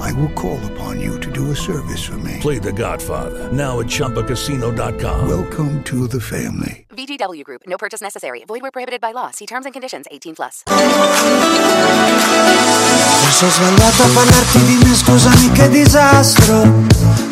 I 0.00 0.12
will 0.12 0.30
call 0.30 0.58
upon 0.72 1.00
you 1.00 1.18
to 1.20 1.30
do 1.30 1.50
a 1.50 1.56
service 1.56 2.02
for 2.04 2.18
me. 2.18 2.38
Play 2.40 2.58
The 2.58 2.72
Godfather 2.72 3.50
now 3.52 3.80
at 3.80 3.86
ChumbaCasino.com. 3.86 5.28
Welcome 5.28 5.82
to 5.84 6.06
the 6.06 6.20
family. 6.20 6.86
VGW 6.90 7.42
Group. 7.44 7.62
No 7.66 7.76
purchase 7.78 8.00
necessary. 8.00 8.44
Void 8.46 8.62
where 8.62 8.70
prohibited 8.70 9.00
by 9.00 9.12
law. 9.12 9.30
See 9.30 9.46
terms 9.46 9.64
and 9.64 9.72
conditions. 9.72 10.06
18 10.10 10.34
plus. 10.34 10.62
Forse 13.22 13.44
ho 13.44 13.48
sbagliato 13.48 14.02
a 14.02 14.08
parlarti 14.12 14.64
di 14.64 14.76
me, 14.84 14.94
scusami 14.94 15.50
che 15.52 15.68
disastro. 15.68 16.70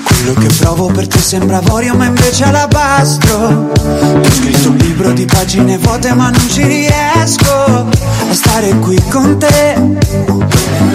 Quello 0.04 0.34
che 0.34 0.48
provo 0.58 0.86
per 0.86 1.06
te 1.06 1.18
sembra 1.18 1.58
avorio 1.58 1.94
ma 1.94 2.06
invece 2.06 2.44
alabastro. 2.44 3.70
Ti 3.72 4.26
ho 4.26 4.30
scritto 4.30 4.70
un 4.70 4.76
libro 4.76 5.12
di 5.12 5.24
pagine 5.24 5.78
vuote 5.78 6.14
ma 6.14 6.30
non 6.30 6.48
ci 6.48 6.64
riesco 6.66 7.52
a 7.52 8.32
stare 8.32 8.74
qui 8.78 9.00
con 9.10 9.38
te. 9.38 10.88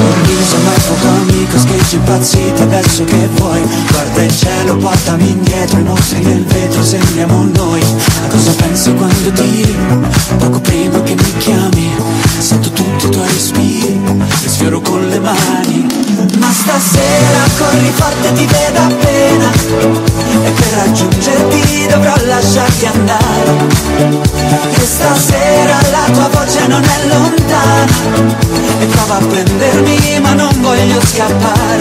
Il 0.00 0.46
sorriso 0.46 0.56
ma 0.64 0.74
è 0.74 0.80
poco 0.80 1.08
amico, 1.08 1.58
scheggi 1.58 1.94
impazzito 1.96 2.62
adesso 2.62 3.04
che 3.04 3.28
vuoi. 3.34 3.60
Guarda 3.90 4.22
il 4.22 4.36
cielo, 4.36 4.76
portami 4.76 5.30
indietro, 5.30 5.78
i 5.78 5.82
mostri 5.82 6.20
del 6.20 6.44
vetro 6.44 6.82
sembriamo 6.82 7.48
noi. 7.54 7.82
A 7.82 8.28
cosa 8.28 8.52
pensi 8.52 8.92
quando 8.94 9.30
tiri? 9.32 9.76
Poco 10.38 10.60
prima 10.60 11.02
che 11.02 11.14
mi 11.14 11.36
chiami 11.38 11.90
Sento 12.40 12.70
tutti 12.70 13.06
i 13.06 13.10
tuoi 13.10 13.28
respiri, 13.28 14.00
li 14.02 14.48
sfioro 14.48 14.80
con 14.80 15.06
le 15.06 15.18
mani. 15.20 15.86
Ma 16.16 16.24
stasera 16.52 17.42
corri 17.58 17.92
forte, 17.94 18.32
ti 18.32 18.46
vedo 18.46 18.80
appena. 18.80 19.50
E 20.44 20.50
per 20.50 20.72
raggiungerti 20.84 21.86
dovrò 21.88 22.14
lasciarti 22.24 22.86
andare. 22.86 23.68
E 24.74 24.84
stasera 24.84 25.76
la 25.90 26.12
tua 26.12 26.28
voce 26.32 26.66
non 26.66 26.82
è 26.82 27.06
lontana. 27.06 27.92
E 28.80 28.86
prova 28.86 29.16
a 29.16 29.26
prendermi 29.26 30.20
ma 30.20 30.32
non 30.34 30.52
voglio 30.60 31.00
scappare. 31.04 31.80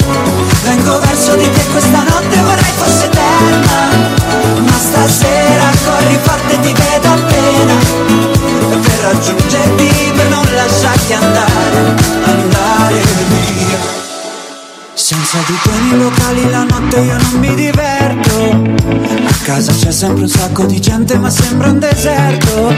Vengo 0.63 0.99
verso 0.99 1.35
di 1.35 1.49
te 1.51 1.65
questa 1.71 2.03
notte 2.03 2.41
vorrei 2.41 2.73
fosse 2.75 3.05
eterna. 3.05 4.11
Ma 4.59 4.77
stasera 4.77 5.71
corri 5.85 6.19
forte 6.21 6.59
ti 6.61 6.73
vedo 6.73 7.07
appena 7.07 8.32
per 8.77 8.99
raggiungerti 9.01 10.11
per 10.15 10.29
non 10.29 10.45
lasciarti 10.53 11.13
andare 11.13 11.95
Andare 12.25 13.01
via. 13.27 14.01
Senza 14.93 15.37
di 15.47 15.57
te 15.61 15.69
nei 15.89 15.99
locali 15.99 16.49
la 16.49 16.63
notte 16.63 16.99
io 16.99 17.17
non 17.17 17.39
mi 17.39 17.55
diverto. 17.55 18.71
A 19.27 19.33
casa 19.43 19.73
c'è 19.73 19.91
sempre 19.91 20.23
un 20.23 20.29
sacco 20.29 20.65
di 20.65 20.79
gente 20.79 21.17
ma 21.17 21.29
sembra 21.29 21.69
un 21.69 21.79
deserto. 21.79 22.73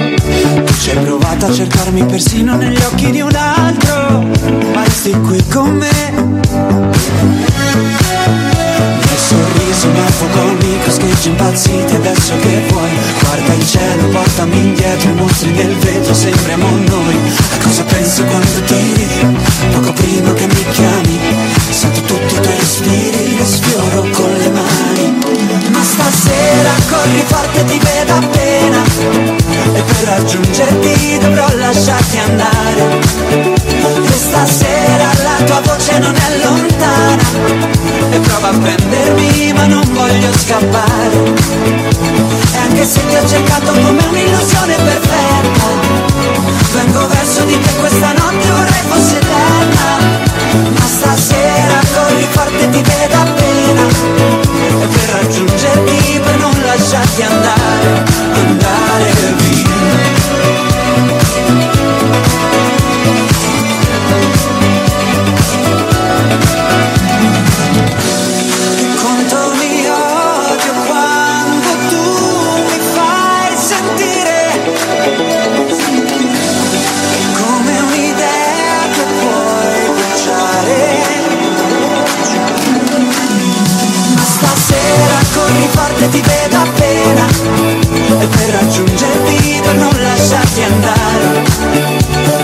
Tu 0.65 0.73
ci 0.81 0.91
hai 0.91 1.03
provato 1.03 1.45
a 1.45 1.53
cercarmi 1.53 2.05
persino 2.05 2.55
negli 2.55 2.81
occhi 2.81 3.11
di 3.11 3.21
un 3.21 3.35
altro. 3.35 4.23
Ma 4.73 4.83
resti 4.83 5.11
qui 5.11 5.43
con 5.47 5.75
me 5.75 6.35
sorriso 9.85 9.91
mi 9.91 9.99
affoga 9.99 10.41
amico, 10.41 10.91
scheggi 10.91 11.29
impazziti 11.29 11.95
adesso 11.95 12.33
che 12.39 12.65
vuoi? 12.69 12.89
Guarda 13.19 13.53
il 13.53 13.67
cielo, 13.67 14.07
portami 14.07 14.57
indietro, 14.57 15.09
i 15.09 15.13
mostri 15.13 15.53
del 15.53 15.75
vetro 15.75 16.13
sembriamo 16.13 16.67
noi. 16.87 17.15
A 17.53 17.63
cosa 17.63 17.83
pensi 17.83 18.23
quando 18.23 18.61
tiri? 18.65 19.37
Poco 19.71 19.93
prima 19.93 20.33
che 20.33 20.47
mi 20.47 20.65
chiami 20.71 21.19
Sento 21.69 22.01
tutti 22.01 22.35
i 22.35 22.39
tuoi 22.39 22.55
respiri, 22.57 23.35
li 23.35 23.45
sfioro 23.45 24.07
con 24.11 24.31
le 24.33 24.49
mani. 24.49 25.19
Ma 25.71 25.83
stasera 25.83 26.71
corri 26.89 27.23
forte, 27.25 27.65
ti 27.65 27.79
vedo 27.79 28.13
appena. 28.13 28.83
E 29.73 29.81
per 29.81 30.03
raggiungerti 30.05 31.17
dovrò 31.19 31.47
lasciarti 31.55 32.17
andare. 32.17 33.01
E 34.05 34.17
stasera 34.17 35.11
la 35.23 35.43
tua 35.45 35.61
voce 35.61 35.99
non 35.99 36.15
è 36.15 36.43
lontana 36.43 37.94
e 38.15 38.19
prova 38.19 38.49
a 38.49 38.57
prendermi 38.57 39.53
ma 39.53 39.65
non 39.67 39.83
voglio 39.91 40.31
scappare. 40.37 41.33
E 42.53 42.57
anche 42.57 42.85
se 42.85 43.05
ti 43.07 43.15
ho 43.15 43.27
cercato 43.27 43.71
come 43.73 44.03
un'illusione 44.09 44.75
perfetta 44.75 45.67
Vengo 46.73 47.07
verso 47.07 47.43
di 47.43 47.59
te 47.59 47.73
questa 47.75 48.13
notte 48.13 48.51
vorrei 48.51 48.83
fosse 48.87 49.17
eterna. 49.17 49.87
Ma 50.77 50.85
stasera 50.85 51.79
corri 51.93 52.27
forte 52.29 52.69
ti 52.69 52.81
vedo 52.81 53.15
appena. 53.15 53.85
E 54.81 54.87
per 54.87 55.09
raggiungerti 55.19 56.19
per 56.19 56.37
non 56.39 56.53
lasciarti 56.63 57.21
andare 57.21 57.65
Andare 57.85 58.14
raggiungerti 88.55 89.59
per 89.61 89.75
non 89.75 89.91
lasciarti 90.01 90.63
andare. 90.63 91.43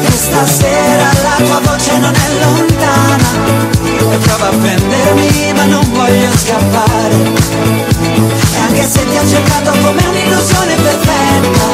E 0.01 0.11
stasera 0.11 1.09
la 1.23 1.43
tua 1.45 1.59
voce 1.63 1.97
non 1.97 2.13
è 2.13 2.27
lontana. 2.43 3.29
E 4.11 4.17
prova 4.17 4.47
a 4.47 4.55
prendermi 4.55 5.53
ma 5.53 5.65
non 5.65 5.89
voglio 5.91 6.31
scappare. 6.35 7.15
E 8.53 8.57
anche 8.67 8.87
se 8.87 9.07
ti 9.07 9.17
ho 9.17 9.27
cercato 9.27 9.71
come 9.71 10.03
un'illusione 10.05 10.75
perfetta 10.75 11.69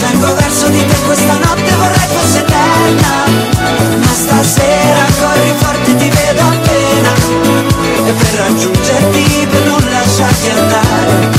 Vengo 0.00 0.34
verso 0.34 0.68
di 0.68 0.84
te 0.86 0.96
questa 1.06 1.34
notte 1.34 1.70
vorrei 1.76 2.08
fosse 2.14 2.38
eterna. 2.38 3.14
Ma 3.98 4.12
stasera 4.14 5.04
corri 5.20 5.52
forte 5.56 5.96
ti 5.96 6.08
vedo 6.08 6.42
appena. 6.42 7.12
E 8.06 8.12
per 8.12 8.34
raggiungerti 8.38 9.46
per 9.50 9.64
non 9.64 9.82
lasciarti 9.90 10.48
Andare 10.48 11.37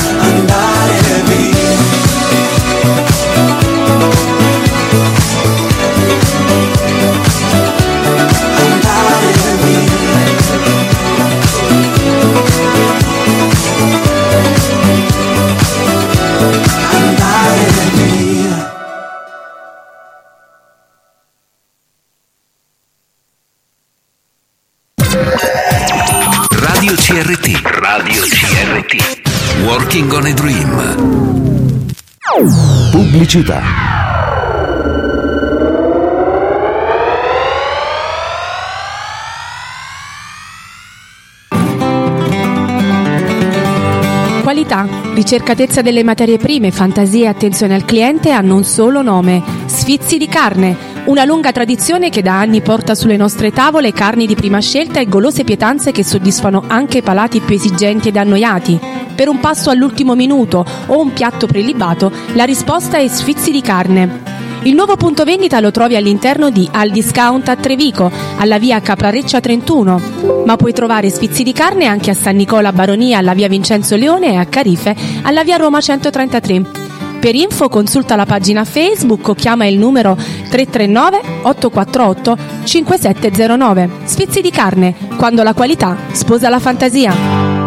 Pubblicità. 33.29 33.61
Qualità, 44.41 44.87
ricercatezza 45.13 45.83
delle 45.83 46.03
materie 46.03 46.37
prime, 46.39 46.71
fantasia 46.71 47.25
e 47.25 47.27
attenzione 47.27 47.75
al 47.75 47.85
cliente 47.85 48.31
hanno 48.31 48.55
un 48.55 48.63
solo 48.63 49.03
nome, 49.03 49.43
Sfizi 49.67 50.17
di 50.17 50.27
carne, 50.27 50.75
una 51.05 51.23
lunga 51.23 51.51
tradizione 51.51 52.09
che 52.09 52.23
da 52.23 52.39
anni 52.39 52.61
porta 52.61 52.95
sulle 52.95 53.15
nostre 53.15 53.51
tavole 53.51 53.93
carni 53.93 54.25
di 54.25 54.33
prima 54.33 54.59
scelta 54.59 54.99
e 54.99 55.07
golose 55.07 55.43
pietanze 55.43 55.91
che 55.91 56.03
soddisfano 56.03 56.63
anche 56.65 57.03
palati 57.03 57.41
più 57.41 57.53
esigenti 57.53 58.07
ed 58.07 58.17
annoiati. 58.17 58.79
Per 59.19 59.27
un 59.27 59.41
pasto 59.41 59.69
all'ultimo 59.69 60.15
minuto 60.15 60.63
o 60.85 61.01
un 61.01 61.11
piatto 61.11 61.45
prelibato, 61.45 62.09
la 62.35 62.45
risposta 62.45 62.99
è 62.99 63.07
Sfizi 63.09 63.51
di 63.51 63.59
carne. 63.59 64.21
Il 64.61 64.73
nuovo 64.73 64.95
punto 64.95 65.25
vendita 65.25 65.59
lo 65.59 65.71
trovi 65.71 65.97
all'interno 65.97 66.49
di 66.49 66.65
Al 66.71 66.89
Discount 66.89 67.49
a 67.49 67.57
Trevico, 67.57 68.09
alla 68.37 68.57
via 68.57 68.79
Caprareccia 68.79 69.41
31, 69.41 70.01
ma 70.45 70.55
puoi 70.55 70.71
trovare 70.71 71.09
sfizi 71.09 71.43
di 71.43 71.51
carne 71.51 71.85
anche 71.85 72.11
a 72.11 72.13
San 72.13 72.37
Nicola 72.37 72.71
Baronia 72.71 73.17
alla 73.17 73.33
via 73.33 73.49
Vincenzo 73.49 73.97
Leone 73.97 74.31
e 74.31 74.35
a 74.37 74.45
Carife 74.45 74.95
alla 75.23 75.43
via 75.43 75.57
Roma 75.57 75.81
133. 75.81 76.65
Per 77.19 77.35
info 77.35 77.67
consulta 77.67 78.15
la 78.15 78.25
pagina 78.25 78.63
Facebook 78.63 79.27
o 79.27 79.33
chiama 79.33 79.65
il 79.65 79.77
numero 79.77 80.15
339 80.15 81.41
848 81.41 82.37
5709. 82.63 83.89
Sfizi 84.05 84.39
di 84.39 84.49
carne, 84.49 84.95
quando 85.17 85.43
la 85.43 85.53
qualità 85.53 85.97
sposa 86.13 86.47
la 86.47 86.59
fantasia. 86.59 87.58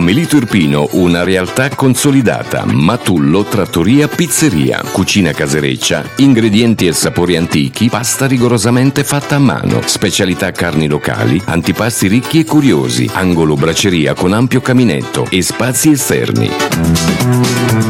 Amelito 0.00 0.38
Irpino, 0.38 0.88
una 0.92 1.24
realtà 1.24 1.68
consolidata. 1.68 2.64
Matullo, 2.64 3.44
trattoria, 3.44 4.08
pizzeria, 4.08 4.82
cucina 4.92 5.32
casereccia, 5.32 6.02
ingredienti 6.16 6.86
e 6.86 6.94
sapori 6.94 7.36
antichi, 7.36 7.90
pasta 7.90 8.26
rigorosamente 8.26 9.04
fatta 9.04 9.36
a 9.36 9.38
mano, 9.38 9.82
specialità 9.84 10.52
carni 10.52 10.88
locali, 10.88 11.38
antipasti 11.44 12.08
ricchi 12.08 12.40
e 12.40 12.44
curiosi, 12.46 13.10
angolo 13.12 13.56
braceria 13.56 14.14
con 14.14 14.32
ampio 14.32 14.62
caminetto 14.62 15.26
e 15.28 15.42
spazi 15.42 15.90
esterni. 15.90 16.50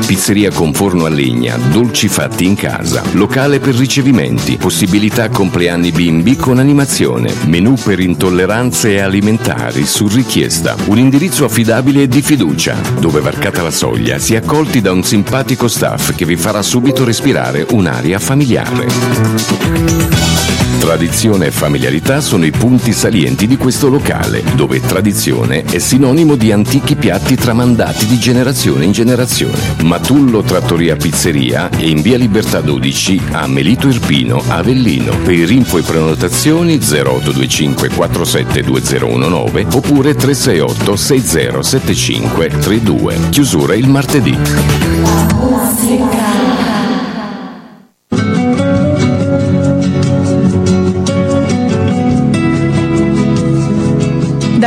Pizzeria 0.05 0.51
con 0.51 0.73
forno 0.73 1.05
a 1.05 1.09
legna, 1.09 1.57
dolci 1.57 2.09
fatti 2.09 2.45
in 2.45 2.57
casa, 2.57 3.05
locale 3.13 3.61
per 3.61 3.77
ricevimenti, 3.77 4.57
possibilità 4.57 5.29
compleanni 5.29 5.93
bimbi 5.93 6.35
con 6.35 6.59
animazione, 6.59 7.33
menù 7.47 7.75
per 7.75 8.01
intolleranze 8.01 9.01
alimentari 9.01 9.87
su 9.87 10.09
richiesta, 10.09 10.75
un 10.87 10.99
indirizzo 10.99 11.45
affidabile 11.45 12.00
e 12.03 12.09
di 12.09 12.23
fiducia, 12.23 12.77
dove 12.99 13.21
varcata 13.21 13.63
la 13.63 13.71
soglia 13.71 14.19
si 14.19 14.35
è 14.35 14.39
accolti 14.39 14.81
da 14.81 14.93
un 14.93 15.03
simpatico 15.03 15.69
staff 15.69 16.15
che 16.15 16.25
vi 16.25 16.37
farà 16.37 16.63
subito 16.63 17.05
respirare 17.05 17.67
un'aria 17.71 18.19
familiare. 18.19 20.60
Tradizione 20.81 21.47
e 21.47 21.51
familiarità 21.51 22.23
sono 22.23 22.47
i 22.47 22.51
punti 22.51 22.93
salienti 22.95 23.47
di 23.47 23.59
questo 23.59 23.91
locale, 23.91 24.43
dove 24.55 24.81
tradizione 24.81 25.63
è 25.63 25.79
sinonimo 25.79 26.37
di 26.37 26.53
antichi 26.53 26.97
piatti 26.97 27.37
tramandati 27.37 28.07
di 28.07 28.19
generazione 28.19 28.87
in 28.87 28.93
generazione. 28.93 29.59
Matullo 29.83 30.41
Trattoria 30.41 30.97
Pizzeria 30.97 31.69
è 31.69 31.85
in 31.85 32.01
via 32.01 32.17
Libertà 32.17 32.63
12 32.63 33.21
a 33.33 33.47
Melito 33.47 33.89
Irpino, 33.89 34.43
Avellino. 34.49 35.17
Per 35.19 35.51
info 35.51 35.77
e 35.77 35.83
prenotazioni 35.83 36.79
0825 36.79 37.91
47 37.91 38.63
2019 38.63 39.67
oppure 39.73 40.15
368 40.15 40.97
6075 40.97 42.49
32. 42.49 43.19
Chiusura 43.29 43.75
il 43.75 43.87
martedì. 43.87 44.37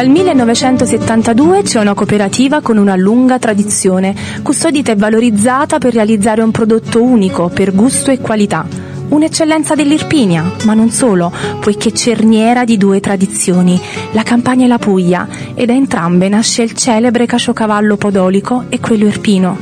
Dal 0.04 0.12
1972 0.12 1.62
c'è 1.62 1.80
una 1.80 1.94
cooperativa 1.94 2.60
con 2.60 2.76
una 2.76 2.98
lunga 2.98 3.40
tradizione, 3.40 4.14
custodita 4.44 4.92
e 4.92 4.98
valorizzata 4.98 5.78
per 5.78 5.94
realizzare 5.94 6.42
un 6.42 6.52
prodotto 6.52 7.02
unico 7.02 7.48
per 7.48 7.74
gusto 7.74 8.12
e 8.12 8.20
qualità. 8.20 8.68
Un'eccellenza 9.08 9.76
dell'Irpinia, 9.76 10.56
ma 10.66 10.74
non 10.74 10.90
solo, 10.90 11.32
poiché 11.62 11.94
cerniera 11.94 12.66
di 12.66 12.76
due 12.76 13.00
tradizioni, 13.00 13.80
la 14.12 14.24
Campania 14.24 14.66
e 14.66 14.68
la 14.68 14.78
Puglia, 14.78 15.26
e 15.54 15.66
da 15.66 15.72
entrambe 15.72 16.28
nasce 16.28 16.64
il 16.64 16.74
celebre 16.74 17.26
caciocavallo 17.26 17.96
podolico 17.96 18.66
e 18.68 18.82
quello 18.82 19.06
irpino. 19.06 19.58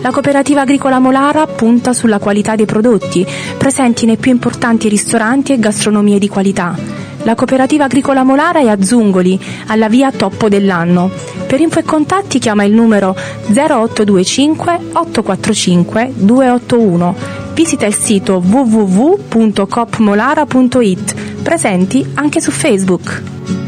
La 0.00 0.10
cooperativa 0.10 0.62
agricola 0.62 1.00
Molara 1.00 1.46
punta 1.46 1.92
sulla 1.92 2.18
qualità 2.18 2.56
dei 2.56 2.64
prodotti, 2.64 3.26
presenti 3.58 4.06
nei 4.06 4.16
più 4.16 4.30
importanti 4.30 4.88
ristoranti 4.88 5.52
e 5.52 5.58
gastronomie 5.58 6.18
di 6.18 6.28
qualità. 6.28 7.10
La 7.24 7.36
cooperativa 7.36 7.84
agricola 7.84 8.24
Molara 8.24 8.58
è 8.58 8.66
a 8.66 8.82
Zungoli, 8.82 9.38
alla 9.68 9.88
via 9.88 10.10
Toppo 10.10 10.48
dell'Anno. 10.48 11.08
Per 11.46 11.60
info 11.60 11.78
e 11.78 11.84
contatti 11.84 12.40
chiama 12.40 12.64
il 12.64 12.72
numero 12.72 13.14
0825 13.46 14.78
845 14.92 16.10
281. 16.14 17.14
Visita 17.54 17.86
il 17.86 17.94
sito 17.94 18.42
www.copmolara.it, 18.44 21.14
presenti 21.42 22.04
anche 22.14 22.40
su 22.40 22.50
Facebook. 22.50 23.61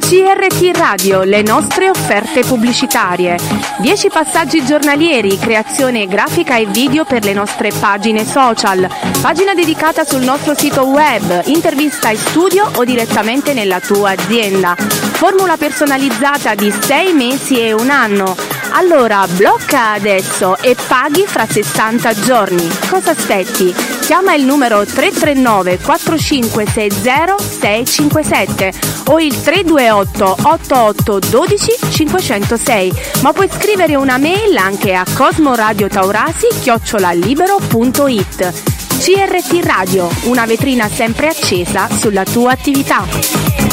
CRT 0.00 0.76
Radio, 0.76 1.22
le 1.22 1.40
nostre 1.40 1.88
offerte 1.88 2.44
pubblicitarie. 2.44 3.38
10 3.78 4.10
passaggi 4.10 4.62
giornalieri, 4.64 5.38
creazione 5.38 6.06
grafica 6.06 6.56
e 6.56 6.66
video 6.66 7.04
per 7.04 7.24
le 7.24 7.32
nostre 7.32 7.70
pagine 7.80 8.26
social, 8.26 8.86
pagina 9.22 9.54
dedicata 9.54 10.04
sul 10.04 10.22
nostro 10.22 10.54
sito 10.54 10.84
web, 10.84 11.42
intervista 11.46 12.10
in 12.10 12.18
studio 12.18 12.70
o 12.74 12.84
direttamente 12.84 13.54
nella 13.54 13.80
tua 13.80 14.10
azienda. 14.10 14.74
Formula 14.76 15.56
personalizzata 15.56 16.54
di 16.54 16.70
6 16.70 17.12
mesi 17.14 17.58
e 17.58 17.72
un 17.72 17.88
anno. 17.88 18.36
Allora 18.72 19.26
blocca 19.28 19.92
adesso 19.92 20.58
e 20.58 20.76
paghi 20.86 21.24
fra 21.26 21.46
60 21.46 22.12
giorni. 22.20 22.68
Cosa 22.88 23.12
aspetti? 23.12 23.74
Chiama 24.00 24.34
il 24.34 24.44
numero 24.44 24.84
339 24.84 25.78
4560 25.78 27.38
657 27.38 28.72
o 29.06 29.18
il 29.18 29.40
328 29.40 30.36
88 30.42 31.18
12 31.30 31.72
506, 31.90 32.92
ma 33.22 33.32
puoi 33.32 33.48
scrivere 33.50 33.96
una 33.96 34.18
mail 34.18 34.54
anche 34.56 34.94
a 34.94 35.04
cosmoradiotaurasi 35.14 36.48
chiocciolalibero.it. 36.60 38.74
CRT 38.98 39.64
Radio, 39.64 40.08
una 40.24 40.44
vetrina 40.46 40.88
sempre 40.88 41.28
accesa 41.28 41.88
sulla 41.90 42.24
tua 42.24 42.52
attività. 42.52 43.65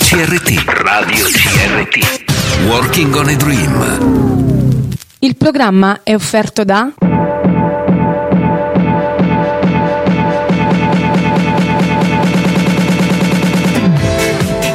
CRT. 0.00 0.64
Radio 0.82 1.24
CRT. 1.24 2.66
Working 2.66 3.14
on 3.14 3.28
a 3.28 3.34
Dream. 3.36 4.98
Il 5.20 5.36
programma 5.36 6.00
è 6.02 6.14
offerto 6.14 6.64
da 6.64 6.90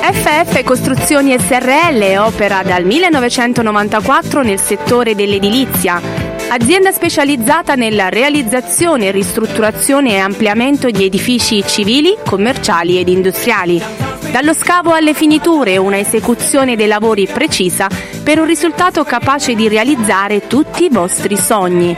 FF 0.01 0.63
Costruzioni 0.63 1.38
SRL 1.38 2.17
opera 2.17 2.63
dal 2.63 2.86
1994 2.86 4.41
nel 4.41 4.60
settore 4.60 5.15
dell'edilizia. 5.15 6.00
Azienda 6.48 6.91
specializzata 6.91 7.75
nella 7.75 8.08
realizzazione, 8.08 9.12
ristrutturazione 9.12 10.12
e 10.12 10.17
ampliamento 10.17 10.89
di 10.89 11.03
edifici 11.03 11.62
civili, 11.67 12.15
commerciali 12.24 13.00
ed 13.00 13.10
industriali. 13.10 14.05
Dallo 14.36 14.54
scavo 14.54 14.92
alle 14.92 15.13
finiture, 15.13 15.77
una 15.77 15.98
esecuzione 15.98 16.75
dei 16.75 16.88
lavori 16.88 17.25
precisa 17.25 17.88
per 18.22 18.38
un 18.38 18.46
risultato 18.46 19.06
capace 19.06 19.56
di 19.56 19.70
realizzare 19.70 20.46
tutti 20.46 20.84
i 20.84 20.89
vostri 20.92 21.38
sogni. 21.38 21.96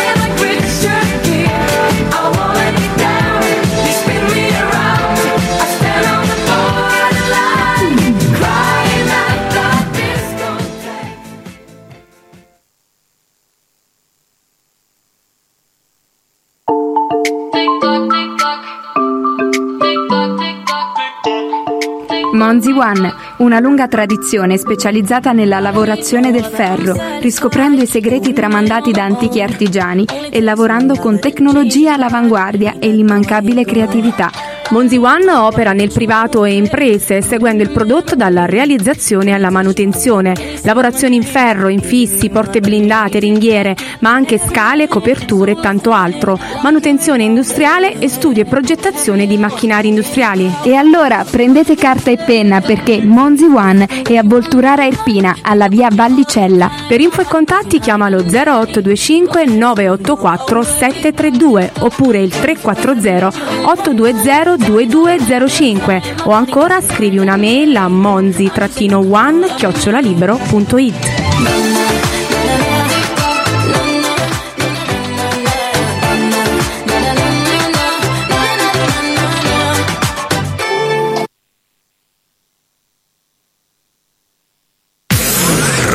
Monzi 22.44 22.72
One, 22.72 23.10
una 23.38 23.58
lunga 23.58 23.88
tradizione 23.88 24.58
specializzata 24.58 25.32
nella 25.32 25.60
lavorazione 25.60 26.30
del 26.30 26.44
ferro, 26.44 26.94
riscoprendo 27.22 27.80
i 27.80 27.86
segreti 27.86 28.34
tramandati 28.34 28.90
da 28.90 29.02
antichi 29.04 29.40
artigiani 29.40 30.04
e 30.28 30.42
lavorando 30.42 30.94
con 30.96 31.18
tecnologia 31.18 31.94
all'avanguardia 31.94 32.74
e 32.78 32.90
l'immancabile 32.90 33.64
creatività. 33.64 34.53
Monzi 34.70 34.96
One 34.96 35.30
opera 35.30 35.72
nel 35.72 35.92
privato 35.92 36.44
e 36.44 36.54
imprese, 36.54 37.20
seguendo 37.20 37.62
il 37.62 37.70
prodotto 37.70 38.16
dalla 38.16 38.46
realizzazione 38.46 39.32
alla 39.32 39.50
manutenzione. 39.50 40.34
Lavorazioni 40.62 41.16
in 41.16 41.22
ferro, 41.22 41.68
infissi, 41.68 42.30
porte 42.30 42.60
blindate, 42.60 43.18
ringhiere, 43.18 43.76
ma 44.00 44.10
anche 44.10 44.38
scale, 44.38 44.88
coperture 44.88 45.52
e 45.52 45.60
tanto 45.60 45.92
altro. 45.92 46.38
Manutenzione 46.62 47.24
industriale 47.24 47.98
e 47.98 48.08
studio 48.08 48.42
e 48.42 48.46
progettazione 48.46 49.26
di 49.26 49.36
macchinari 49.36 49.88
industriali. 49.88 50.50
E 50.62 50.74
allora 50.74 51.24
prendete 51.30 51.76
carta 51.76 52.10
e 52.10 52.16
penna 52.16 52.60
perché 52.60 53.02
Monzi 53.02 53.44
One 53.44 53.86
è 54.02 54.16
a 54.16 54.22
Volturara 54.24 54.86
Irpina, 54.86 55.36
alla 55.42 55.68
via 55.68 55.88
Vallicella. 55.92 56.70
Per 56.88 57.00
info 57.00 57.20
e 57.20 57.26
contatti 57.26 57.78
chiamalo 57.78 58.22
0825 58.22 59.44
984 59.44 60.62
732 60.62 61.70
oppure 61.80 62.20
il 62.20 62.30
340 62.30 63.32
820 63.64 64.53
2205 64.56 66.02
o 66.24 66.32
ancora 66.32 66.80
scrivi 66.80 67.18
una 67.18 67.36
mail 67.36 67.76
a 67.76 67.88
monzi-one 67.88 69.54
chiocciolalibero.it. 69.56 70.94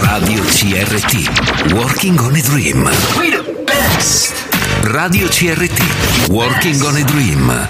Radio 0.02 0.44
CRT 0.44 1.74
Working 1.74 2.20
on 2.20 2.36
a 2.36 2.42
Dream. 2.42 2.90
Radio 4.82 5.28
CRT 5.28 6.30
Working 6.30 6.82
on 6.82 6.96
a 6.96 7.04
Dream 7.04 7.70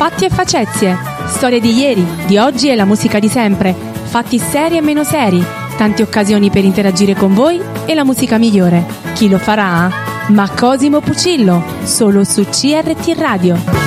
Fatti 0.00 0.24
e 0.24 0.30
facezie, 0.30 0.96
storie 1.26 1.60
di 1.60 1.76
ieri, 1.76 2.02
di 2.26 2.38
oggi 2.38 2.70
e 2.70 2.74
la 2.74 2.86
musica 2.86 3.18
di 3.18 3.28
sempre, 3.28 3.74
fatti 3.74 4.38
seri 4.38 4.78
e 4.78 4.80
meno 4.80 5.04
seri, 5.04 5.44
tante 5.76 6.02
occasioni 6.02 6.48
per 6.48 6.64
interagire 6.64 7.14
con 7.14 7.34
voi 7.34 7.60
e 7.84 7.92
la 7.92 8.02
musica 8.02 8.38
migliore. 8.38 8.86
Chi 9.12 9.28
lo 9.28 9.36
farà? 9.36 9.90
Ma 10.28 10.48
Cosimo 10.48 11.00
Pucillo, 11.00 11.62
solo 11.84 12.24
su 12.24 12.42
CRT 12.44 13.14
Radio. 13.18 13.79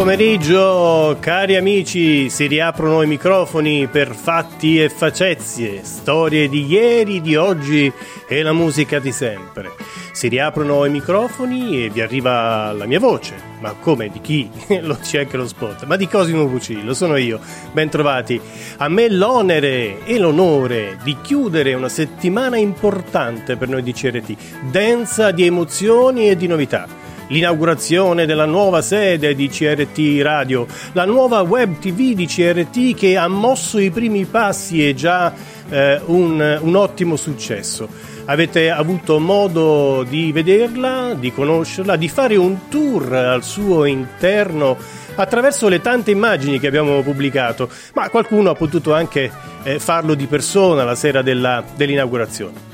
Pomeriggio 0.00 1.18
cari 1.20 1.56
amici, 1.56 2.30
si 2.30 2.46
riaprono 2.46 3.02
i 3.02 3.06
microfoni 3.06 3.86
per 3.86 4.14
fatti 4.14 4.80
e 4.80 4.88
facezie, 4.88 5.84
storie 5.84 6.48
di 6.48 6.64
ieri, 6.64 7.20
di 7.20 7.36
oggi 7.36 7.92
e 8.26 8.42
la 8.42 8.54
musica 8.54 8.98
di 8.98 9.12
sempre. 9.12 9.72
Si 10.12 10.28
riaprono 10.28 10.86
i 10.86 10.90
microfoni 10.90 11.84
e 11.84 11.90
vi 11.90 12.00
arriva 12.00 12.72
la 12.72 12.86
mia 12.86 12.98
voce, 12.98 13.34
ma 13.60 13.74
come 13.78 14.08
di 14.08 14.22
chi? 14.22 14.48
lo 14.80 14.96
c'è 15.02 15.18
anche 15.18 15.36
lo 15.36 15.46
spot, 15.46 15.84
ma 15.84 15.96
di 15.96 16.08
Cosimo 16.08 16.46
Pucillo, 16.48 16.94
sono 16.94 17.16
io. 17.16 17.38
Bentrovati. 17.70 18.40
A 18.78 18.88
me 18.88 19.10
l'onere 19.10 20.02
e 20.06 20.18
l'onore 20.18 20.96
di 21.02 21.14
chiudere 21.20 21.74
una 21.74 21.90
settimana 21.90 22.56
importante 22.56 23.56
per 23.56 23.68
noi 23.68 23.82
di 23.82 23.92
CRT, 23.92 24.34
densa 24.70 25.30
di 25.30 25.44
emozioni 25.44 26.30
e 26.30 26.36
di 26.36 26.46
novità 26.46 27.09
l'inaugurazione 27.30 28.26
della 28.26 28.44
nuova 28.44 28.82
sede 28.82 29.34
di 29.34 29.48
CRT 29.48 30.20
Radio, 30.22 30.66
la 30.92 31.04
nuova 31.04 31.40
web 31.40 31.78
TV 31.78 32.14
di 32.14 32.26
CRT 32.26 32.94
che 32.94 33.16
ha 33.16 33.28
mosso 33.28 33.78
i 33.78 33.90
primi 33.90 34.24
passi 34.24 34.86
e 34.86 34.94
già 34.94 35.32
eh, 35.68 36.00
un, 36.06 36.58
un 36.60 36.76
ottimo 36.76 37.16
successo. 37.16 37.88
Avete 38.26 38.70
avuto 38.70 39.18
modo 39.18 40.04
di 40.08 40.30
vederla, 40.30 41.14
di 41.18 41.32
conoscerla, 41.32 41.96
di 41.96 42.08
fare 42.08 42.36
un 42.36 42.68
tour 42.68 43.12
al 43.12 43.42
suo 43.42 43.86
interno 43.86 44.76
attraverso 45.16 45.68
le 45.68 45.80
tante 45.80 46.10
immagini 46.10 46.60
che 46.60 46.68
abbiamo 46.68 47.02
pubblicato, 47.02 47.68
ma 47.94 48.08
qualcuno 48.08 48.50
ha 48.50 48.54
potuto 48.54 48.94
anche 48.94 49.30
eh, 49.64 49.78
farlo 49.78 50.14
di 50.14 50.26
persona 50.26 50.84
la 50.84 50.94
sera 50.94 51.22
della, 51.22 51.64
dell'inaugurazione 51.76 52.69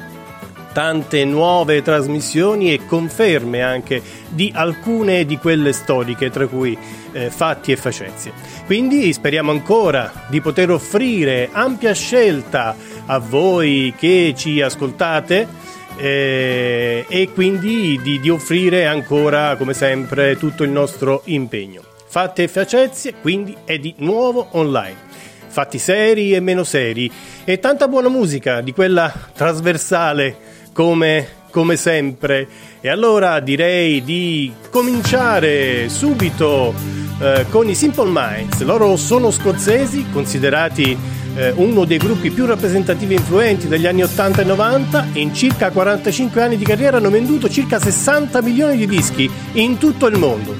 tante 0.76 1.24
nuove 1.24 1.80
trasmissioni 1.80 2.70
e 2.70 2.84
conferme 2.84 3.62
anche 3.62 4.02
di 4.28 4.52
alcune 4.54 5.24
di 5.24 5.38
quelle 5.38 5.72
storiche, 5.72 6.28
tra 6.28 6.46
cui 6.46 6.76
eh, 7.12 7.30
fatti 7.30 7.72
e 7.72 7.76
facezie. 7.76 8.30
Quindi 8.66 9.10
speriamo 9.14 9.52
ancora 9.52 10.26
di 10.28 10.42
poter 10.42 10.70
offrire 10.70 11.48
ampia 11.50 11.94
scelta 11.94 12.76
a 13.06 13.18
voi 13.18 13.94
che 13.96 14.34
ci 14.36 14.60
ascoltate. 14.60 15.64
Eh, 15.96 17.06
e 17.08 17.30
quindi 17.32 17.98
di, 18.02 18.20
di 18.20 18.28
offrire 18.28 18.84
ancora 18.84 19.56
come 19.56 19.72
sempre 19.72 20.36
tutto 20.36 20.62
il 20.62 20.68
nostro 20.68 21.22
impegno. 21.24 21.80
Fatti 22.06 22.42
e 22.42 22.48
facezie 22.48 23.14
quindi 23.22 23.56
è 23.64 23.78
di 23.78 23.94
nuovo 24.00 24.48
online 24.50 25.04
fatti 25.48 25.78
seri 25.78 26.34
e 26.34 26.40
meno 26.40 26.64
seri 26.64 27.10
e 27.42 27.58
tanta 27.58 27.88
buona 27.88 28.10
musica 28.10 28.60
di 28.60 28.74
quella 28.74 29.10
trasversale 29.32 30.55
come, 30.76 31.26
come 31.50 31.76
sempre. 31.76 32.46
E 32.82 32.90
allora 32.90 33.40
direi 33.40 34.04
di 34.04 34.52
cominciare 34.70 35.88
subito 35.88 36.74
eh, 37.18 37.46
con 37.48 37.66
i 37.66 37.74
Simple 37.74 38.10
Minds. 38.12 38.60
Loro 38.60 38.96
sono 38.96 39.30
scozzesi, 39.30 40.04
considerati 40.12 40.96
eh, 41.34 41.52
uno 41.56 41.86
dei 41.86 41.96
gruppi 41.96 42.30
più 42.30 42.44
rappresentativi 42.44 43.14
e 43.14 43.16
influenti 43.16 43.68
degli 43.68 43.86
anni 43.86 44.02
80 44.02 44.42
e 44.42 44.44
90. 44.44 45.06
In 45.14 45.34
circa 45.34 45.70
45 45.70 46.42
anni 46.42 46.58
di 46.58 46.64
carriera 46.64 46.98
hanno 46.98 47.10
venduto 47.10 47.48
circa 47.48 47.80
60 47.80 48.42
milioni 48.42 48.76
di 48.76 48.86
dischi 48.86 49.28
in 49.52 49.78
tutto 49.78 50.06
il 50.06 50.18
mondo. 50.18 50.54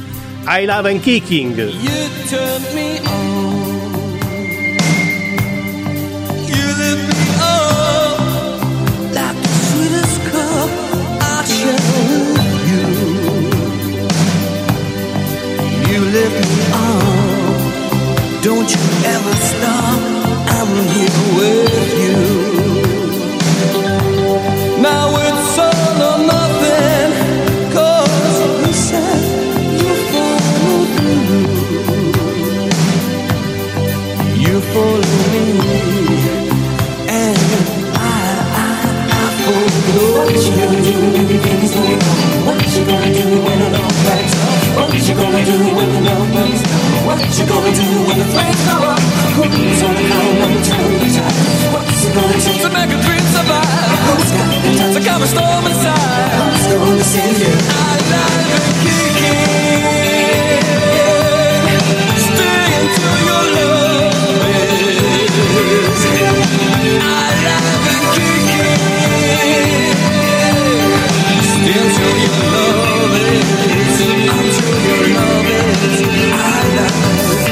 I 0.46 0.64
Love 0.64 0.90
and 0.90 1.00
Kicking. 1.00 3.25
Lift 16.16 16.40
me. 16.48 16.56
Don't 18.46 18.68
you 18.74 18.82
ever 19.14 19.34
stop. 19.50 20.00
I'm 20.56 20.72
here 20.94 21.20
with 21.38 21.90
you. 22.02 22.18
Now 24.88 25.06
it's 25.28 25.58
all 25.68 25.98
or 26.08 26.18
nothing. 26.34 27.10
Cause 27.76 28.36
you 28.62 28.72
said 28.88 29.22
you 29.80 29.92
follow 30.12 30.80
through. 30.94 31.48
You 34.44 34.54
follow 34.72 35.16
me. 35.34 35.46
And 37.24 37.38
I, 37.94 38.16
I, 38.62 38.68
I 39.18 39.24
follow 39.42 39.68
you 42.30 42.35
gonna 45.16 45.44
do 45.44 45.56
when 45.76 45.88
the 45.92 46.00
numbers 46.00 46.60
What 47.08 47.18
you 47.24 47.44
gonna 47.48 47.72
do 47.72 47.88
when 48.06 48.18
the 48.20 48.28
flames 48.32 48.62
go 48.68 48.76
up? 48.84 49.00
Who's 49.36 49.82
on 49.82 49.94
the 49.96 50.04
count 50.12 50.44
of 50.44 50.50
eternity? 50.56 51.10
What's 51.72 52.04
it 52.04 52.12
gonna 52.14 52.38
take 52.40 52.60
to 52.62 52.68
make 52.68 52.90
a 52.92 52.98
dream 53.00 53.24
survive? 53.32 53.96
Who's 54.06 54.30
got 54.36 54.48
the 54.64 54.70
time 54.76 54.92
to 54.94 55.00
calm 55.08 55.22
a 55.22 55.26
storm 55.26 55.66
inside? 55.66 56.30
Who's 56.36 56.66
gonna 56.72 57.04
save 57.04 57.38
you? 57.40 57.48
I 57.48 57.96
love 58.12 58.44
you, 58.84 58.98
kicking. 59.20 59.56
Stay 62.26 62.64
into 62.80 63.08
your 63.28 63.44
love. 63.56 64.12
I 67.00 67.28
love 67.46 67.88
you, 68.16 68.32
kicking. 68.48 68.84
Stay 71.50 71.76
into 71.80 72.06
your 72.20 72.36
love. 72.52 72.96
I'm 74.28 74.55
I 75.88 76.74
love. 76.74 77.45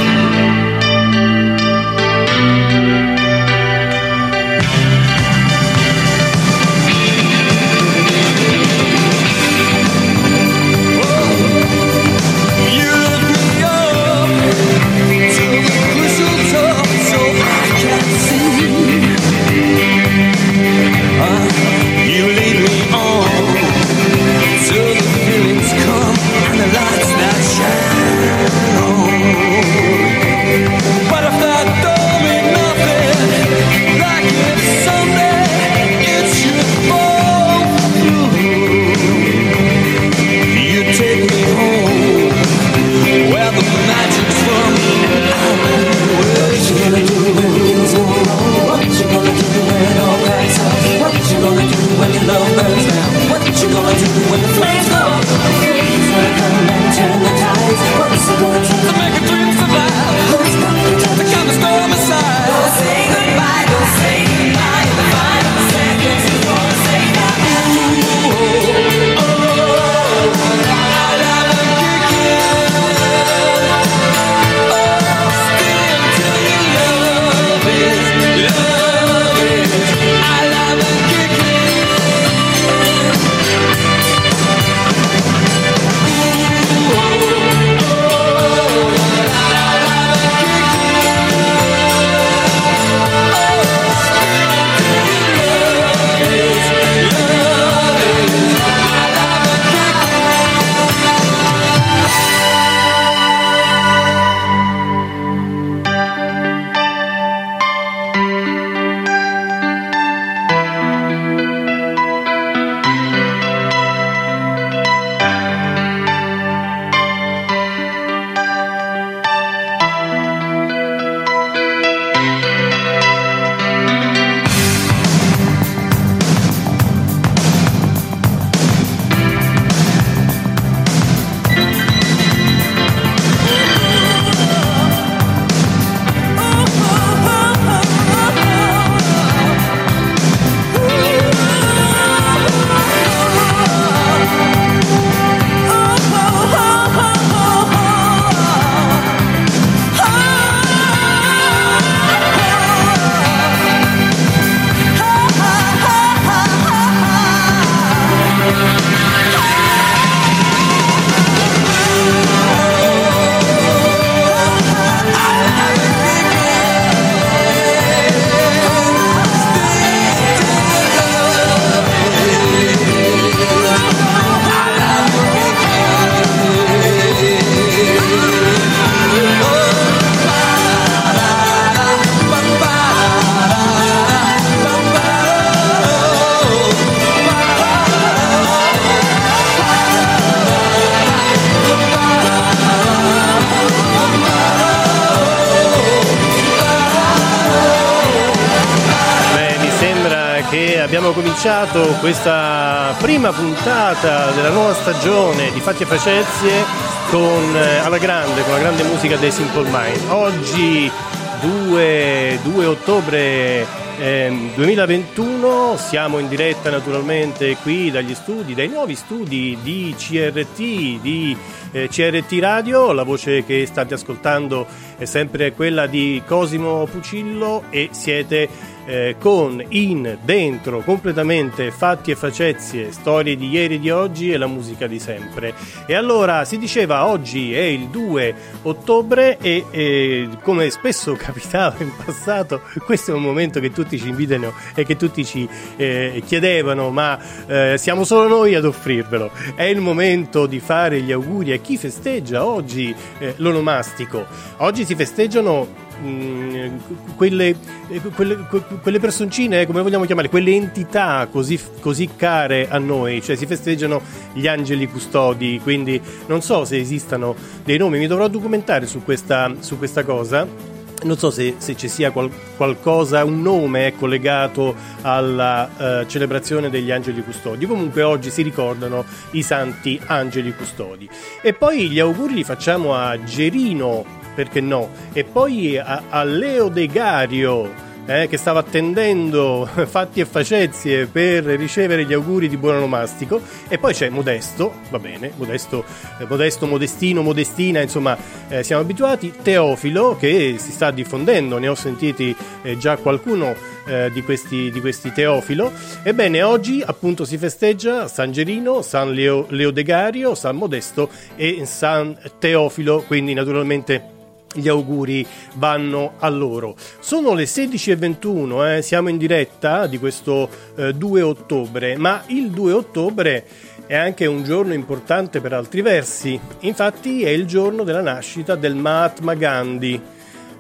Questa 202.05 202.95
prima 202.99 203.33
puntata 203.33 204.31
della 204.33 204.51
nuova 204.51 204.75
stagione 204.75 205.51
di 205.53 205.61
Fatti 205.61 205.85
e 205.85 205.87
Facezie 205.87 206.63
con, 207.09 207.57
eh, 207.57 207.79
alla 207.79 207.97
grande, 207.97 208.43
con 208.43 208.53
la 208.53 208.59
grande 208.59 208.83
musica 208.83 209.17
dei 209.17 209.31
Simple 209.31 209.71
Mind. 209.71 210.11
Oggi 210.11 210.93
2, 211.41 212.41
2 212.43 212.67
ottobre 212.67 213.67
eh, 213.99 214.51
2021 214.55 215.79
siamo 215.79 216.19
in 216.19 216.29
diretta 216.29 216.69
naturalmente 216.69 217.57
qui 217.63 217.91
dagli 217.91 218.15
studi, 218.15 218.53
dai 218.53 218.69
nuovi 218.69 218.97
studi 218.97 219.57
di 219.63 219.95
CRT, 219.97 221.01
di 221.01 221.35
eh, 221.73 221.89
CRT 221.89 222.39
Radio, 222.39 222.93
la 222.93 223.03
voce 223.03 223.45
che 223.45 223.65
state 223.65 223.95
ascoltando 223.95 224.67
è 224.99 225.07
sempre 225.07 225.53
quella 225.53 225.87
di 225.87 226.21
Cosimo 226.27 226.85
Pucillo 226.85 227.65
e 227.71 227.89
siete 227.93 228.74
eh, 228.87 229.17
con 229.19 229.63
in, 229.69 230.19
dentro, 230.23 230.81
completamente 230.81 231.71
fatti 231.71 232.11
e 232.11 232.17
facezie, 232.17 232.93
storie 232.93 233.37
di 233.37 233.49
ieri 233.49 233.75
e 233.75 233.79
di 233.81 233.91
oggi 233.91 234.33
e 234.33 234.37
la 234.37 234.47
musica 234.47 234.87
di 234.87 234.99
sempre. 234.99 235.55
E 235.87 235.95
allora 235.95 236.45
si 236.45 236.59
diceva 236.59 237.07
oggi 237.07 237.55
è 237.55 237.63
il 237.63 237.89
2 237.89 238.35
ottobre 238.63 239.39
e, 239.39 239.65
e 239.71 240.29
come 240.43 240.71
spesso 240.71 241.15
capitava 241.19 241.77
in 241.83 241.91
passato, 242.05 242.63
questo 242.85 243.13
è 243.13 243.15
un 243.15 243.23
momento 243.23 243.61
che 243.61 243.71
tutti 243.71 243.99
ci 243.99 244.09
invitano 244.09 244.53
e 244.75 244.85
che 244.85 244.97
tutti 244.97 245.25
ci 245.25 245.49
eh, 245.77 246.23
chiedevano, 246.25 246.91
ma 246.91 247.19
eh, 247.47 247.77
siamo 247.79 248.05
solo 248.05 248.29
noi 248.29 248.55
ad 248.55 248.65
offrirvelo. 248.65 249.31
È 249.55 249.63
il 249.63 249.81
momento 249.81 250.47
di 250.47 250.61
fare 250.61 251.01
gli 251.01 251.13
auguri 251.13 251.53
a 251.53 251.57
chi 251.57 251.77
festeggia 251.77 252.45
oggi 252.45 252.95
eh, 253.19 253.35
l'onomastico. 253.37 254.27
Oggi 254.59 254.85
si 254.85 254.95
festeggiano 254.95 255.83
Mm, 256.03 256.77
quelle, 257.17 257.55
eh, 257.89 258.01
quelle, 258.15 258.37
quelle, 258.83 258.99
personcine, 258.99 259.61
eh, 259.61 259.67
come 259.67 259.81
vogliamo 259.81 260.05
chiamare, 260.05 260.29
quelle 260.29 260.53
entità 260.53 261.29
così, 261.31 261.59
così, 261.81 262.11
care 262.17 262.69
a 262.69 262.79
noi, 262.79 263.23
cioè 263.23 263.37
si 263.37 263.47
festeggiano 263.47 264.03
gli 264.33 264.47
angeli 264.47 264.89
custodi, 264.89 265.61
quindi 265.63 266.01
non 266.27 266.43
so 266.43 266.65
se 266.65 266.79
esistano 266.79 267.35
dei 267.65 267.79
nomi, 267.79 267.99
mi 267.99 268.07
dovrò 268.07 268.29
documentare 268.29 268.87
su 268.87 269.03
questa, 269.05 269.53
su 269.61 269.79
questa 269.79 270.05
cosa. 270.05 270.73
Non 271.03 271.19
so 271.19 271.31
se, 271.31 271.57
se 271.59 271.77
ci 271.77 271.89
sia 271.89 272.13
qual, 272.13 272.31
qualcosa, 272.57 273.25
un 273.25 273.43
nome 273.43 273.89
ecco, 273.89 274.07
legato 274.07 274.75
alla 275.03 275.69
uh, 275.77 276.07
celebrazione 276.07 276.71
degli 276.71 276.91
angeli 276.91 277.23
custodi. 277.23 277.67
Comunque 277.67 278.03
oggi 278.03 278.31
si 278.31 278.41
ricordano 278.41 279.05
i 279.33 279.43
santi 279.43 280.01
angeli 280.07 280.55
custodi. 280.55 281.07
E 281.43 281.53
poi 281.53 281.91
gli 281.91 281.99
auguri 281.99 282.35
li 282.35 282.45
facciamo 282.45 282.95
a 282.95 283.23
Gerino 283.23 284.23
perché 284.35 284.61
no? 284.61 284.91
E 285.13 285.25
poi 285.25 285.79
a, 285.79 286.03
a 286.09 286.25
Leo 286.25 286.69
De 286.69 286.87
Gario. 286.87 287.93
Eh, 288.07 288.29
che 288.29 288.37
stava 288.37 288.61
attendendo 288.61 289.65
fatti 289.89 290.21
e 290.21 290.27
facezie 290.27 291.07
per 291.07 291.45
ricevere 291.45 292.05
gli 292.05 292.13
auguri 292.13 292.51
di 292.51 292.59
buon 292.59 292.75
onomastico 292.75 293.41
e 293.67 293.79
poi 293.79 293.95
c'è 293.95 294.11
Modesto, 294.11 294.75
va 294.91 294.99
bene, 294.99 295.33
Modesto, 295.37 295.83
eh, 296.19 296.27
Modesto 296.29 296.67
Modestino, 296.67 297.23
Modestina, 297.23 297.81
insomma 297.81 298.15
eh, 298.51 298.63
siamo 298.63 298.83
abituati, 298.83 299.33
Teofilo 299.41 300.19
che 300.19 300.57
si 300.59 300.71
sta 300.71 300.91
diffondendo, 300.91 301.57
ne 301.57 301.69
ho 301.69 301.75
sentiti 301.75 302.37
eh, 302.61 302.77
già 302.77 302.99
qualcuno 302.99 303.57
eh, 303.87 304.11
di, 304.13 304.23
questi, 304.23 304.71
di 304.71 304.81
questi 304.81 305.13
Teofilo. 305.13 305.73
Ebbene, 306.03 306.43
oggi 306.43 306.83
appunto 306.85 307.25
si 307.25 307.39
festeggia 307.39 308.09
San 308.09 308.33
Gerino, 308.33 308.83
San 308.83 309.13
Leo, 309.13 309.47
Leodegario, 309.49 310.35
San 310.35 310.57
Modesto 310.57 311.09
e 311.37 311.63
San 311.65 312.17
Teofilo, 312.39 313.05
quindi 313.07 313.35
naturalmente 313.35 314.14
gli 314.55 314.69
auguri 314.69 315.27
vanno 315.55 316.15
a 316.19 316.29
loro. 316.29 316.75
Sono 317.01 317.35
le 317.35 317.45
16.21, 317.45 318.77
eh, 318.77 318.83
siamo 318.83 319.09
in 319.09 319.19
diretta 319.19 319.87
di 319.87 319.99
questo 319.99 320.49
eh, 320.77 320.93
2 320.95 321.23
ottobre, 321.23 321.97
ma 321.97 322.23
il 322.27 322.51
2 322.51 322.73
ottobre 322.73 323.47
è 323.87 323.97
anche 323.97 324.27
un 324.27 324.45
giorno 324.45 324.73
importante 324.73 325.41
per 325.41 325.53
altri 325.53 325.83
versi, 325.83 326.39
infatti 326.61 327.23
è 327.23 327.29
il 327.29 327.47
giorno 327.47 327.85
della 327.85 328.01
nascita 328.01 328.55
del 328.55 328.75
Mahatma 328.75 329.35
Gandhi. 329.35 330.01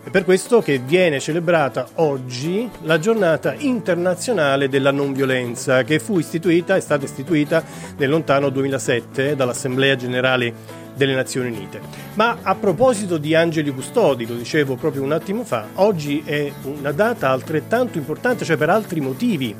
È 0.04 0.10
per 0.10 0.24
questo 0.24 0.60
che 0.60 0.78
viene 0.84 1.18
celebrata 1.18 1.88
oggi 1.94 2.68
la 2.82 2.98
giornata 2.98 3.54
internazionale 3.56 4.68
della 4.68 4.90
non 4.90 5.14
violenza, 5.14 5.82
che 5.82 5.98
fu 5.98 6.18
istituita, 6.18 6.76
è 6.76 6.80
stata 6.80 7.06
istituita 7.06 7.64
nel 7.96 8.10
lontano 8.10 8.50
2007 8.50 9.34
dall'Assemblea 9.34 9.96
Generale 9.96 10.82
delle 10.94 11.14
Nazioni 11.14 11.48
Unite. 11.48 11.80
Ma 12.14 12.38
a 12.42 12.54
proposito 12.54 13.18
di 13.18 13.34
angeli 13.34 13.70
custodi, 13.70 14.26
lo 14.26 14.34
dicevo 14.34 14.76
proprio 14.76 15.02
un 15.02 15.12
attimo 15.12 15.44
fa, 15.44 15.68
oggi 15.74 16.22
è 16.24 16.52
una 16.62 16.92
data 16.92 17.30
altrettanto 17.30 17.98
importante, 17.98 18.44
cioè 18.44 18.56
per 18.56 18.70
altri 18.70 19.00
motivi. 19.00 19.54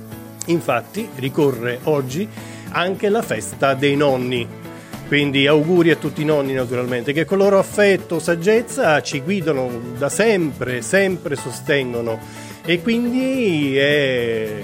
Infatti 0.46 1.08
ricorre 1.16 1.80
oggi 1.84 2.28
anche 2.70 3.08
la 3.08 3.22
festa 3.22 3.74
dei 3.74 3.96
nonni. 3.96 4.62
Quindi 5.06 5.46
auguri 5.46 5.90
a 5.90 5.96
tutti 5.96 6.22
i 6.22 6.24
nonni 6.24 6.54
naturalmente 6.54 7.12
che 7.12 7.24
con 7.24 7.38
loro 7.38 7.58
affetto, 7.58 8.18
saggezza 8.18 9.02
ci 9.02 9.20
guidano 9.20 9.70
da 9.98 10.08
sempre, 10.08 10.80
sempre 10.80 11.36
sostengono 11.36 12.18
e 12.64 12.80
quindi 12.80 13.76
è 13.76 14.62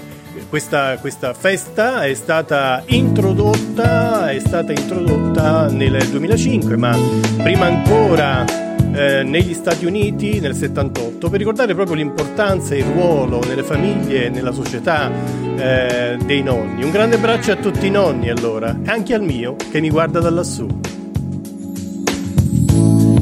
questa, 0.49 0.97
questa, 0.97 1.33
festa 1.33 2.03
è 2.03 2.13
stata 2.13 2.83
introdotta, 2.87 4.29
è 4.29 4.39
stata 4.39 4.71
introdotta 4.71 5.67
nel 5.67 6.07
2005, 6.09 6.77
ma 6.77 6.97
prima 7.37 7.65
ancora 7.65 8.45
eh, 8.93 9.23
negli 9.23 9.53
Stati 9.53 9.85
Uniti 9.85 10.39
nel 10.39 10.53
78 10.53 11.29
per 11.29 11.39
ricordare 11.39 11.73
proprio 11.73 11.95
l'importanza 11.95 12.75
e 12.75 12.79
il 12.79 12.85
ruolo 12.85 13.39
nelle 13.47 13.63
famiglie 13.63 14.25
e 14.25 14.29
nella 14.29 14.51
società 14.51 15.11
eh, 15.55 16.17
dei 16.23 16.43
nonni. 16.43 16.83
Un 16.83 16.91
grande 16.91 17.15
abbraccio 17.15 17.51
a 17.51 17.55
tutti 17.55 17.87
i 17.87 17.91
nonni 17.91 18.29
allora, 18.29 18.77
anche 18.85 19.13
al 19.13 19.23
mio 19.23 19.55
che 19.71 19.79
mi 19.79 19.89
guarda 19.89 20.19
da 20.19 20.29
lassù. 20.29 20.67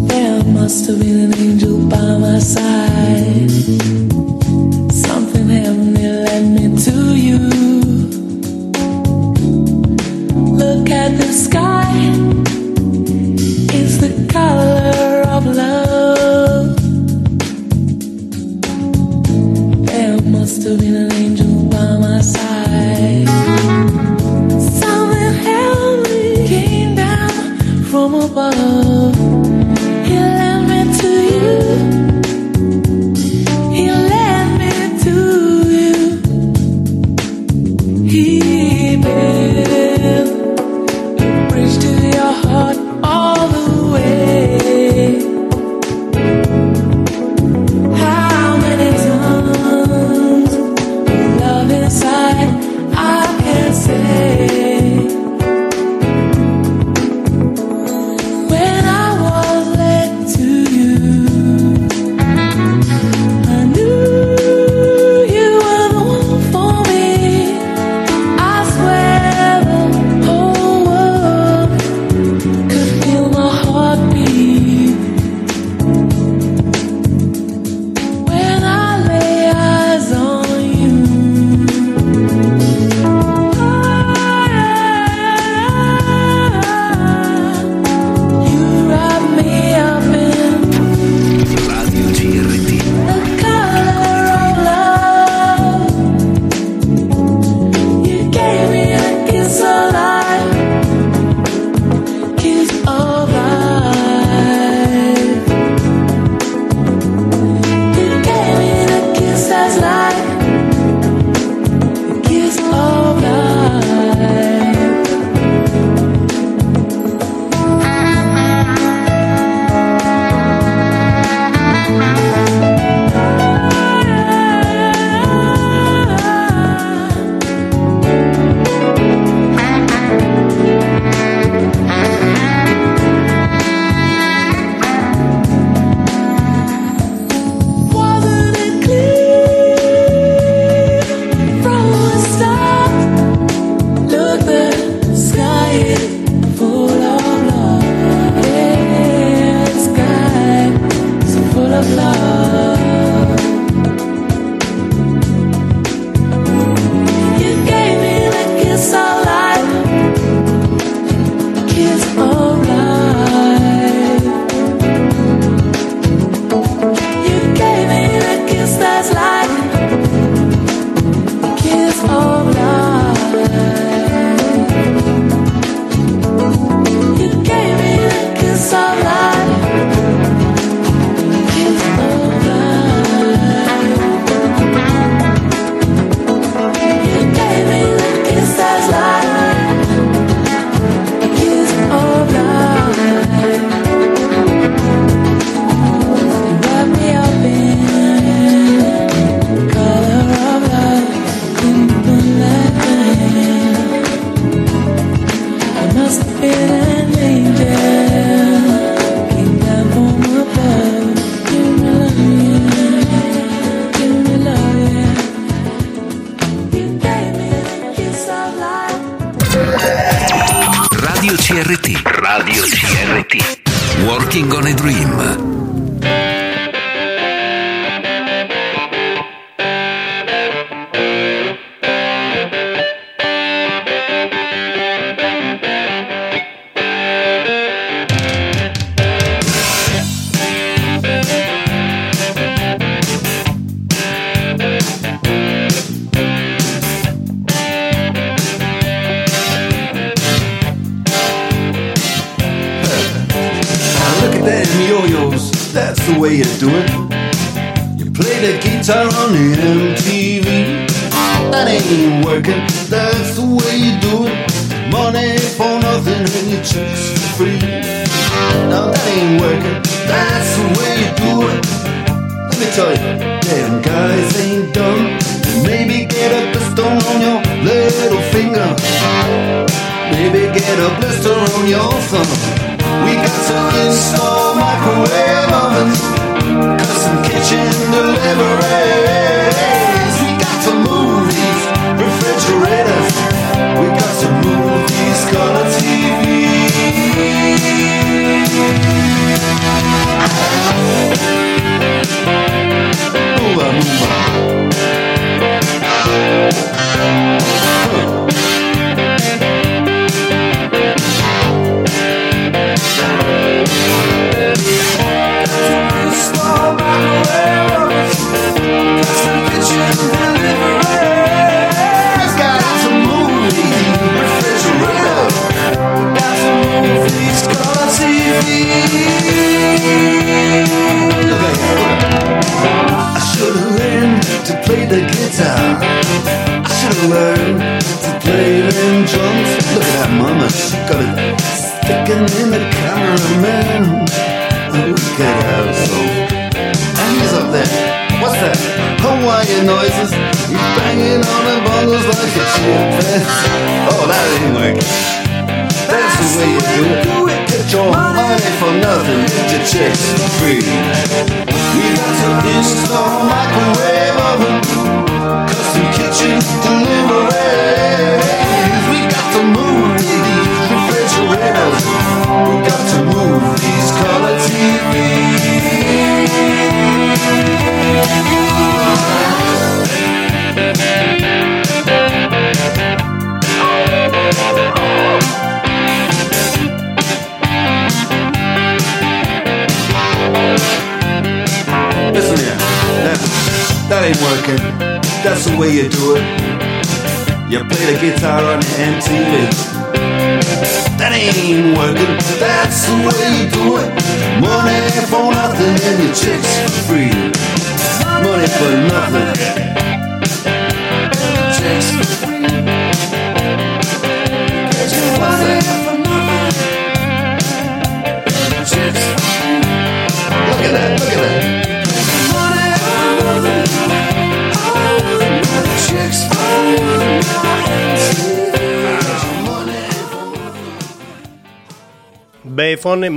There 0.08 0.44
must 0.44 0.90
have 0.90 1.00
been 1.00 1.32
an 1.32 1.34
angel 1.34 1.78
by 1.86 2.18
my 2.18 2.40
side. 2.40 4.09
To 6.40 7.18
you. 7.18 7.38
Look 10.56 10.90
at 10.90 11.18
the 11.18 11.34
sky, 11.34 11.92
it's 13.74 13.98
the 13.98 14.26
color 14.32 15.24
of 15.28 15.46
love. 15.46 16.78
There 19.86 20.22
must 20.22 20.64
have 20.64 20.80
been 20.80 20.96
an 20.96 21.12
angel 21.12 21.66
by 21.66 21.98
my 21.98 22.22
side. 22.22 23.28
Something 24.80 25.34
heavenly 25.44 26.48
came 26.48 26.96
down 26.96 27.84
from 27.92 28.14
above. 28.14 28.99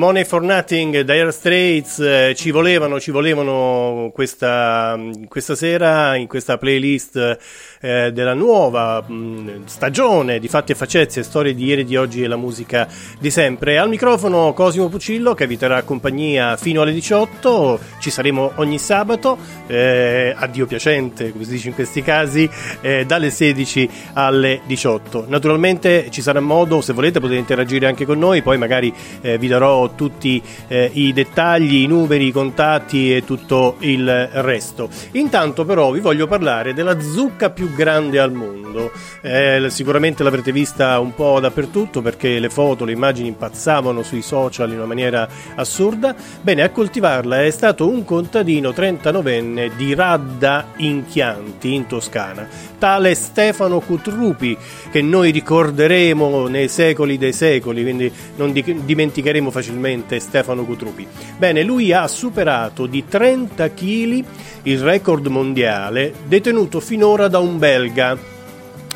Money 0.03 0.25
for 0.25 0.43
Nothing, 0.43 1.03
Dire 1.03 1.31
Straits, 1.31 2.01
eh, 2.01 2.35
ci 2.35 2.51
volevano, 2.51 2.99
ci 2.99 3.13
volevano 3.13 4.11
questa, 4.13 4.99
questa 5.29 5.55
sera 5.55 6.17
in 6.17 6.27
questa 6.27 6.59
playlist 6.59 7.39
eh, 7.81 8.11
della 8.13 8.35
nuova 8.35 9.01
mh, 9.01 9.67
stagione 9.67 10.41
di 10.41 10.49
Fatti 10.49 10.73
e 10.73 10.75
Facezie, 10.75 11.23
storie 11.23 11.55
di 11.55 11.67
ieri, 11.67 11.85
di 11.85 11.95
oggi 11.95 12.25
e 12.25 12.27
la 12.27 12.35
musica 12.35 12.89
di 13.21 13.31
sempre. 13.31 13.79
Al 13.79 13.89
microfono 13.89 14.53
Cosimo 14.55 14.89
Pucillo 14.89 15.35
che 15.35 15.47
vi 15.47 15.57
terrà 15.57 15.83
compagnia 15.83 16.57
fino 16.57 16.83
alle 16.83 16.93
18, 16.93 17.79
ci 18.03 18.11
saremo 18.11 18.51
ogni 18.57 18.79
sabato, 18.79 19.39
eh, 19.69 20.35
addio 20.37 20.67
piacente, 20.67 21.31
come 21.31 21.45
si 21.45 21.51
dice 21.53 21.69
in 21.69 21.75
questi 21.75 22.03
casi, 22.03 22.51
eh, 22.81 23.07
dalle 23.07 23.31
16 23.31 23.89
alle 24.15 24.63
18. 24.67 25.27
Naturalmente 25.29 26.09
ci 26.11 26.21
sarà 26.21 26.41
modo, 26.41 26.81
se 26.81 26.93
volete 26.93 27.21
potete 27.21 27.39
interagire 27.39 27.87
anche 27.87 28.05
con 28.05 28.19
noi, 28.19 28.43
poi 28.43 28.59
magari 28.59 28.93
eh, 29.21 29.39
vi 29.39 29.47
darò 29.47 29.95
tutti 29.95 30.43
eh, 30.67 30.91
i 30.93 31.13
dettagli, 31.13 31.77
i 31.77 31.87
numeri, 31.87 32.27
i 32.27 32.33
contatti 32.33 33.15
e 33.15 33.25
tutto 33.25 33.77
il 33.79 34.29
resto. 34.33 34.89
Intanto 35.13 35.65
però 35.65 35.93
vi 35.93 36.01
voglio 36.01 36.27
parlare 36.27 36.75
della 36.75 37.01
zucca 37.01 37.51
più 37.51 37.73
grande 37.73 38.19
al 38.19 38.33
mondo. 38.33 38.91
Eh, 39.21 39.65
sicuramente 39.69 40.25
l'avrete 40.25 40.51
vista 40.51 40.99
un 40.99 41.15
po' 41.15 41.39
dappertutto 41.39 42.03
perché 42.03 42.41
le 42.41 42.49
foto, 42.49 42.85
le 42.85 42.93
immagini 42.93 43.29
impazzavano 43.29 44.03
sui 44.03 44.23
social 44.23 44.71
in 44.71 44.79
una 44.79 44.87
maniera 44.87 45.29
assurda. 45.55 46.17
Bene, 46.41 46.63
a 46.63 46.71
coltivarla 46.71 47.45
è 47.45 47.51
stato 47.51 47.89
un 47.89 47.92
contadino 48.05 48.71
39enne 48.71 49.73
di 49.77 49.95
Radda 49.95 50.69
in 50.77 51.05
Chianti, 51.07 51.75
in 51.75 51.87
Toscana, 51.87 52.49
tale 52.79 53.15
Stefano 53.15 53.81
Cutrupi, 53.81 54.57
che 54.91 55.03
noi 55.03 55.31
ricorderemo 55.31 56.49
nei 56.49 56.69
secoli 56.69 57.19
dei 57.19 57.35
secoli, 57.35 57.83
quindi 57.83 58.11
non 58.37 58.53
di- 58.53 58.81
dimenticheremo 58.85 59.51
facilmente 59.51 60.19
Stefano 60.19 60.65
Cutrupi. 60.65 61.07
Bene, 61.37 61.63
lui 61.63 61.93
ha 61.93 62.09
superato 62.09 62.87
di 62.87 63.05
30 63.07 63.75
kg 63.75 64.25
il 64.63 64.81
record 64.81 65.27
mondiale 65.27 66.15
detenuto 66.27 66.81
finora 66.81 67.29
da 67.29 67.39
un 67.39 67.59
belga 67.59 68.33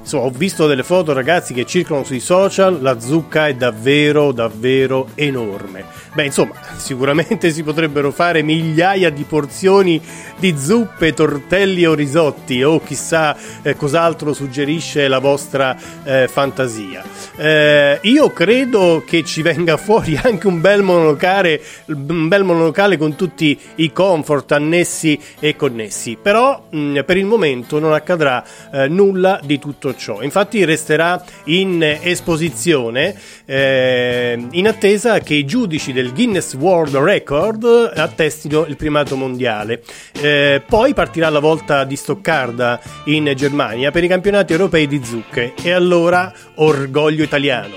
Insomma, 0.02 0.24
ho 0.24 0.30
visto 0.30 0.66
delle 0.66 0.82
foto, 0.82 1.12
ragazzi, 1.12 1.54
che 1.54 1.64
circolano 1.64 2.04
sui 2.04 2.18
social. 2.18 2.82
La 2.82 2.98
zucca 2.98 3.46
è 3.46 3.54
davvero, 3.54 4.32
davvero 4.32 5.08
enorme. 5.14 5.84
Beh, 6.12 6.24
insomma, 6.24 6.54
sicuramente 6.76 7.52
si 7.52 7.62
potrebbero 7.62 8.10
fare 8.10 8.42
migliaia 8.42 9.10
di 9.10 9.22
porzioni 9.22 10.02
di 10.38 10.54
zuppe, 10.58 11.14
tortelli 11.14 11.86
o 11.86 11.94
risotti, 11.94 12.64
o 12.64 12.82
chissà 12.82 13.36
eh, 13.62 13.76
cos'altro 13.76 14.32
suggerisce 14.34 15.06
la 15.06 15.20
vostra 15.20 15.76
eh, 16.02 16.26
fantasia. 16.26 17.04
Eh, 17.36 18.00
io 18.02 18.30
credo 18.32 19.04
che 19.06 19.22
ci 19.22 19.40
venga 19.40 19.76
fuori 19.76 20.18
anche 20.20 20.48
un 20.48 20.60
bel 20.60 20.82
monolocale, 20.82 21.62
un 21.86 22.26
bel 22.26 22.42
monolocale 22.42 22.96
con 22.96 23.14
tutti 23.14 23.58
i 23.76 23.92
comfort 23.92 24.50
annessi 24.50 25.18
e 25.38 25.54
connessi. 25.54 26.18
Però, 26.20 26.66
mh, 26.68 27.02
per 27.06 27.16
il 27.16 27.24
momento 27.24 27.78
non 27.78 27.92
accadrà 27.92 28.44
eh, 28.72 28.88
nulla 28.88 29.40
di 29.42 29.60
tutto 29.60 29.94
ciò. 29.94 30.01
Infatti 30.22 30.64
resterà 30.64 31.22
in 31.44 31.82
esposizione 31.82 33.14
eh, 33.44 34.46
in 34.50 34.66
attesa 34.66 35.20
che 35.20 35.34
i 35.34 35.44
giudici 35.44 35.92
del 35.92 36.12
Guinness 36.12 36.54
World 36.54 36.96
Record 36.96 37.92
attestino 37.94 38.64
il 38.66 38.76
primato 38.76 39.16
mondiale. 39.16 39.82
Eh, 40.20 40.62
poi 40.66 40.94
partirà 40.94 41.28
la 41.28 41.38
volta 41.38 41.84
di 41.84 41.96
Stoccarda 41.96 42.80
in 43.04 43.32
Germania 43.36 43.90
per 43.90 44.02
i 44.02 44.08
campionati 44.08 44.52
europei 44.52 44.88
di 44.88 45.00
zucche. 45.04 45.54
E 45.62 45.70
allora 45.70 46.32
orgoglio 46.56 47.22
italiano. 47.22 47.74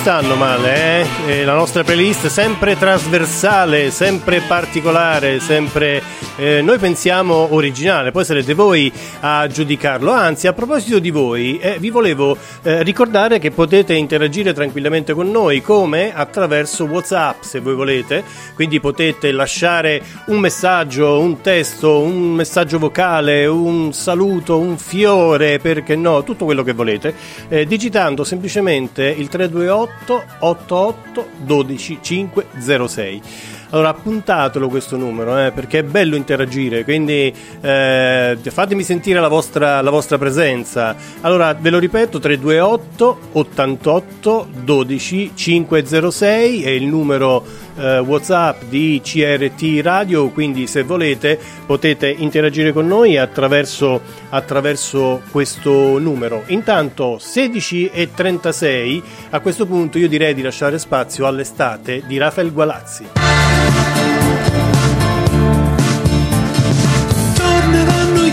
stanno 0.07 0.37
male, 0.37 1.01
eh? 1.01 1.07
E 1.27 1.45
la 1.45 1.55
nostra 1.55 1.83
playlist 1.83 2.29
sempre 2.29 2.79
trasversale, 2.79 3.91
sempre 3.91 4.41
particolare, 4.41 5.41
sempre 5.41 6.01
eh, 6.37 6.61
noi 6.61 6.79
pensiamo 6.79 7.55
originale, 7.55 8.11
poi 8.11 8.25
sarete 8.25 8.53
voi 8.53 8.93
a 9.21 9.47
giudicarlo. 9.47 10.11
Anzi, 10.11 10.47
a 10.47 10.53
proposito 10.53 10.99
di 10.99 11.11
voi, 11.11 11.59
eh, 11.59 11.79
vi 11.79 11.91
volevo 11.91 12.37
eh, 12.63 12.83
ricordare 12.83 13.39
che 13.39 13.51
potete 13.51 13.95
interagire 13.95 14.53
tranquillamente 14.53 15.15
con 15.15 15.31
noi 15.31 15.63
come 15.63 16.15
attraverso 16.15 16.85
WhatsApp, 16.85 17.43
se 17.43 17.61
voi 17.61 17.75
volete. 17.75 18.23
Quindi 18.55 18.81
potete 18.81 19.33
lasciare 19.33 20.03
un 20.27 20.39
messaggio, 20.39 21.19
un 21.19 21.41
testo, 21.41 22.01
un 22.01 22.33
messaggio 22.33 22.79
vocale, 22.79 23.47
un 23.47 23.93
saluto, 23.93 24.59
un 24.59 24.77
fiore, 24.77 25.59
perché 25.59 25.97
no, 25.97 26.23
tutto 26.23 26.45
quello 26.45 26.63
che 26.63 26.73
volete, 26.73 27.15
eh, 27.49 27.67
digitando 27.67 28.25
semplicemente 28.25 29.05
il 29.05 29.29
328 29.29 30.25
88 30.41 31.29
12 31.39 31.99
506. 32.03 33.23
Allora 33.71 33.89
appuntatelo 33.89 34.69
questo 34.69 34.97
numero 34.97 35.37
eh, 35.39 35.51
perché 35.51 35.81
è 35.81 35.83
bello 35.83 36.17
interagire, 36.17 36.85
quindi 36.85 37.33
eh, 37.61 38.39
fatemi 38.43 38.83
sentire 38.83 39.21
la 39.21 39.29
vostra, 39.29 39.81
la 39.83 39.91
vostra 39.91 40.19
presenza. 40.19 40.95
Allora 41.23 41.55
ve 41.55 41.71
lo 41.71 41.79
ripeto, 41.79 42.19
328 42.19 43.19
88 43.33 44.49
12 44.63 45.33
506 45.35 46.63
è 46.63 46.71
il 46.71 46.87
numero 46.87 47.45
eh, 47.77 47.99
WhatsApp 47.99 48.63
di 48.69 49.01
CRT 49.03 49.81
Radio, 49.83 50.31
quindi 50.31 50.67
se 50.67 50.83
volete 50.83 51.39
potete 51.67 52.09
interagire 52.09 52.73
con 52.73 52.87
noi 52.87 53.17
attraverso, 53.17 54.01
attraverso 54.31 55.23
questo 55.31 55.99
numero. 55.99 56.45
Intanto 56.47 57.19
16 57.19 57.91
e 57.93 58.11
36, 58.15 59.03
a 59.31 59.41
questo 59.41 59.67
punto 59.67 59.99
io 59.99 60.09
direi 60.09 60.35
di 60.35 60.43
lasciare 60.43 60.79
spazio 60.79 61.27
all'estate 61.27 62.03
di 62.07 62.17
Rafael 62.17 62.53
Gualazzi. 62.53 63.36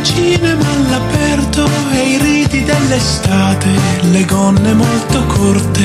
Cinema 0.03 0.65
all'aperto 0.69 1.67
e 1.91 2.09
i 2.09 2.17
riti 2.17 2.63
dell'estate, 2.63 3.69
le 4.11 4.25
gonne 4.25 4.73
molto 4.73 5.23
corte. 5.25 5.81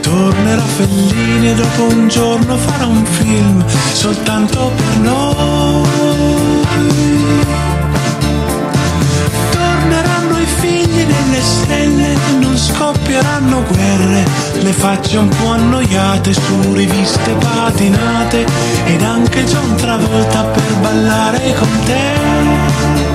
Tornerà 0.00 0.62
Fellini 0.62 1.50
e 1.50 1.54
dopo 1.54 1.82
un 1.84 2.08
giorno 2.08 2.56
farà 2.56 2.86
un 2.86 3.04
film 3.04 3.64
soltanto 3.92 4.72
per 4.74 4.96
noi. 5.00 6.66
Torneranno 9.50 10.38
i 10.38 10.46
figli 10.60 11.04
delle 11.04 11.42
stelle, 11.42 12.16
non 12.40 12.56
scoppieranno 12.56 13.62
guerre, 13.68 14.24
le 14.62 14.72
facce 14.72 15.18
un 15.18 15.28
po' 15.28 15.50
annoiate 15.50 16.32
su 16.32 16.72
riviste 16.72 17.32
patinate 17.32 18.46
ed 18.86 19.02
anche 19.02 19.44
John 19.44 19.76
Travolta 19.76 20.42
per 20.44 20.74
ballare 20.80 21.54
con 21.54 21.68
te. 21.84 23.07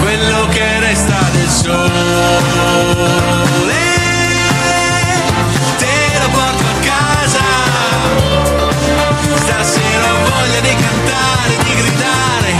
Quello 0.00 0.46
che 0.48 0.80
resta 0.80 1.18
del 1.32 1.48
sole 1.48 1.76
te 5.76 6.18
lo 6.20 6.28
porto 6.30 6.64
a 6.64 6.74
casa. 6.82 7.44
Stasera 9.36 10.12
ho 10.12 10.18
voglia 10.30 10.60
di 10.60 10.74
cantare, 10.74 11.56
di 11.64 11.74
gridare, 11.74 12.52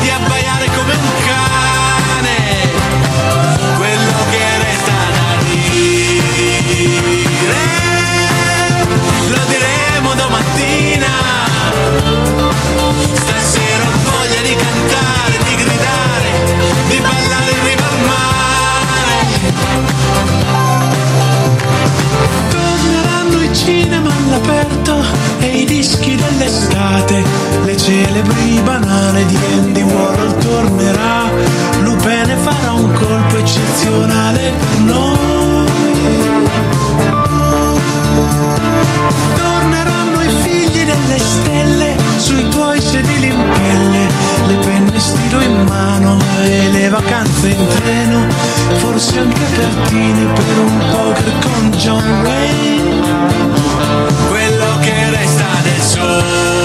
di 0.00 0.10
abbaiare 0.10 0.66
come 0.76 0.94
un 0.94 1.12
cane. 1.26 2.38
Quello 3.76 4.24
che 4.30 4.44
resta 4.62 4.92
da 5.12 5.42
dire 5.44 6.12
lo 9.28 9.40
diremo 9.46 10.14
domattina. 10.14 11.12
Stasera 13.12 13.84
ho 13.84 13.98
voglia 14.10 14.40
di 14.42 14.54
cantare, 14.56 15.13
di 16.88 16.98
ballare 17.00 17.50
in 17.50 17.64
riva 17.64 17.86
al 17.88 17.98
mare. 18.10 19.16
Torneranno 22.50 23.42
i 23.42 23.54
cinema 23.54 24.10
all'aperto 24.10 25.02
e 25.40 25.46
i 25.60 25.64
dischi 25.64 26.16
dell'estate, 26.16 27.22
le 27.64 27.76
celebri 27.76 28.60
banane 28.62 29.26
di 29.26 29.36
Andy 29.52 29.82
Warhol 29.82 30.36
tornerà, 30.38 31.30
Lupene 31.82 32.36
farà 32.36 32.72
un 32.72 32.92
colpo 32.92 33.36
eccezionale 33.36 34.52
per 34.58 34.78
noi. 34.80 35.72
Torneranno 39.36 40.22
i 40.22 40.28
figli 40.42 40.84
delle 40.84 41.18
stelle 41.18 41.93
sui 42.16 42.48
tuoi 42.48 42.80
sedili 42.80 43.26
in 43.28 43.50
pelle, 43.52 44.08
le 44.46 44.56
penne 44.64 44.98
stilo 44.98 45.40
in 45.40 45.64
mano 45.64 46.18
e 46.42 46.70
le 46.70 46.88
vacanze 46.88 47.48
in 47.48 47.66
treno, 47.66 48.26
forse 48.76 49.18
anche 49.18 49.40
Pertini 49.40 50.26
per 50.26 50.58
un 50.58 50.78
poker 50.90 51.32
con 51.40 51.70
John 51.72 52.22
Wayne. 52.22 53.02
Quello 54.28 54.78
che 54.80 55.10
resta 55.10 55.44
del 55.62 55.80
sole 55.80 56.62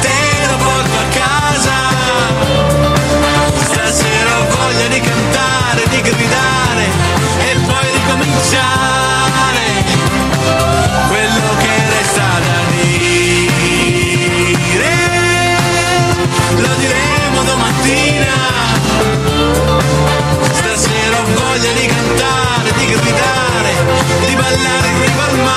te 0.00 0.46
lo 0.48 0.56
porto 0.56 0.96
a 0.96 1.06
casa. 1.12 1.74
Stasera 3.54 4.38
ho 4.38 4.46
voglia 4.56 4.86
di 4.88 5.00
cantare, 5.00 5.82
di 5.90 6.00
gridare 6.00 6.84
e 7.38 7.56
poi 7.66 7.92
ricominciare. 7.92 8.95
Ballare 24.56 24.88
in 24.88 25.00
riva 25.00 25.26
Quello 25.36 25.54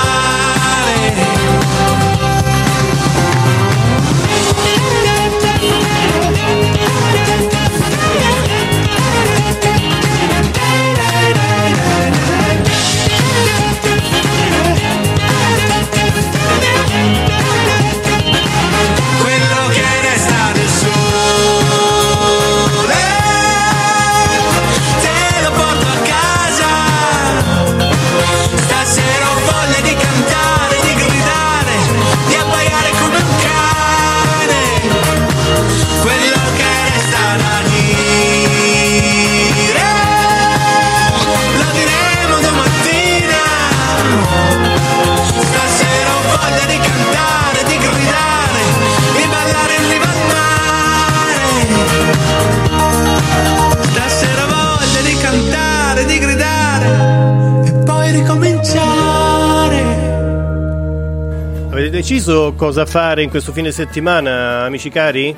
Avete 61.90 62.06
deciso 62.06 62.54
cosa 62.56 62.86
fare 62.86 63.24
in 63.24 63.30
questo 63.30 63.50
fine 63.50 63.72
settimana, 63.72 64.62
amici 64.62 64.90
cari? 64.90 65.34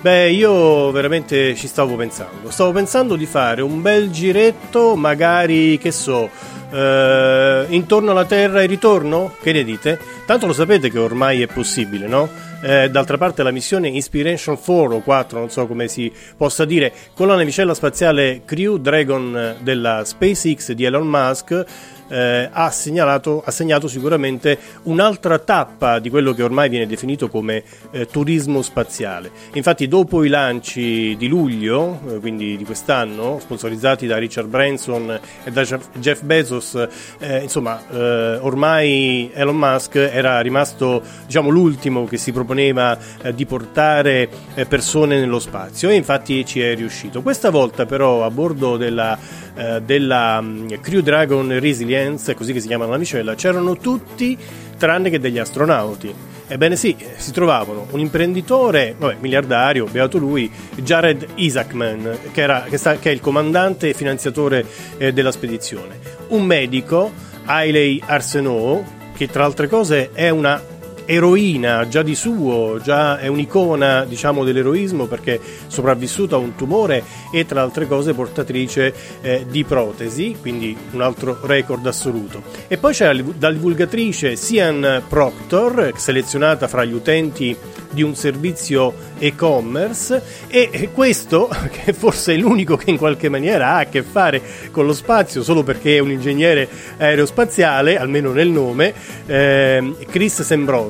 Beh, 0.00 0.30
io 0.30 0.92
veramente 0.92 1.56
ci 1.56 1.66
stavo 1.66 1.96
pensando. 1.96 2.48
Stavo 2.52 2.70
pensando 2.70 3.16
di 3.16 3.26
fare 3.26 3.60
un 3.60 3.82
bel 3.82 4.12
giretto, 4.12 4.94
magari, 4.94 5.78
che 5.78 5.90
so, 5.90 6.30
eh, 6.70 7.66
intorno 7.70 8.12
alla 8.12 8.24
Terra 8.24 8.62
e 8.62 8.66
ritorno? 8.66 9.34
Che 9.42 9.50
ne 9.50 9.64
dite? 9.64 9.98
Tanto 10.24 10.46
lo 10.46 10.52
sapete 10.52 10.92
che 10.92 10.98
ormai 11.00 11.42
è 11.42 11.48
possibile, 11.48 12.06
no? 12.06 12.28
Eh, 12.62 12.88
d'altra 12.88 13.18
parte 13.18 13.42
la 13.42 13.50
missione 13.50 13.88
Inspiration 13.88 14.60
4 14.62 14.94
o 14.94 15.00
4, 15.00 15.38
non 15.40 15.50
so 15.50 15.66
come 15.66 15.88
si 15.88 16.12
possa 16.36 16.64
dire, 16.64 16.92
con 17.14 17.26
la 17.26 17.34
navicella 17.34 17.74
spaziale 17.74 18.42
Crew 18.44 18.76
Dragon 18.76 19.56
della 19.58 20.04
SpaceX 20.04 20.70
di 20.70 20.84
Elon 20.84 21.08
Musk 21.08 21.64
eh, 22.08 22.48
ha, 22.50 22.70
segnalato, 22.70 23.42
ha 23.44 23.50
segnato 23.50 23.88
sicuramente 23.88 24.58
un'altra 24.84 25.38
tappa 25.38 25.98
di 25.98 26.10
quello 26.10 26.32
che 26.32 26.42
ormai 26.42 26.68
viene 26.68 26.86
definito 26.86 27.28
come 27.28 27.62
eh, 27.90 28.06
turismo 28.06 28.62
spaziale. 28.62 29.30
Infatti 29.54 29.88
dopo 29.88 30.24
i 30.24 30.28
lanci 30.28 31.16
di 31.16 31.28
luglio, 31.28 32.00
eh, 32.08 32.18
quindi 32.18 32.56
di 32.56 32.64
quest'anno, 32.64 33.38
sponsorizzati 33.40 34.06
da 34.06 34.18
Richard 34.18 34.48
Branson 34.48 35.18
e 35.44 35.50
da 35.50 35.64
Jeff 35.94 36.22
Bezos, 36.22 36.86
eh, 37.18 37.38
insomma 37.42 37.82
eh, 37.90 38.38
ormai 38.40 39.30
Elon 39.32 39.56
Musk 39.56 39.96
era 39.96 40.40
rimasto 40.40 41.02
diciamo, 41.26 41.48
l'ultimo 41.48 42.06
che 42.06 42.16
si 42.16 42.32
proponeva 42.32 42.98
eh, 43.22 43.34
di 43.34 43.46
portare 43.46 44.28
persone 44.68 45.18
nello 45.18 45.38
spazio 45.38 45.88
e 45.88 45.94
infatti 45.94 46.44
ci 46.44 46.60
è 46.60 46.74
riuscito. 46.74 47.22
Questa 47.22 47.50
volta 47.50 47.86
però 47.86 48.24
a 48.24 48.30
bordo 48.30 48.76
della 48.76 49.44
della 49.84 50.38
mm, 50.42 50.68
Crew 50.82 51.00
Dragon 51.00 51.58
Resilience, 51.58 51.95
così 52.36 52.52
che 52.52 52.60
si 52.60 52.66
chiama 52.66 52.84
la 52.84 52.92
navicella, 52.92 53.34
c'erano 53.34 53.76
tutti 53.76 54.36
tranne 54.76 55.10
che 55.10 55.18
degli 55.18 55.38
astronauti. 55.38 56.14
Ebbene 56.48 56.76
sì, 56.76 56.96
si 57.16 57.32
trovavano 57.32 57.88
un 57.90 57.98
imprenditore, 57.98 58.94
vabbè, 58.96 59.16
miliardario, 59.20 59.86
beato 59.86 60.18
lui, 60.18 60.50
Jared 60.76 61.26
Isaacman, 61.34 62.18
che, 62.32 62.40
era, 62.40 62.66
che, 62.68 62.76
sta- 62.76 62.98
che 62.98 63.10
è 63.10 63.12
il 63.12 63.20
comandante 63.20 63.88
e 63.88 63.94
finanziatore 63.94 64.64
eh, 64.96 65.12
della 65.12 65.32
spedizione, 65.32 65.98
un 66.28 66.44
medico, 66.44 67.10
Hailey 67.46 68.00
Arsenault, 68.04 68.84
che 69.16 69.26
tra 69.26 69.44
altre 69.44 69.66
cose 69.66 70.10
è 70.12 70.28
una 70.28 70.62
eroina 71.06 71.88
già 71.88 72.02
di 72.02 72.14
suo, 72.14 72.78
già 72.82 73.18
è 73.18 73.28
un'icona 73.28 74.04
diciamo 74.04 74.44
dell'eroismo 74.44 75.06
perché 75.06 75.40
sopravvissuta 75.68 76.36
a 76.36 76.38
un 76.38 76.54
tumore 76.54 77.02
e 77.32 77.46
tra 77.46 77.62
altre 77.62 77.86
cose 77.86 78.12
portatrice 78.12 78.92
eh, 79.22 79.46
di 79.48 79.64
protesi, 79.64 80.36
quindi 80.40 80.76
un 80.90 81.00
altro 81.00 81.38
record 81.42 81.86
assoluto. 81.86 82.42
E 82.68 82.76
poi 82.76 82.92
c'è 82.92 83.12
la 83.12 83.52
divulgatrice 83.52 84.36
Sian 84.36 85.02
Proctor, 85.08 85.92
selezionata 85.96 86.68
fra 86.68 86.84
gli 86.84 86.92
utenti 86.92 87.56
di 87.96 88.02
un 88.02 88.14
servizio 88.14 88.92
e-commerce 89.18 90.22
e 90.48 90.90
questo, 90.92 91.48
che 91.72 91.92
forse 91.94 92.34
è 92.34 92.36
l'unico 92.36 92.76
che 92.76 92.90
in 92.90 92.98
qualche 92.98 93.28
maniera 93.30 93.70
ha 93.70 93.78
a 93.78 93.84
che 93.86 94.02
fare 94.02 94.42
con 94.70 94.84
lo 94.86 94.92
spazio, 94.92 95.42
solo 95.42 95.62
perché 95.62 95.96
è 95.96 96.00
un 96.00 96.10
ingegnere 96.10 96.68
aerospaziale, 96.98 97.98
almeno 97.98 98.32
nel 98.32 98.48
nome, 98.48 98.92
eh, 99.26 99.94
Chris 100.10 100.42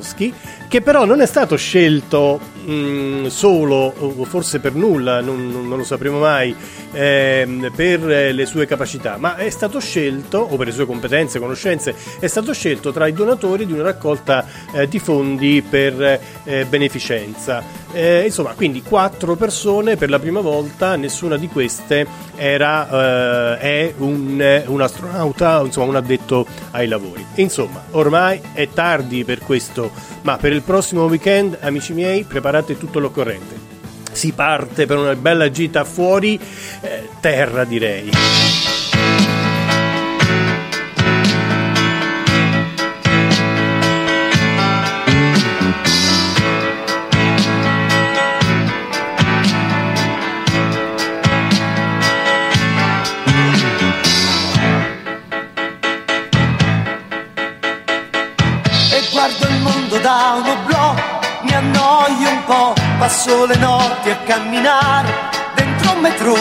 Sembrowski, 0.07 0.33
che 0.67 0.81
però 0.81 1.05
non 1.05 1.21
è 1.21 1.25
stato 1.25 1.57
scelto 1.57 2.39
mh, 2.67 3.27
solo, 3.27 3.93
o 3.97 4.23
forse 4.25 4.59
per 4.59 4.73
nulla, 4.73 5.21
non, 5.21 5.49
non 5.67 5.77
lo 5.77 5.83
sapremo 5.83 6.19
mai, 6.19 6.55
ehm, 6.91 7.71
per 7.75 8.01
le 8.01 8.45
sue 8.45 8.65
capacità, 8.65 9.17
ma 9.17 9.35
è 9.37 9.49
stato 9.49 9.79
scelto, 9.79 10.39
o 10.39 10.55
per 10.57 10.67
le 10.67 10.73
sue 10.73 10.85
competenze, 10.85 11.39
conoscenze, 11.39 11.95
è 12.19 12.27
stato 12.27 12.53
scelto 12.53 12.91
tra 12.91 13.07
i 13.07 13.13
donatori 13.13 13.65
di 13.65 13.73
una 13.73 13.83
raccolta 13.83 14.45
eh, 14.73 14.87
di 14.87 14.99
fondi 14.99 15.63
per 15.67 16.19
eh, 16.43 16.65
beneficenza. 16.65 17.85
Eh, 17.93 18.23
insomma, 18.25 18.51
quindi 18.51 18.83
quattro 18.83 19.35
persone 19.35 19.95
per 19.95 20.09
la 20.09 20.19
prima 20.19 20.41
volta, 20.41 20.95
nessuna 20.97 21.37
di 21.37 21.47
queste 21.47 22.05
era, 22.35 23.55
eh, 23.55 23.59
è 23.59 23.93
un, 23.97 24.63
un 24.65 24.81
astronauta, 24.81 25.61
insomma 25.63 25.87
un 25.87 25.95
addetto 25.95 26.45
ai 26.71 26.87
lavori. 26.87 27.25
Insomma, 27.35 27.83
ormai 27.91 28.41
è 28.53 28.67
tardi 28.73 29.23
per 29.23 29.39
questo, 29.39 29.91
ma 30.23 30.37
per 30.37 30.51
il 30.51 30.61
prossimo 30.61 31.05
weekend, 31.05 31.57
amici 31.61 31.93
miei, 31.93 32.23
preparate 32.23 32.56
tutto 32.77 32.99
l'occorrente. 32.99 33.55
Si 34.11 34.31
parte 34.31 34.85
per 34.85 34.97
una 34.97 35.15
bella 35.15 35.51
gita 35.51 35.83
fuori 35.83 36.39
eh, 36.81 37.09
terra, 37.19 37.63
direi. 37.65 38.09
Passo 63.27 63.45
le 63.45 63.55
notti 63.57 64.09
a 64.09 64.15
camminare 64.25 65.13
dentro 65.55 65.91
un 65.91 65.99
metro, 65.99 66.37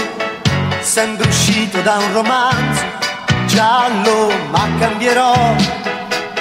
sembro 0.80 1.26
uscito 1.26 1.80
da 1.82 1.97
un 1.97 2.12
romanzo 2.12 2.84
giallo, 3.47 4.32
ma 4.51 4.68
cambierò, 4.78 5.34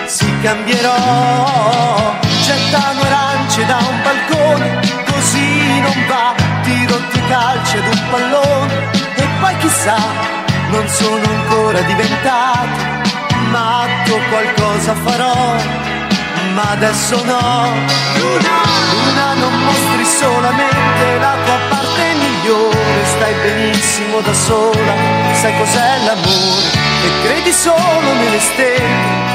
sì 0.06 0.32
cambierò, 0.42 2.14
gettano 2.44 3.02
arance 3.02 3.66
da 3.66 3.78
un 3.78 4.02
balcone, 4.04 4.80
così 5.12 5.80
non 5.82 6.06
va, 6.08 6.34
tiro 6.62 6.98
due 6.98 7.28
calci 7.28 7.78
ad 7.78 7.86
un 7.86 8.02
pallone 8.12 8.92
e 9.16 9.28
poi 9.40 9.58
chissà, 9.58 9.98
non 10.70 10.88
sono 10.88 11.24
ancora 11.24 11.82
diventato 11.82 12.94
matto, 13.50 14.20
qualcosa 14.30 14.94
farò 14.94 15.86
ma 16.56 16.72
adesso 16.72 17.16
no. 17.26 17.70
Luna, 18.18 18.58
Luna, 18.92 19.34
non 19.34 19.55
mostri 19.66 20.06
solamente 20.06 21.18
la 21.20 21.36
tua 21.46 21.60
parte 21.70 22.14
migliore, 22.14 23.06
stai 23.16 23.34
benissimo 23.42 24.20
da 24.22 24.34
sola, 24.34 24.94
sai 25.34 25.58
cos'è 25.58 25.98
l'amore 26.06 26.68
e 27.06 27.10
credi 27.24 27.52
solo 27.52 28.14
nelle 28.14 28.40
stelle. 28.40 29.34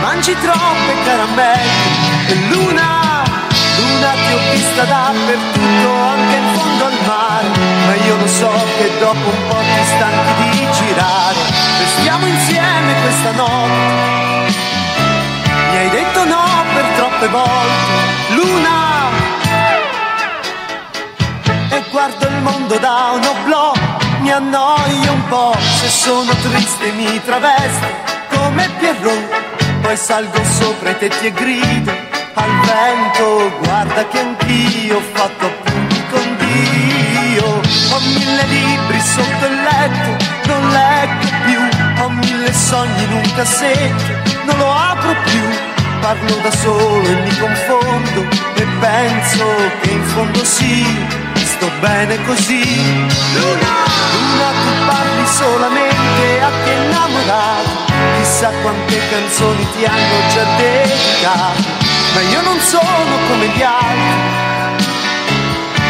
Mangi 0.00 0.34
troppe 0.40 0.92
caramelle 1.04 2.28
e 2.28 2.34
Luna, 2.48 3.22
Luna 3.78 4.12
ti 4.12 4.32
ho 4.32 4.38
vista 4.52 4.84
dappertutto, 4.84 5.88
anche 6.14 6.36
in 6.36 6.46
fondo 6.54 6.84
al 6.86 6.98
mare, 7.06 7.48
ma 7.86 7.94
io 8.06 8.16
lo 8.16 8.26
so 8.26 8.50
che 8.78 8.90
dopo 8.98 9.28
un 9.28 9.46
po' 9.48 9.60
ti 9.60 9.84
stanchi 9.84 10.58
di 10.58 10.66
girare, 10.72 11.38
restiamo 11.78 12.26
insieme 12.26 12.94
questa 13.02 13.30
notte. 13.32 14.58
Mi 15.70 15.76
hai 15.76 15.90
detto 15.90 16.24
no 16.24 16.44
per 16.74 16.84
troppe 16.96 17.28
volte, 17.28 17.99
guardo 22.00 22.28
il 22.28 22.40
mondo 22.40 22.78
da 22.78 23.10
un 23.12 23.22
oblò, 23.22 23.72
mi 24.20 24.30
annoio 24.30 25.12
un 25.12 25.26
po', 25.28 25.54
se 25.58 25.88
sono 25.88 26.32
triste 26.32 26.92
mi 26.92 27.20
travesto 27.22 27.86
come 28.30 28.70
Pierrot, 28.78 29.80
poi 29.82 29.96
salgo 29.98 30.42
sopra 30.42 30.90
i 30.90 30.98
tetti 30.98 31.26
e 31.26 31.32
grido 31.32 31.92
al 32.32 32.50
vento, 32.64 33.52
guarda 33.58 34.08
che 34.08 34.18
anch'io 34.18 34.96
ho 34.96 35.02
fatto 35.12 35.44
appunti 35.44 36.02
con 36.10 36.36
Dio, 36.38 37.44
ho 37.44 38.00
mille 38.00 38.44
libri 38.46 39.00
sotto 39.00 39.44
il 39.44 39.60
letto, 39.60 40.24
non 40.46 40.70
leggo 40.70 41.28
più, 41.44 42.02
ho 42.02 42.08
mille 42.08 42.52
sogni 42.54 43.02
in 43.02 43.12
un 43.12 43.32
cassetto, 43.34 44.30
non 44.46 44.56
lo 44.56 44.72
apro 44.72 45.14
più, 45.24 45.42
parlo 46.00 46.34
da 46.36 46.50
solo 46.50 47.06
e 47.06 47.14
mi 47.14 47.36
confondo 47.36 48.26
e 48.54 48.66
penso 48.80 49.44
che 49.82 49.90
in 49.90 50.02
fondo 50.04 50.42
sì, 50.44 51.28
sto 51.60 51.70
bene 51.80 52.16
così. 52.24 52.64
Luna, 53.34 53.74
Luna 54.16 54.50
tu 54.64 54.72
parli 54.86 55.26
solamente 55.26 56.40
a 56.40 56.50
chi 56.64 56.70
è 56.70 56.76
innamorato, 56.84 57.68
chissà 58.16 58.48
quante 58.62 58.98
canzoni 59.10 59.66
ti 59.76 59.84
hanno 59.84 60.18
già 60.32 60.44
dedicato, 60.56 61.62
ma 62.14 62.20
io 62.22 62.40
non 62.40 62.58
sono 62.60 63.12
come 63.28 63.46
gli 63.48 63.62
altri, 63.62 64.84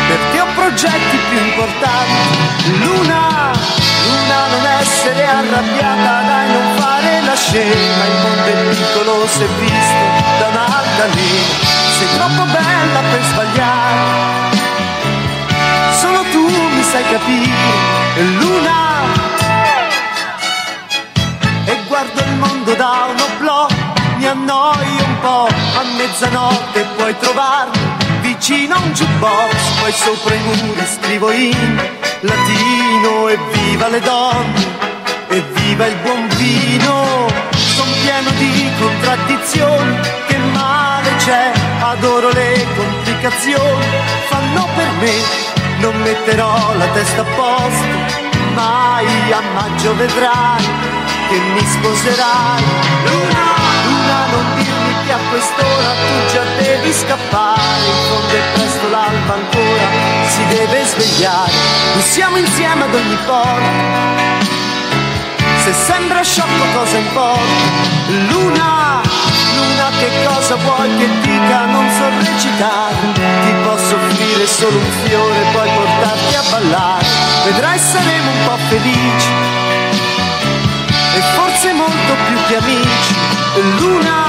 perché 0.09 0.41
ho 0.41 0.47
progetti 0.57 1.17
più 1.29 1.39
importanti. 1.39 2.83
Luna, 2.83 3.53
Luna 4.09 4.47
non 4.51 4.67
essere 4.81 5.25
arrabbiata, 5.25 6.23
dai 6.27 6.51
non 6.51 6.67
fare 6.79 7.23
la 7.23 7.37
scema, 7.37 8.05
il 8.11 8.19
mondo 8.23 8.45
è 8.45 8.75
piccolo 8.75 9.25
se 9.29 9.47
visto 9.61 10.05
da 10.41 10.49
un'altalena, 10.49 11.55
sei 11.97 12.09
troppo 12.17 12.43
bella 12.51 13.01
per 13.13 13.23
sbagliare, 13.23 14.59
tu 16.31 16.47
mi 16.47 16.83
sai 16.83 17.05
capire, 17.11 18.23
Luna. 18.39 18.79
E 21.65 21.77
guardo 21.87 22.21
il 22.21 22.35
mondo 22.37 22.75
da 22.75 23.09
un 23.11 23.21
oblò, 23.21 23.67
mi 24.17 24.27
annoio 24.27 25.05
un 25.05 25.21
po', 25.21 25.47
a 25.47 25.83
mezzanotte 25.97 26.87
puoi 26.97 27.17
trovarmi 27.19 27.79
vicino 28.21 28.75
a 28.75 28.79
un 28.79 28.93
jukebox, 28.93 29.55
poi 29.81 29.93
sopra 29.93 30.35
i 30.35 30.41
muri 30.45 30.87
scrivo 30.87 31.31
in 31.31 31.89
latino 32.21 33.29
e 33.29 33.39
viva 33.53 33.89
le 33.89 34.01
donne, 34.01 34.67
e 35.29 35.41
viva 35.53 35.87
il 35.87 35.97
buon 36.03 36.29
vino, 36.37 37.27
son 37.53 37.89
pieno 38.03 38.31
di 38.39 38.71
contraddizioni, 38.79 39.99
che 40.27 40.37
male 40.53 41.11
c'è, 41.19 41.53
adoro 41.81 42.31
le 42.31 42.67
complicazioni, 42.77 43.87
fanno 44.29 44.69
per 44.75 44.91
me, 45.01 45.50
non 45.81 45.97
metterò 46.03 46.75
la 46.77 46.87
testa 46.89 47.23
a 47.23 47.25
posto, 47.25 47.87
mai 48.55 49.07
a 49.33 49.41
maggio 49.55 49.95
vedrai 49.97 50.63
che 51.29 51.39
mi 51.39 51.61
sposerai. 51.61 52.63
Luna, 53.05 53.47
Luna, 53.87 54.27
non 54.31 54.45
dirmi 54.57 54.95
che 55.07 55.13
a 55.13 55.19
quest'ora 55.31 55.91
tu 56.07 56.33
già 56.33 56.45
devi 56.63 56.93
scappare, 56.93 57.87
in 57.87 58.01
fondo 58.09 58.35
è 58.35 58.43
presto 58.53 58.89
l'alba 58.89 59.35
ancora, 59.35 59.89
si 60.29 60.47
deve 60.49 60.85
svegliare, 60.85 61.53
noi 61.95 62.03
siamo 62.03 62.37
insieme 62.37 62.85
ad 62.85 62.95
ogni 62.95 63.19
porta. 63.25 64.19
Se 65.65 65.73
sembra 65.73 66.23
sciocco 66.23 66.65
cosa 66.75 66.97
importa? 66.97 67.89
Luna, 68.29 69.01
Luna 69.57 69.91
che 69.99 70.11
cosa 70.27 70.57
vuoi 70.57 70.97
che 70.97 71.09
dica? 71.21 71.65
Non 71.67 71.89
so 71.91 72.09
recitare, 72.19 73.13
ti 73.15 73.53
posso 73.63 73.95
offrire 73.95 74.47
solo 74.47 74.79
un 74.79 74.91
fiore, 75.05 75.41
poi 75.53 75.69
portarti 75.75 76.35
a 76.35 76.43
ballare, 76.51 77.07
vedrai 77.45 77.79
saremo 77.79 78.31
un 78.31 78.45
po' 78.45 78.59
felici 78.69 79.29
e 81.15 81.21
forse 81.35 81.73
molto 81.73 82.15
più 82.27 82.39
che 82.49 82.57
amici. 82.57 83.15
Luna. 83.79 84.29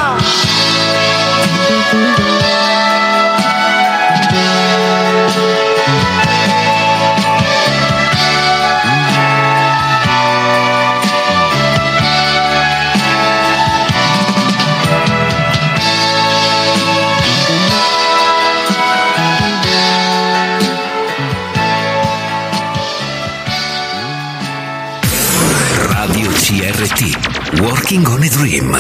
CRT, 26.82 27.62
Working 27.62 28.08
on 28.08 28.24
a 28.24 28.30
Dream. 28.30 28.72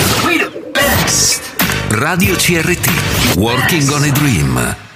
Radio 2.01 2.33
CRT, 2.33 3.37
Working 3.37 3.93
on 3.93 4.03
a 4.03 4.11
Dream. 4.11 4.90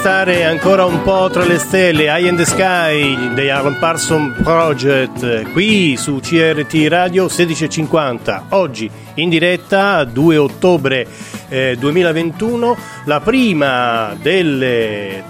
stare 0.00 0.46
ancora 0.46 0.86
un 0.86 1.02
po' 1.02 1.28
tra 1.30 1.44
le 1.44 1.58
stelle, 1.58 2.04
High 2.04 2.26
in 2.26 2.34
the 2.34 2.46
Sky 2.46 3.34
The 3.34 3.50
Alan 3.50 3.78
Parson 3.78 4.34
Project, 4.42 5.52
qui 5.52 5.94
su 5.98 6.20
CRT 6.20 6.86
Radio 6.88 7.24
1650, 7.24 8.46
oggi 8.50 8.90
in 9.16 9.28
diretta 9.28 10.02
2 10.04 10.36
ottobre 10.38 11.06
eh, 11.50 11.76
2021, 11.78 12.76
la 13.04 13.20
prima 13.20 14.16
delle, 14.18 15.22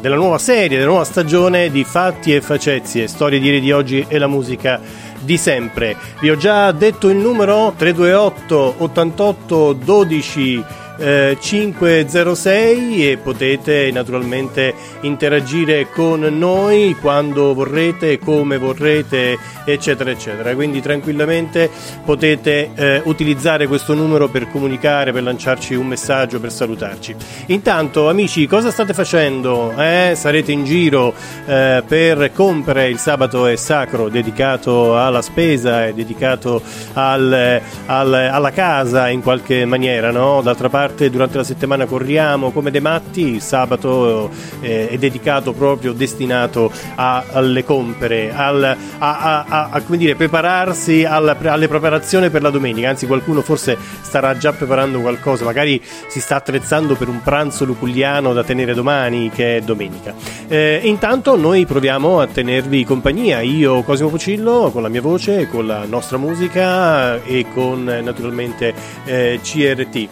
della 0.00 0.16
nuova 0.16 0.38
serie, 0.38 0.78
della 0.78 0.88
nuova 0.88 1.04
stagione 1.04 1.70
di 1.70 1.84
Fatti 1.84 2.34
e 2.34 2.40
Facezie, 2.40 3.06
storie 3.08 3.38
di 3.38 3.44
ieri 3.44 3.60
di 3.60 3.72
oggi 3.72 4.06
e 4.08 4.16
la 4.16 4.26
musica 4.26 4.80
di 5.20 5.36
sempre. 5.36 5.96
Vi 6.20 6.30
ho 6.30 6.36
già 6.38 6.72
detto 6.72 7.10
il 7.10 7.16
numero 7.16 7.74
328 7.76 8.76
88 8.78 9.72
12 9.84 10.64
eh, 10.98 11.36
506 11.40 13.10
e 13.10 13.16
potete 13.16 13.90
naturalmente 13.92 14.74
interagire 15.02 15.88
con 15.90 16.20
noi 16.20 16.96
quando 17.00 17.54
vorrete, 17.54 18.18
come 18.18 18.58
vorrete, 18.58 19.38
eccetera, 19.64 20.10
eccetera. 20.10 20.54
Quindi 20.54 20.80
tranquillamente 20.80 21.70
potete 22.04 22.70
eh, 22.74 23.02
utilizzare 23.04 23.66
questo 23.66 23.94
numero 23.94 24.28
per 24.28 24.50
comunicare, 24.50 25.12
per 25.12 25.22
lanciarci 25.22 25.74
un 25.74 25.86
messaggio, 25.86 26.40
per 26.40 26.52
salutarci. 26.52 27.14
Intanto, 27.46 28.08
amici, 28.08 28.46
cosa 28.46 28.70
state 28.70 28.92
facendo? 28.94 29.72
Eh? 29.76 30.12
Sarete 30.14 30.52
in 30.52 30.64
giro 30.64 31.14
eh, 31.46 31.82
per 31.86 32.32
compiere 32.32 32.88
il 32.88 32.98
sabato 32.98 33.46
è 33.46 33.56
sacro, 33.56 34.08
dedicato 34.08 34.98
alla 34.98 35.22
spesa, 35.22 35.86
è 35.86 35.92
dedicato 35.92 36.62
al, 36.94 37.60
al- 37.86 38.12
alla 38.14 38.50
casa 38.50 39.08
in 39.08 39.22
qualche 39.22 39.64
maniera, 39.64 40.10
no? 40.10 40.40
D'altra 40.40 40.68
parte, 40.68 40.83
durante 40.92 41.36
la 41.36 41.44
settimana 41.44 41.86
corriamo 41.86 42.50
come 42.50 42.70
dei 42.70 42.80
matti, 42.80 43.22
il 43.34 43.40
sabato 43.40 44.30
eh, 44.60 44.88
è 44.88 44.98
dedicato 44.98 45.52
proprio, 45.52 45.92
destinato 45.92 46.70
a- 46.96 47.24
alle 47.32 47.64
compere, 47.64 48.32
al, 48.34 48.62
a, 48.62 48.76
a- 49.48 49.68
a- 49.70 49.82
dire, 49.88 50.14
prepararsi 50.14 51.04
alla- 51.04 51.36
alle 51.44 51.68
preparazioni 51.68 52.30
per 52.30 52.42
la 52.42 52.50
domenica. 52.50 52.88
Anzi, 52.88 53.06
qualcuno 53.06 53.40
forse 53.42 53.76
starà 54.02 54.36
già 54.36 54.52
preparando 54.52 55.00
qualcosa, 55.00 55.44
magari 55.44 55.80
si 56.08 56.20
sta 56.20 56.36
attrezzando 56.36 56.94
per 56.94 57.08
un 57.08 57.22
pranzo 57.22 57.64
luculliano 57.64 58.32
da 58.32 58.44
tenere 58.44 58.74
domani, 58.74 59.30
che 59.30 59.56
è 59.56 59.60
domenica. 59.60 60.14
Eh, 60.48 60.80
intanto 60.84 61.36
noi 61.36 61.66
proviamo 61.66 62.20
a 62.20 62.26
tenervi 62.26 62.84
compagnia, 62.84 63.40
io 63.40 63.82
Cosimo 63.82 64.08
Pucillo 64.08 64.70
con 64.72 64.82
la 64.82 64.88
mia 64.88 65.00
voce, 65.02 65.48
con 65.48 65.66
la 65.66 65.84
nostra 65.86 66.16
musica 66.18 67.22
e 67.22 67.46
con 67.52 67.84
naturalmente 67.84 68.74
eh, 69.04 69.40
CRT. 69.42 70.08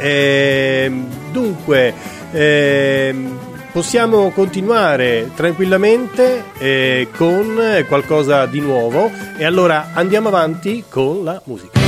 Ehm, 0.00 1.06
dunque, 1.30 1.94
ehm, 2.32 3.38
possiamo 3.72 4.30
continuare 4.30 5.30
tranquillamente 5.34 6.44
eh, 6.58 7.08
con 7.16 7.84
qualcosa 7.86 8.46
di 8.46 8.60
nuovo 8.60 9.10
e 9.36 9.44
allora 9.44 9.90
andiamo 9.94 10.28
avanti 10.28 10.84
con 10.88 11.24
la 11.24 11.40
musica. 11.44 11.79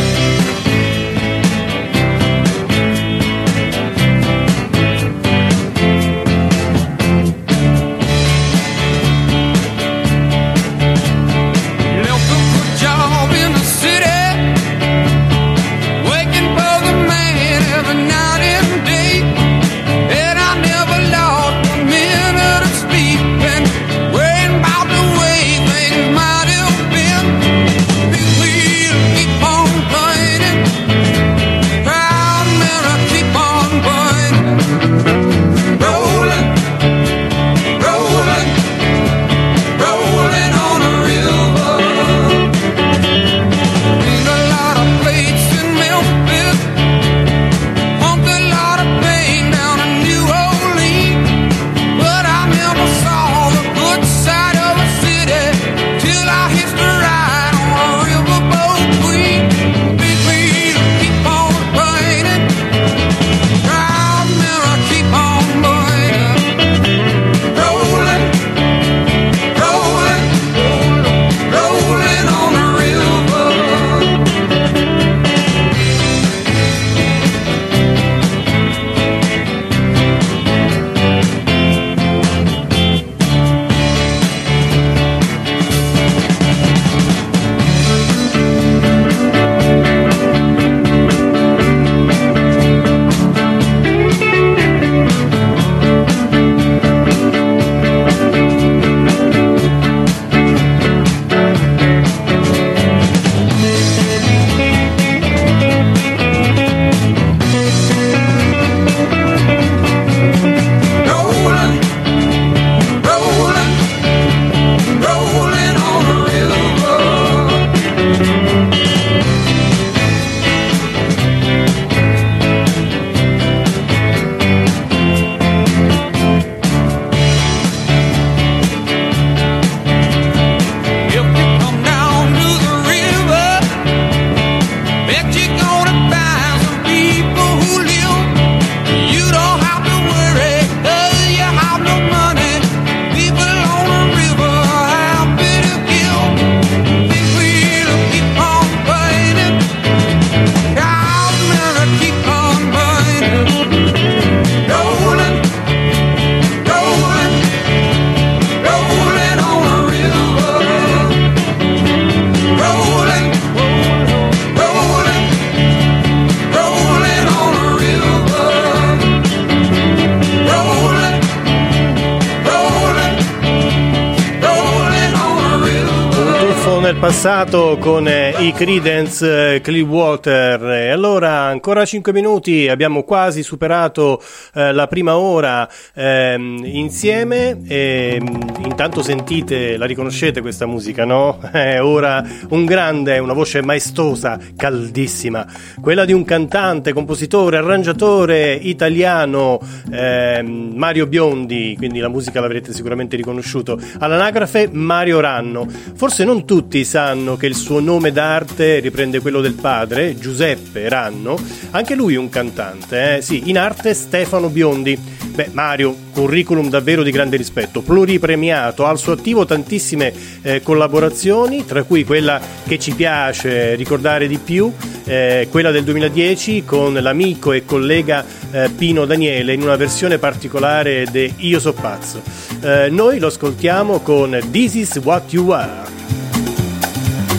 Passato 177.22 177.78
con 177.78 178.08
eh, 178.08 178.34
i 178.40 178.50
Credence 178.50 179.54
eh, 179.54 179.60
Clearwater. 179.60 180.60
E 180.64 180.88
allora, 180.88 181.42
ancora 181.42 181.84
5 181.84 182.12
minuti, 182.12 182.66
abbiamo 182.68 183.04
quasi 183.04 183.44
superato 183.44 184.20
eh, 184.54 184.72
la 184.72 184.88
prima 184.88 185.16
ora 185.16 185.68
ehm, 185.94 186.62
insieme. 186.64 187.62
E, 187.68 188.18
mm, 188.20 188.64
intanto 188.64 189.04
sentite, 189.04 189.76
la 189.76 189.86
riconoscete 189.86 190.40
questa 190.40 190.66
musica, 190.66 191.04
no? 191.04 191.38
È 191.52 191.80
ora 191.80 192.26
un 192.48 192.64
grande, 192.64 193.20
una 193.20 193.34
voce 193.34 193.62
maestosa, 193.62 194.36
caldissima. 194.56 195.46
Quella 195.80 196.04
di 196.04 196.12
un 196.12 196.24
cantante, 196.24 196.92
compositore, 196.92 197.56
arrangiatore 197.58 198.52
italiano, 198.54 199.60
ehm, 199.92 200.72
Mario 200.74 201.06
Biondi, 201.06 201.76
quindi 201.76 202.00
la 202.00 202.08
musica 202.08 202.40
l'avrete 202.40 202.72
sicuramente 202.72 203.14
riconosciuto. 203.14 203.78
All'anagrafe 204.00 204.68
Mario 204.72 205.20
Ranno. 205.20 205.68
Forse 205.94 206.24
non 206.24 206.44
tutti 206.44 206.84
sanno 206.84 207.10
Ranno, 207.12 207.36
che 207.36 207.46
il 207.46 207.54
suo 207.54 207.78
nome 207.80 208.10
d'arte 208.10 208.78
riprende 208.78 209.20
quello 209.20 209.42
del 209.42 209.52
padre, 209.52 210.16
Giuseppe 210.16 210.88
Ranno, 210.88 211.38
anche 211.72 211.94
lui 211.94 212.16
un 212.16 212.30
cantante, 212.30 213.16
eh? 213.16 213.22
sì, 213.22 213.50
in 213.50 213.58
arte 213.58 213.92
Stefano 213.92 214.48
Biondi. 214.48 214.98
Beh, 215.32 215.50
Mario, 215.52 215.94
curriculum 216.12 216.68
davvero 216.68 217.02
di 217.02 217.10
grande 217.10 217.36
rispetto, 217.36 217.82
pluripremiato, 217.82 218.86
ha 218.86 218.90
al 218.90 218.98
suo 218.98 219.12
attivo 219.12 219.44
tantissime 219.44 220.12
eh, 220.42 220.62
collaborazioni, 220.62 221.64
tra 221.66 221.82
cui 221.82 222.04
quella 222.04 222.40
che 222.66 222.78
ci 222.78 222.94
piace 222.94 223.74
ricordare 223.74 224.26
di 224.26 224.38
più, 224.38 224.72
eh, 225.04 225.48
quella 225.50 225.70
del 225.70 225.84
2010 225.84 226.64
con 226.64 226.94
l'amico 226.94 227.52
e 227.52 227.64
collega 227.64 228.24
eh, 228.50 228.70
Pino 228.70 229.04
Daniele 229.04 229.52
in 229.54 229.62
una 229.62 229.76
versione 229.76 230.18
particolare 230.18 231.06
di 231.10 231.32
Io 231.38 231.60
so 231.60 231.72
pazzo. 231.72 232.22
Eh, 232.62 232.88
noi 232.90 233.18
lo 233.18 233.26
ascoltiamo 233.28 234.00
con 234.00 234.38
This 234.50 234.74
is 234.74 234.96
what 234.96 235.32
you 235.32 235.50
are. 235.50 236.01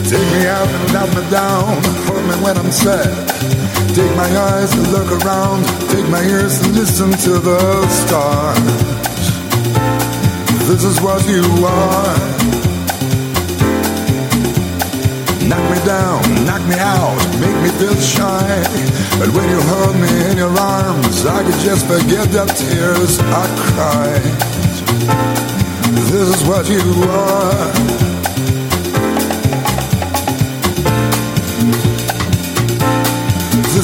Take 0.04 0.28
me 0.32 0.46
out 0.46 0.68
and 0.68 0.92
knock 0.92 1.08
me 1.16 1.30
down, 1.30 1.82
hold 2.04 2.24
me 2.28 2.36
when 2.44 2.56
I'm 2.58 2.70
sad. 2.70 3.08
Take 3.94 4.14
my 4.16 4.28
eyes 4.28 4.70
to 4.72 4.80
look 4.92 5.10
around, 5.24 5.64
take 5.88 6.06
my 6.08 6.22
ears 6.22 6.60
to 6.60 6.68
listen 6.68 7.10
to 7.10 7.38
the 7.38 7.88
stars. 7.88 8.58
This 10.68 10.84
is 10.84 11.00
what 11.00 11.26
you 11.26 11.42
are. 11.64 12.16
Knock 15.48 15.64
me 15.72 15.78
down, 15.86 16.20
knock 16.44 16.62
me 16.68 16.76
out, 16.76 17.16
make 17.40 17.56
me 17.62 17.70
feel 17.80 17.96
shy. 17.96 18.62
But 19.18 19.28
when 19.32 19.48
you 19.48 19.60
hold 19.60 19.96
me 19.96 20.30
in 20.30 20.36
your 20.36 20.54
arms, 20.58 21.24
I 21.24 21.42
could 21.44 21.60
just 21.60 21.86
forget 21.86 22.28
the 22.30 22.44
tears 22.44 23.18
I 23.20 23.46
cried. 23.72 24.34
This 26.12 26.40
is 26.40 26.48
what 26.48 26.68
you 26.68 26.82
are. 27.08 28.13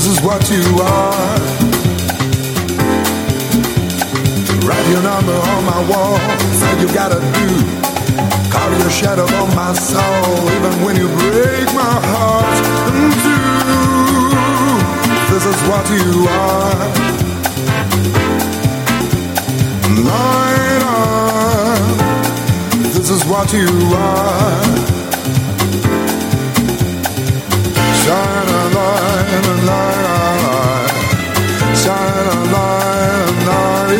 This 0.00 0.16
is 0.16 0.20
what 0.24 0.40
you 0.48 0.64
are. 0.80 1.38
Write 4.66 4.88
your 4.88 5.02
number 5.02 5.34
on 5.34 5.64
my 5.66 5.80
wall. 5.90 6.18
Say 6.56 6.80
you 6.80 6.88
gotta 6.94 7.20
do. 7.20 7.48
Carve 8.50 8.78
your 8.80 8.88
shadow 8.88 9.26
on 9.26 9.54
my 9.54 9.74
soul, 9.74 10.50
even 10.56 10.82
when 10.82 10.96
you 10.96 11.06
break 11.06 11.66
my 11.74 12.00
heart 12.12 12.64
in 12.96 13.12
two. 13.20 13.60
This 15.34 15.44
is 15.44 15.60
what 15.68 15.84
you 15.92 16.26
are. 16.30 16.88
Light 20.08 20.82
up. 20.82 21.84
This 22.94 23.10
is 23.10 23.22
what 23.26 23.52
you 23.52 23.68
are. 23.94 24.64
Shine 28.02 28.39
a 29.10 29.22
light, 29.22 29.46
a 29.46 29.56
light, 29.68 30.04
a 30.06 30.34
light. 30.44 31.76
Shine 31.82 32.26
a 32.26 32.38
light, 32.54 33.99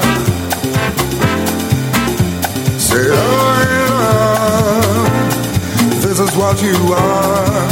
What 6.51 6.63
you 6.63 6.93
are. 6.93 7.69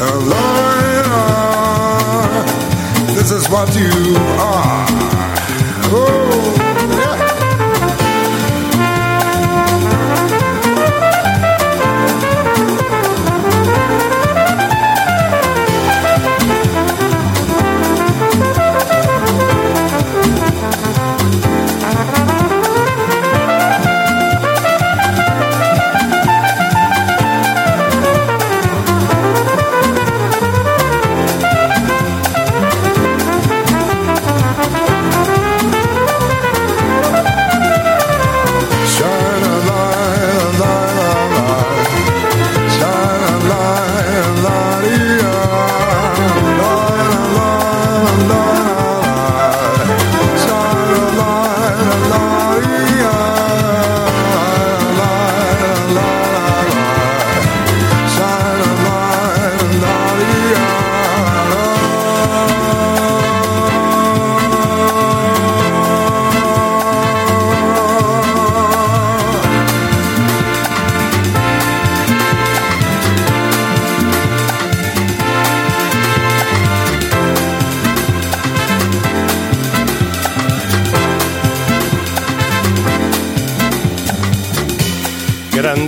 Lord, 0.00 1.04
ah, 1.04 2.42
this 3.14 3.30
is 3.30 3.46
what 3.50 3.68
you 3.76 4.16
are. 4.40 4.86
Oh, 5.92 6.69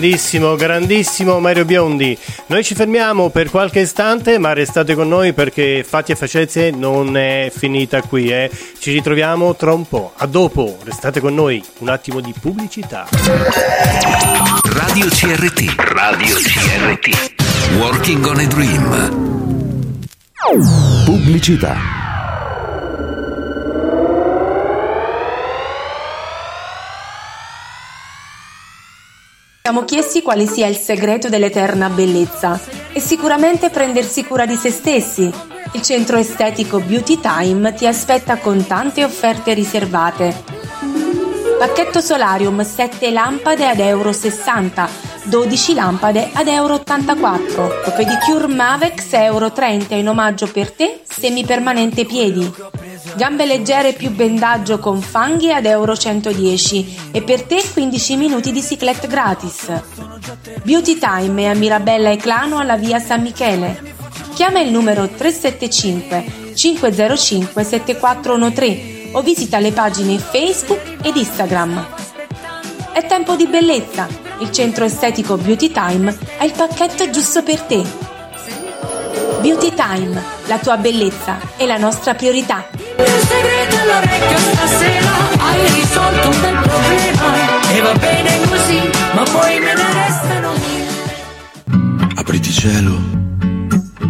Grandissimo, 0.02 0.56
grandissimo 0.56 1.38
Mario 1.38 1.64
Biondi. 1.64 2.18
Noi 2.46 2.64
ci 2.64 2.74
fermiamo 2.74 3.30
per 3.30 3.50
qualche 3.50 3.78
istante, 3.78 4.36
ma 4.36 4.52
restate 4.52 4.96
con 4.96 5.06
noi 5.06 5.32
perché 5.32 5.84
Fatti 5.86 6.10
e 6.10 6.16
Facezie 6.16 6.72
non 6.72 7.16
è 7.16 7.52
finita 7.56 8.02
qui, 8.02 8.28
eh. 8.28 8.50
Ci 8.80 8.90
ritroviamo 8.90 9.54
tra 9.54 9.72
un 9.72 9.86
po'. 9.86 10.10
A 10.16 10.26
dopo, 10.26 10.76
restate 10.82 11.20
con 11.20 11.36
noi. 11.36 11.62
Un 11.78 11.88
attimo 11.88 12.18
di 12.18 12.34
pubblicità. 12.36 13.06
Radio 14.64 15.06
CRT. 15.06 15.74
Radio 15.76 16.34
CRT. 16.34 17.34
Working 17.78 18.24
on 18.26 18.38
a 18.40 18.46
Dream. 18.46 19.44
Pubblicità. 21.04 22.01
Siamo 29.72 29.86
chiesti 29.86 30.20
quale 30.20 30.46
sia 30.46 30.66
il 30.66 30.76
segreto 30.76 31.30
dell'eterna 31.30 31.88
bellezza 31.88 32.60
e 32.92 33.00
sicuramente 33.00 33.70
prendersi 33.70 34.22
cura 34.22 34.44
di 34.44 34.54
se 34.54 34.70
stessi. 34.70 35.32
Il 35.72 35.80
centro 35.80 36.18
estetico 36.18 36.78
Beauty 36.78 37.18
Time 37.18 37.72
ti 37.72 37.86
aspetta 37.86 38.36
con 38.36 38.66
tante 38.66 39.02
offerte 39.02 39.54
riservate. 39.54 40.44
Pacchetto 41.58 42.02
Solarium 42.02 42.62
7 42.62 43.10
lampade 43.12 43.66
ad 43.66 43.78
euro 43.78 44.12
60, 44.12 44.88
12 45.22 45.72
lampade 45.72 46.28
ad 46.34 46.48
euro 46.48 46.74
84. 46.74 47.94
Pedicure 47.96 48.48
Mavex 48.48 49.10
euro 49.12 49.52
30 49.52 49.94
in 49.94 50.06
omaggio 50.06 50.48
per 50.48 50.70
te, 50.70 51.00
semipermanente 51.08 52.04
piedi. 52.04 52.52
Gambe 53.16 53.44
leggere 53.44 53.92
più 53.92 54.10
bendaggio 54.10 54.78
con 54.78 55.00
fanghi 55.00 55.52
ad 55.52 55.66
euro 55.66 55.96
110 55.96 57.10
e 57.12 57.22
per 57.22 57.42
te 57.42 57.62
15 57.72 58.16
minuti 58.16 58.52
di 58.52 58.62
ciclette 58.62 59.06
gratis. 59.06 59.70
Beauty 60.62 60.98
Time 60.98 61.42
è 61.42 61.46
a 61.46 61.54
Mirabella 61.54 62.10
e 62.10 62.16
Clano 62.16 62.58
alla 62.58 62.76
via 62.76 62.98
San 62.98 63.22
Michele. 63.22 63.94
Chiama 64.34 64.60
il 64.60 64.70
numero 64.70 65.06
375 65.08 66.54
505 66.54 67.64
7413 67.64 69.10
o 69.12 69.20
visita 69.20 69.58
le 69.58 69.72
pagine 69.72 70.18
Facebook 70.18 70.96
ed 71.02 71.14
Instagram. 71.16 71.86
È 72.92 73.06
tempo 73.06 73.36
di 73.36 73.46
bellezza. 73.46 74.08
Il 74.38 74.50
centro 74.50 74.84
estetico 74.84 75.36
Beauty 75.36 75.70
Time 75.70 76.16
ha 76.38 76.44
il 76.44 76.52
pacchetto 76.52 77.10
giusto 77.10 77.42
per 77.42 77.60
te. 77.60 77.82
Beauty 79.40 79.74
Time, 79.74 80.22
la 80.46 80.58
tua 80.58 80.76
bellezza 80.76 81.38
è 81.56 81.66
la 81.66 81.76
nostra 81.76 82.14
priorità. 82.14 82.81
Il 82.98 83.26
segreto 83.26 83.76
all'orecchio 83.82 84.38
stasera 84.38 85.10
Hai 85.38 85.72
risolto 85.74 86.28
un 86.28 86.40
bel 86.40 86.58
problema 86.62 87.70
E 87.72 87.80
va 87.80 87.94
bene 87.94 88.40
così 88.48 88.80
Ma 89.14 89.22
poi 89.22 89.58
me 89.60 89.74
ne 89.74 89.92
restano 89.92 90.52
Apriti 92.14 92.50
cielo. 92.50 93.20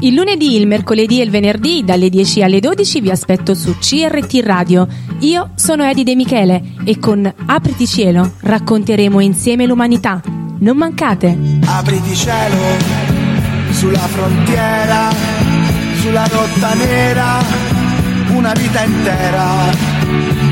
Il 0.00 0.14
lunedì, 0.14 0.56
il 0.56 0.66
mercoledì 0.66 1.20
e 1.20 1.22
il 1.24 1.30
venerdì 1.30 1.84
dalle 1.84 2.08
10 2.08 2.42
alle 2.42 2.58
12 2.58 3.00
vi 3.00 3.10
aspetto 3.10 3.54
su 3.54 3.78
CRT 3.78 4.40
Radio. 4.42 4.88
Io 5.20 5.50
sono 5.54 5.84
Edi 5.84 6.02
De 6.02 6.16
Michele 6.16 6.60
e 6.84 6.98
con 6.98 7.32
Apriti 7.46 7.86
cielo 7.86 8.32
racconteremo 8.40 9.20
insieme 9.20 9.64
l'umanità. 9.64 10.20
Non 10.58 10.76
mancate! 10.76 11.38
Apriti 11.64 12.16
cielo 12.16 12.56
sulla 13.70 13.98
frontiera, 13.98 15.08
sulla 16.00 16.26
rotta 16.26 16.74
nera, 16.74 17.38
una 18.34 18.52
vita 18.52 18.82
intera. 18.82 19.70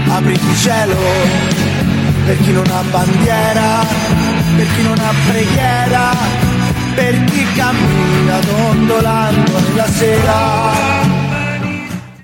Apriti 0.09 0.55
cielo 0.57 0.97
per 2.25 2.39
chi 2.43 2.53
non 2.53 2.67
ha 2.67 2.83
bandiera, 2.91 3.85
per 4.57 4.67
chi 4.75 4.83
non 4.83 4.99
ha 4.99 5.13
preghiera, 5.29 6.11
per 6.95 7.25
chi 7.25 7.45
cammina 7.55 8.39
dondolando 8.41 9.59
nella 9.59 9.87
sera. 9.87 11.19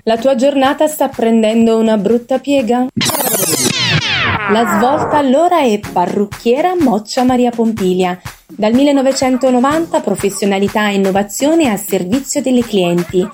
La 0.03 0.17
tua 0.17 0.35
giornata 0.35 0.87
sta 0.87 1.09
prendendo 1.09 1.77
una 1.77 1.97
brutta 1.97 2.39
piega? 2.39 2.87
La 4.49 4.77
svolta 4.77 5.17
allora 5.17 5.59
è 5.59 5.79
parrucchiera 5.91 6.73
Moccia 6.79 7.23
Maria 7.23 7.49
Pompilia. 7.49 8.17
Dal 8.45 8.71
1990 8.71 9.99
professionalità 9.99 10.87
e 10.87 10.95
innovazione 10.95 11.69
a 11.69 11.75
servizio 11.75 12.41
delle 12.41 12.61
clienti. 12.61 13.27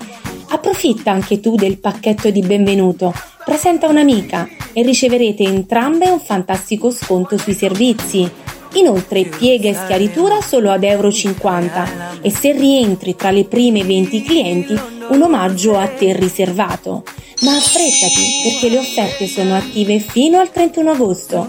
Approfitta 0.48 1.10
anche 1.10 1.40
tu 1.40 1.54
del 1.56 1.78
pacchetto 1.78 2.30
di 2.30 2.40
benvenuto. 2.40 3.12
Presenta 3.44 3.88
un'amica 3.88 4.48
e 4.72 4.82
riceverete 4.82 5.42
entrambe 5.42 6.08
un 6.08 6.20
fantastico 6.20 6.90
sconto 6.90 7.36
sui 7.38 7.54
servizi. 7.54 8.30
Inoltre 8.74 9.24
piega 9.24 9.68
e 9.68 9.74
schiaritura 9.74 10.40
solo 10.40 10.70
ad 10.70 10.82
euro 10.82 11.10
50 11.10 12.20
e 12.20 12.30
se 12.30 12.52
rientri 12.52 13.14
tra 13.14 13.30
le 13.30 13.44
prime 13.44 13.84
20 13.84 14.22
clienti 14.22 14.78
un 15.08 15.22
omaggio 15.22 15.78
a 15.78 15.86
te 15.86 16.12
riservato. 16.12 17.04
Ma 17.42 17.56
affrettati 17.56 18.42
perché 18.42 18.68
le 18.68 18.78
offerte 18.78 19.26
sono 19.26 19.56
attive 19.56 19.98
fino 19.98 20.38
al 20.38 20.50
31 20.50 20.90
agosto. 20.90 21.48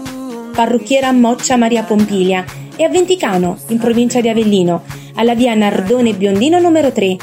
Parrucchiera 0.54 1.12
Moccia 1.12 1.56
Maria 1.56 1.82
Pompilia 1.82 2.44
e 2.76 2.84
a 2.84 2.88
Venticano, 2.88 3.58
in 3.68 3.78
provincia 3.78 4.20
di 4.20 4.28
Avellino, 4.28 4.82
alla 5.14 5.34
via 5.34 5.54
Nardone 5.54 6.14
Biondino 6.14 6.58
numero 6.58 6.92
3. 6.92 7.16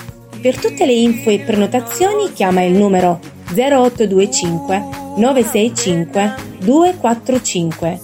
Per 0.44 0.60
tutte 0.60 0.86
le 0.86 0.92
info 0.92 1.30
e 1.30 1.40
prenotazioni 1.40 2.34
chiama 2.34 2.64
il 2.64 2.74
numero 2.74 3.18
0825 3.56 4.84
965 5.16 6.36
245. 6.60 8.00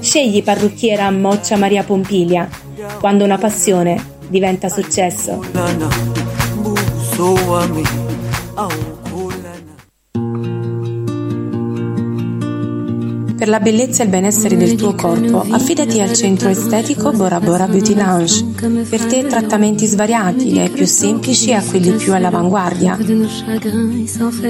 Scegli 0.00 0.44
parrucchiera 0.44 1.10
Moccia 1.10 1.56
Maria 1.56 1.82
Pompilia, 1.82 2.48
quando 3.00 3.24
una 3.24 3.38
passione 3.38 4.18
diventa 4.28 4.68
successo. 4.68 5.40
Per 13.36 13.48
la 13.48 13.58
bellezza 13.58 14.02
e 14.02 14.04
il 14.04 14.10
benessere 14.10 14.56
del 14.56 14.76
tuo 14.76 14.94
corpo, 14.94 15.44
affidati 15.50 16.00
al 16.00 16.12
centro 16.12 16.48
estetico 16.48 17.10
Bora 17.10 17.40
Bora 17.40 17.66
Beauty 17.66 17.94
Lounge. 17.94 18.44
Per 18.88 19.04
te 19.06 19.26
trattamenti 19.26 19.86
svariati, 19.86 20.54
dai 20.54 20.70
più 20.70 20.86
semplici 20.86 21.52
a 21.52 21.60
quelli 21.60 21.90
più 21.92 22.14
all'avanguardia. 22.14 22.96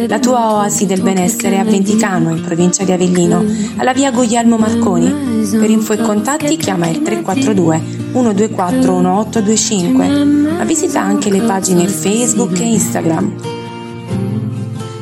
La 0.07 0.18
tua 0.18 0.55
oasi 0.57 0.85
del 0.85 1.01
benessere 1.01 1.57
è 1.57 1.59
a 1.61 1.64
Venticano, 1.64 2.30
in 2.30 2.43
provincia 2.43 2.85
di 2.85 2.93
Avellino, 2.93 3.43
alla 3.76 3.95
via 3.95 4.11
Guglielmo 4.11 4.59
Marconi. 4.59 5.49
Per 5.51 5.70
info 5.70 5.95
e 5.95 5.99
contatti 5.99 6.57
chiama 6.57 6.87
il 6.87 7.01
342 7.01 7.80
124 8.12 8.97
1825, 8.97 10.07
ma 10.59 10.64
visita 10.64 11.01
anche 11.01 11.30
le 11.30 11.41
pagine 11.41 11.89
Facebook 11.89 12.61
e 12.61 12.64
Instagram. 12.64 13.35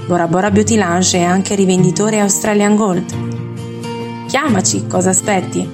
Bora 0.06 0.28
Bora 0.28 0.50
Beauty 0.50 0.76
Lounge 0.76 1.18
è 1.18 1.22
anche 1.22 1.54
rivenditore 1.54 2.20
Australian 2.20 2.76
Gold. 2.76 3.31
Chiamaci, 4.32 4.86
cosa 4.86 5.10
aspetti? 5.10 5.68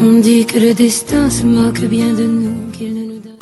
On 0.00 0.18
dit 0.18 0.46
que 0.46 0.58
le 0.58 0.72
destin 0.72 1.28
se 1.28 1.44
moque 1.44 1.86
bien 1.86 2.14
de 2.14 2.24
nous 2.24 2.70
qu'il 2.70 2.94
ne 2.94 3.04
nous 3.04 3.20
donne 3.20 3.36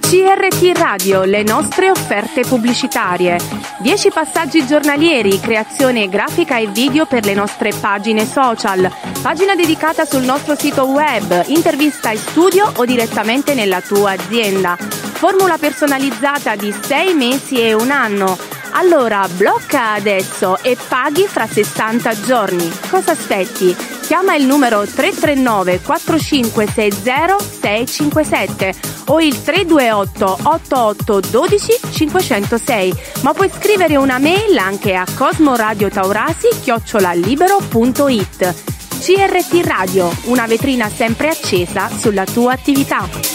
CRT 0.00 0.78
Radio, 0.78 1.24
le 1.24 1.42
nostre 1.42 1.90
offerte 1.90 2.40
pubblicitarie. 2.48 3.36
10 3.82 4.08
passaggi 4.08 4.66
giornalieri, 4.66 5.38
creazione 5.38 6.08
grafica 6.08 6.56
e 6.56 6.68
video 6.68 7.04
per 7.04 7.26
le 7.26 7.34
nostre 7.34 7.74
pagine 7.78 8.24
social, 8.24 8.90
pagina 9.20 9.54
dedicata 9.54 10.06
sul 10.06 10.22
nostro 10.22 10.56
sito 10.56 10.86
web, 10.86 11.44
intervista 11.48 12.10
in 12.10 12.16
studio 12.16 12.72
o 12.76 12.86
direttamente 12.86 13.52
nella 13.52 13.82
tua 13.82 14.12
azienda. 14.12 15.11
Formula 15.22 15.56
personalizzata 15.56 16.56
di 16.56 16.74
6 16.76 17.14
mesi 17.14 17.60
e 17.60 17.74
un 17.74 17.92
anno. 17.92 18.36
Allora 18.72 19.24
blocca 19.36 19.92
adesso 19.92 20.60
e 20.62 20.76
paghi 20.88 21.28
fra 21.28 21.46
60 21.46 22.22
giorni. 22.22 22.68
Cosa 22.90 23.12
aspetti? 23.12 23.72
Chiama 24.00 24.34
il 24.34 24.46
numero 24.46 24.84
339 24.84 25.80
4560 25.80 27.38
657 27.38 28.74
o 29.06 29.20
il 29.20 29.40
328 29.40 30.38
88 30.42 31.20
12 31.30 31.80
506, 31.92 32.94
ma 33.20 33.32
puoi 33.32 33.48
scrivere 33.48 33.94
una 33.94 34.18
mail 34.18 34.58
anche 34.58 34.96
a 34.96 35.06
cosmoradiotaurasi 35.14 36.48
chiocciolalibero.it. 36.62 38.54
CRT 38.98 39.66
Radio, 39.66 40.12
una 40.24 40.46
vetrina 40.46 40.88
sempre 40.88 41.28
accesa 41.28 41.88
sulla 41.96 42.24
tua 42.24 42.54
attività. 42.54 43.31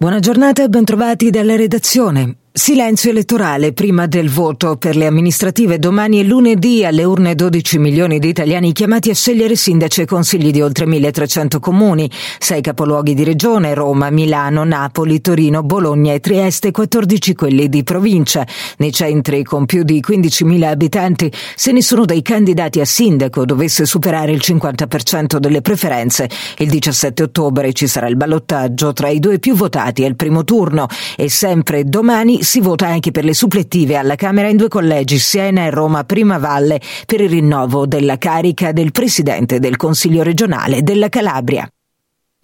Buona 0.00 0.20
giornata 0.20 0.62
e 0.62 0.68
bentrovati 0.68 1.28
dalla 1.28 1.56
redazione. 1.56 2.47
Silenzio 2.58 3.10
elettorale 3.10 3.72
prima 3.72 4.06
del 4.06 4.28
voto 4.28 4.76
per 4.76 4.96
le 4.96 5.06
amministrative. 5.06 5.78
Domani 5.78 6.18
e 6.18 6.24
lunedì 6.24 6.84
alle 6.84 7.04
urne 7.04 7.36
12 7.36 7.78
milioni 7.78 8.18
di 8.18 8.28
italiani 8.28 8.72
chiamati 8.72 9.10
a 9.10 9.14
scegliere 9.14 9.54
sindaci 9.54 10.00
e 10.00 10.06
consigli 10.06 10.50
di 10.50 10.60
oltre 10.60 10.84
1300 10.84 11.60
comuni, 11.60 12.10
sei 12.40 12.60
capoluoghi 12.60 13.14
di 13.14 13.22
regione, 13.22 13.74
Roma, 13.74 14.10
Milano, 14.10 14.64
Napoli, 14.64 15.20
Torino, 15.20 15.62
Bologna 15.62 16.12
e 16.14 16.18
Trieste, 16.18 16.72
14 16.72 17.32
quelli 17.34 17.68
di 17.68 17.84
provincia. 17.84 18.44
Nei 18.78 18.92
centri 18.92 19.44
con 19.44 19.64
più 19.64 19.84
di 19.84 20.02
15.000 20.04 20.64
abitanti, 20.64 21.32
se 21.54 21.70
nessuno 21.70 22.04
dei 22.06 22.22
candidati 22.22 22.80
a 22.80 22.84
sindaco 22.84 23.44
dovesse 23.44 23.86
superare 23.86 24.32
il 24.32 24.40
50% 24.42 25.36
delle 25.36 25.60
preferenze, 25.60 26.28
il 26.58 26.68
17 26.68 27.22
ottobre 27.22 27.72
ci 27.72 27.86
sarà 27.86 28.08
il 28.08 28.16
ballottaggio 28.16 28.92
tra 28.92 29.08
i 29.10 29.20
due 29.20 29.38
più 29.38 29.54
votati 29.54 30.04
al 30.04 30.16
primo 30.16 30.42
turno. 30.42 30.88
E 31.16 31.30
sempre 31.30 31.84
domani 31.84 32.46
si 32.48 32.60
vota 32.60 32.86
anche 32.86 33.10
per 33.10 33.26
le 33.26 33.34
supplettive 33.34 33.96
alla 33.96 34.14
Camera 34.14 34.48
in 34.48 34.56
due 34.56 34.68
collegi, 34.68 35.18
Siena 35.18 35.66
e 35.66 35.70
Roma 35.70 36.04
Prima 36.04 36.38
Valle, 36.38 36.80
per 37.04 37.20
il 37.20 37.28
rinnovo 37.28 37.86
della 37.86 38.16
carica 38.16 38.72
del 38.72 38.90
Presidente 38.90 39.58
del 39.58 39.76
Consiglio 39.76 40.22
regionale 40.22 40.82
della 40.82 41.10
Calabria. 41.10 41.70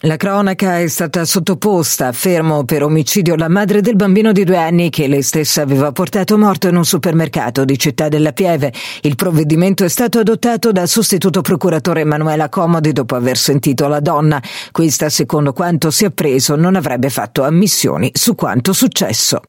La 0.03 0.17
cronaca 0.17 0.79
è 0.79 0.89
stata 0.89 1.25
sottoposta 1.25 2.09
a 2.09 2.13
fermo 2.13 2.67
per 2.67 2.83
omicidio 2.83 3.35
la 3.35 3.49
madre 3.49 3.81
del 3.81 3.97
bambino 3.97 4.33
di 4.33 4.45
due 4.45 4.59
anni 4.59 4.91
che 4.91 5.07
lei 5.07 5.23
stessa 5.23 5.63
aveva 5.63 5.91
portato 5.91 6.37
morto 6.37 6.69
in 6.69 6.77
un 6.77 6.85
supermercato 6.85 7.65
di 7.65 7.79
Città 7.79 8.09
della 8.09 8.33
Pieve. 8.33 8.75
Il 9.01 9.15
provvedimento 9.15 9.85
è 9.85 9.89
stato 9.89 10.19
adottato 10.19 10.71
dal 10.71 10.89
sostituto 10.89 11.41
procuratore 11.41 12.03
Emanuela 12.03 12.51
Comodi 12.51 12.93
dopo 12.93 13.15
aver 13.15 13.39
sentito 13.39 13.89
la 13.89 14.01
donna. 14.01 14.43
Questa, 14.71 15.09
secondo 15.09 15.55
quanto 15.55 15.91
si 15.91 16.05
è 16.05 16.09
appreso, 16.09 16.57
non 16.57 16.77
avrebbe 16.77 17.09
fatto 17.09 17.43
ammissioni 17.43 18.11
su 18.13 18.35
quanto 18.35 18.75
successo. 18.75 19.41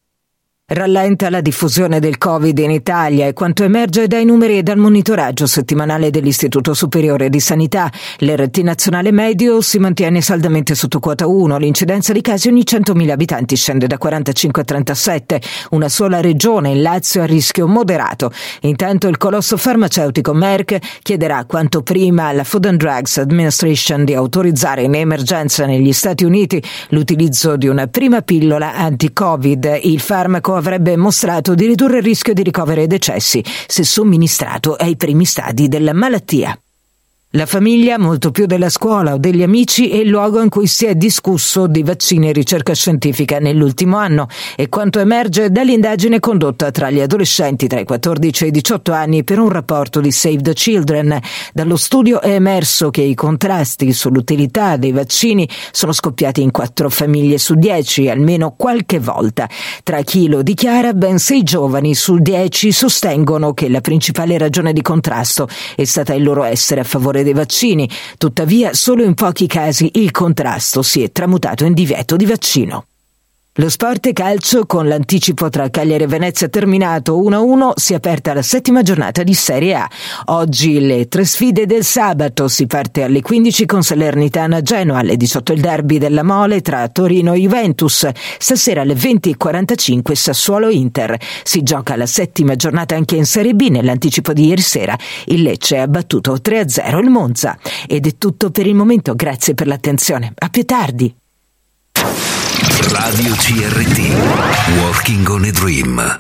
Rallenta 0.67 1.29
la 1.29 1.41
diffusione 1.41 1.99
del 1.99 2.17
Covid 2.17 2.57
in 2.57 2.71
Italia 2.71 3.27
e 3.27 3.33
quanto 3.33 3.63
emerge 3.63 4.07
dai 4.07 4.25
numeri 4.25 4.57
e 4.57 4.63
dal 4.63 4.79
monitoraggio 4.79 5.45
settimanale 5.45 6.09
dell'Istituto 6.09 6.73
Superiore 6.73 7.29
di 7.29 7.39
Sanità. 7.39 7.91
L'RT 8.17 8.57
nazionale 8.61 9.11
medio 9.11 9.61
si 9.61 9.77
mantiene 9.77 10.21
saldamente 10.21 10.73
sotto 10.73 10.97
quota 10.97 11.27
1, 11.27 11.59
l'incidenza 11.59 12.13
di 12.13 12.21
casi 12.21 12.47
ogni 12.47 12.63
100.000 12.65 13.11
abitanti 13.11 13.55
scende 13.55 13.85
da 13.85 13.99
45 13.99 14.61
a 14.63 14.65
37, 14.65 15.41
una 15.69 15.87
sola 15.87 16.19
regione, 16.19 16.71
il 16.71 16.81
Lazio, 16.81 17.21
a 17.21 17.25
rischio 17.25 17.67
moderato. 17.67 18.31
Intanto 18.61 19.07
il 19.07 19.17
colosso 19.17 19.57
farmaceutico 19.57 20.33
Merck 20.33 20.79
chiederà 21.03 21.45
quanto 21.45 21.83
prima 21.83 22.29
alla 22.29 22.43
Food 22.43 22.65
and 22.65 22.79
Drugs 22.79 23.17
Administration 23.17 24.03
di 24.03 24.15
autorizzare 24.15 24.81
in 24.81 24.95
emergenza 24.95 25.67
negli 25.67 25.93
Stati 25.93 26.23
Uniti 26.23 26.59
l'utilizzo 26.89 27.55
di 27.55 27.67
una 27.67 27.85
prima 27.85 28.23
pillola 28.23 28.73
anti-Covid. 28.73 29.81
Il 29.83 29.99
farmaco 29.99 30.53
avrebbe 30.55 30.95
mostrato 30.95 31.55
di 31.55 31.65
ridurre 31.65 31.97
il 31.97 32.03
rischio 32.03 32.33
di 32.33 32.43
ricoveri 32.43 32.83
e 32.83 32.87
decessi 32.87 33.43
se 33.67 33.83
somministrato 33.83 34.73
ai 34.73 34.95
primi 34.95 35.25
stadi 35.25 35.67
della 35.67 35.93
malattia. 35.93 36.57
La 37.35 37.45
famiglia, 37.45 37.99
molto 37.99 38.31
più 38.31 38.45
della 38.45 38.69
scuola 38.69 39.13
o 39.13 39.17
degli 39.17 39.43
amici, 39.43 39.89
è 39.89 39.97
il 39.97 40.07
luogo 40.07 40.41
in 40.41 40.47
cui 40.47 40.67
si 40.67 40.85
è 40.85 40.95
discusso 40.95 41.67
di 41.67 41.83
vaccini 41.83 42.29
e 42.29 42.31
ricerca 42.31 42.73
scientifica 42.73 43.39
nell'ultimo 43.39 43.97
anno 43.97 44.27
e 44.55 44.69
quanto 44.69 44.99
emerge 44.99 45.51
dall'indagine 45.51 46.21
condotta 46.21 46.71
tra 46.71 46.89
gli 46.89 47.01
adolescenti 47.01 47.67
tra 47.67 47.81
i 47.81 47.83
14 47.83 48.45
e 48.45 48.47
i 48.47 48.51
18 48.51 48.93
anni 48.93 49.25
per 49.25 49.39
un 49.39 49.49
rapporto 49.49 49.99
di 49.99 50.13
Save 50.13 50.43
the 50.43 50.53
Children. 50.53 51.19
Dallo 51.51 51.75
studio 51.75 52.21
è 52.21 52.29
emerso 52.29 52.89
che 52.89 53.01
i 53.01 53.15
contrasti 53.15 53.91
sull'utilità 53.91 54.77
dei 54.77 54.93
vaccini 54.93 55.45
sono 55.71 55.91
scoppiati 55.91 56.41
in 56.41 56.51
quattro 56.51 56.89
famiglie 56.89 57.37
su 57.37 57.55
dieci, 57.55 58.07
almeno 58.07 58.53
qualche 58.55 59.01
volta. 59.01 59.49
Tra 59.83 60.01
chi 60.03 60.29
lo 60.29 60.41
dichiara, 60.41 60.93
ben 60.93 61.19
sei 61.19 61.43
giovani 61.43 61.95
su 61.95 62.17
dieci 62.17 62.71
sostengono 62.71 63.53
che 63.53 63.67
la 63.67 63.81
principale 63.81 64.37
ragione 64.37 64.71
di 64.71 64.81
contrasto 64.81 65.49
è 65.75 65.83
stata 65.83 66.13
il 66.13 66.23
loro 66.23 66.43
essere 66.43 66.79
a 66.79 66.85
favore 66.85 67.23
dei 67.25 67.33
vaccini, 67.33 67.89
tuttavia 68.17 68.73
solo 68.73 69.03
in 69.03 69.13
pochi 69.13 69.47
casi 69.47 69.89
il 69.95 70.11
contrasto 70.11 70.81
si 70.81 71.03
è 71.03 71.11
tramutato 71.11 71.65
in 71.65 71.73
divieto 71.73 72.15
di 72.15 72.25
vaccino. 72.25 72.85
Lo 73.57 73.69
sport 73.69 74.11
calcio 74.11 74.65
con 74.65 74.85
l'anticipo 74.85 75.47
tra 75.47 75.69
Cagliari 75.69 76.03
e 76.03 76.07
Venezia 76.07 76.49
terminato 76.49 77.17
1-1 77.17 77.71
si 77.75 77.93
è 77.93 77.95
aperta 77.95 78.33
la 78.33 78.41
settima 78.41 78.81
giornata 78.81 79.23
di 79.23 79.33
Serie 79.33 79.75
A. 79.75 79.89
Oggi 80.25 80.81
le 80.81 81.07
tre 81.07 81.23
sfide 81.23 81.65
del 81.65 81.85
sabato 81.85 82.49
si 82.49 82.67
parte 82.67 83.03
alle 83.03 83.21
15 83.21 83.65
con 83.65 83.81
Salernitana 83.81 84.61
Genoa, 84.61 84.99
alle 84.99 85.15
18 85.15 85.53
il 85.53 85.61
derby 85.61 85.99
della 85.99 86.21
Mole 86.21 86.59
tra 86.59 86.85
Torino 86.89 87.31
e 87.31 87.39
Juventus, 87.39 88.09
stasera 88.37 88.81
alle 88.81 88.93
20.45 88.93 90.11
Sassuolo 90.11 90.69
Inter. 90.69 91.17
Si 91.43 91.63
gioca 91.63 91.95
la 91.95 92.07
settima 92.07 92.57
giornata 92.57 92.95
anche 92.95 93.15
in 93.15 93.25
Serie 93.25 93.53
B 93.53 93.69
nell'anticipo 93.69 94.33
di 94.33 94.47
ieri 94.47 94.61
sera. 94.61 94.97
Il 95.27 95.43
Lecce 95.43 95.77
ha 95.77 95.87
battuto 95.87 96.33
3-0 96.43 96.97
il 96.97 97.09
Monza. 97.09 97.57
Ed 97.87 98.05
è 98.05 98.17
tutto 98.17 98.51
per 98.51 98.67
il 98.67 98.75
momento, 98.75 99.15
grazie 99.15 99.53
per 99.53 99.67
l'attenzione. 99.67 100.33
A 100.39 100.49
più 100.49 100.65
tardi. 100.65 101.15
Radio 102.77 103.33
CRT. 103.35 104.83
Working 104.83 105.27
on 105.29 105.45
a 105.45 105.51
Dream. 105.51 106.19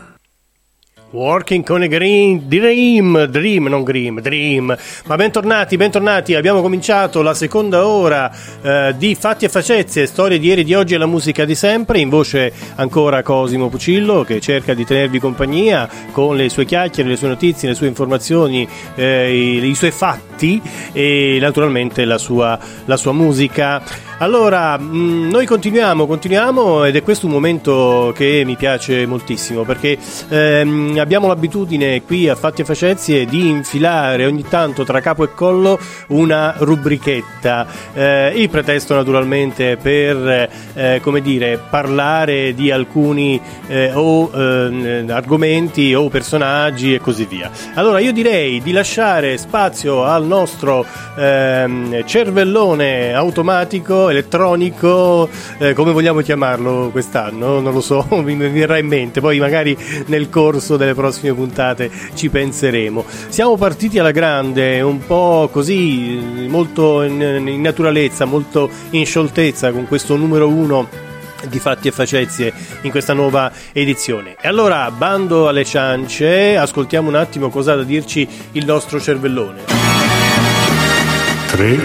Working 1.11 1.63
con 1.63 1.81
a 1.81 1.87
green 1.87 2.47
dream, 2.47 3.25
dream, 3.27 3.67
non 3.67 3.83
green, 3.83 4.19
dream. 4.21 4.75
Ma 5.05 5.15
bentornati, 5.15 5.77
bentornati. 5.77 6.33
Abbiamo 6.33 6.61
cominciato 6.61 7.21
la 7.21 7.33
seconda 7.33 7.87
ora 7.87 8.29
eh, 8.61 8.93
di 8.97 9.15
Fatti 9.15 9.45
e 9.45 9.49
Facezie, 9.49 10.07
storie 10.07 10.39
di 10.39 10.47
ieri, 10.47 10.65
di 10.65 10.73
oggi 10.73 10.93
e 10.93 10.97
la 10.97 11.05
musica 11.05 11.45
di 11.45 11.55
sempre. 11.55 11.99
In 11.99 12.09
voce 12.09 12.51
ancora 12.75 13.23
Cosimo 13.23 13.69
Pucillo 13.69 14.23
che 14.23 14.41
cerca 14.41 14.73
di 14.73 14.83
tenervi 14.83 15.19
compagnia 15.19 15.89
con 16.11 16.35
le 16.35 16.49
sue 16.49 16.65
chiacchiere, 16.65 17.07
le 17.07 17.15
sue 17.15 17.29
notizie, 17.29 17.69
le 17.69 17.75
sue 17.75 17.87
informazioni, 17.87 18.67
eh, 18.95 19.59
i, 19.61 19.69
i 19.69 19.75
suoi 19.75 19.91
fatti 19.91 20.61
e 20.91 21.37
naturalmente 21.39 22.03
la 22.03 22.17
sua, 22.17 22.59
la 22.85 22.97
sua 22.97 23.13
musica. 23.13 23.81
Allora, 24.19 24.77
mh, 24.77 25.27
noi 25.29 25.45
continuiamo, 25.45 26.07
continuiamo 26.07 26.85
ed 26.85 26.95
è 26.95 27.03
questo 27.03 27.25
un 27.25 27.33
momento 27.33 28.13
che 28.15 28.43
mi 28.45 28.55
piace 28.55 29.05
moltissimo 29.05 29.63
perché 29.63 29.97
ehm, 30.29 30.95
abbiamo 30.99 31.27
l'abitudine 31.27 32.01
qui 32.01 32.29
a 32.29 32.35
Fatti 32.35 32.61
e 32.61 32.65
Facezie 32.65 33.25
di 33.25 33.49
infilare 33.49 34.25
ogni 34.25 34.45
tanto 34.47 34.85
tra 34.85 35.01
capo 35.01 35.25
e 35.25 35.33
collo 35.33 35.77
una 36.07 36.55
rubrichetta. 36.57 37.67
Eh, 37.93 38.31
il 38.37 38.49
pretesto 38.49 38.95
naturalmente 38.95 39.75
per, 39.75 40.49
eh, 40.75 41.01
come 41.03 41.19
dire, 41.19 41.59
parlare 41.69 42.53
di 42.53 42.71
alcuni 42.71 43.39
eh, 43.67 43.91
o 43.93 44.31
eh, 44.33 45.05
argomenti 45.09 45.93
o 45.93 46.07
personaggi 46.07 46.93
e 46.93 47.01
così 47.01 47.25
via. 47.25 47.51
Allora 47.73 47.99
io 47.99 48.13
direi 48.13 48.61
di 48.61 48.71
lasciare 48.71 49.37
spazio 49.37 50.05
al 50.05 50.25
nostro 50.25 50.85
ehm, 51.17 52.05
cervellone 52.05 53.13
automatico 53.13 54.03
elettronico, 54.09 55.29
eh, 55.57 55.73
come 55.73 55.91
vogliamo 55.91 56.21
chiamarlo 56.21 56.89
quest'anno? 56.91 57.59
Non 57.59 57.73
lo 57.73 57.81
so, 57.81 58.05
mi 58.23 58.35
verrà 58.35 58.77
in 58.77 58.87
mente, 58.87 59.21
poi 59.21 59.39
magari 59.39 59.77
nel 60.07 60.29
corso 60.29 60.77
delle 60.77 60.93
prossime 60.93 61.33
puntate 61.33 61.89
ci 62.13 62.29
penseremo. 62.29 63.05
Siamo 63.29 63.57
partiti 63.57 63.99
alla 63.99 64.11
grande, 64.11 64.81
un 64.81 65.05
po' 65.05 65.49
così, 65.51 66.47
molto 66.47 67.03
in, 67.03 67.21
in 67.47 67.61
naturalezza, 67.61 68.25
molto 68.25 68.69
in 68.91 69.05
scioltezza 69.05 69.71
con 69.71 69.87
questo 69.87 70.15
numero 70.15 70.47
uno 70.47 70.87
di 71.47 71.59
fatti 71.59 71.87
e 71.87 71.91
facezie 71.91 72.53
in 72.81 72.91
questa 72.91 73.13
nuova 73.13 73.51
edizione. 73.71 74.35
E 74.39 74.47
allora, 74.47 74.89
bando 74.91 75.47
alle 75.47 75.65
ciance, 75.65 76.57
ascoltiamo 76.57 77.07
un 77.07 77.15
attimo 77.15 77.49
cosa 77.49 77.73
ha 77.73 77.75
da 77.75 77.83
dirci 77.83 78.27
il 78.53 78.65
nostro 78.65 78.99
cervellone. 78.99 79.63
3 81.47 81.77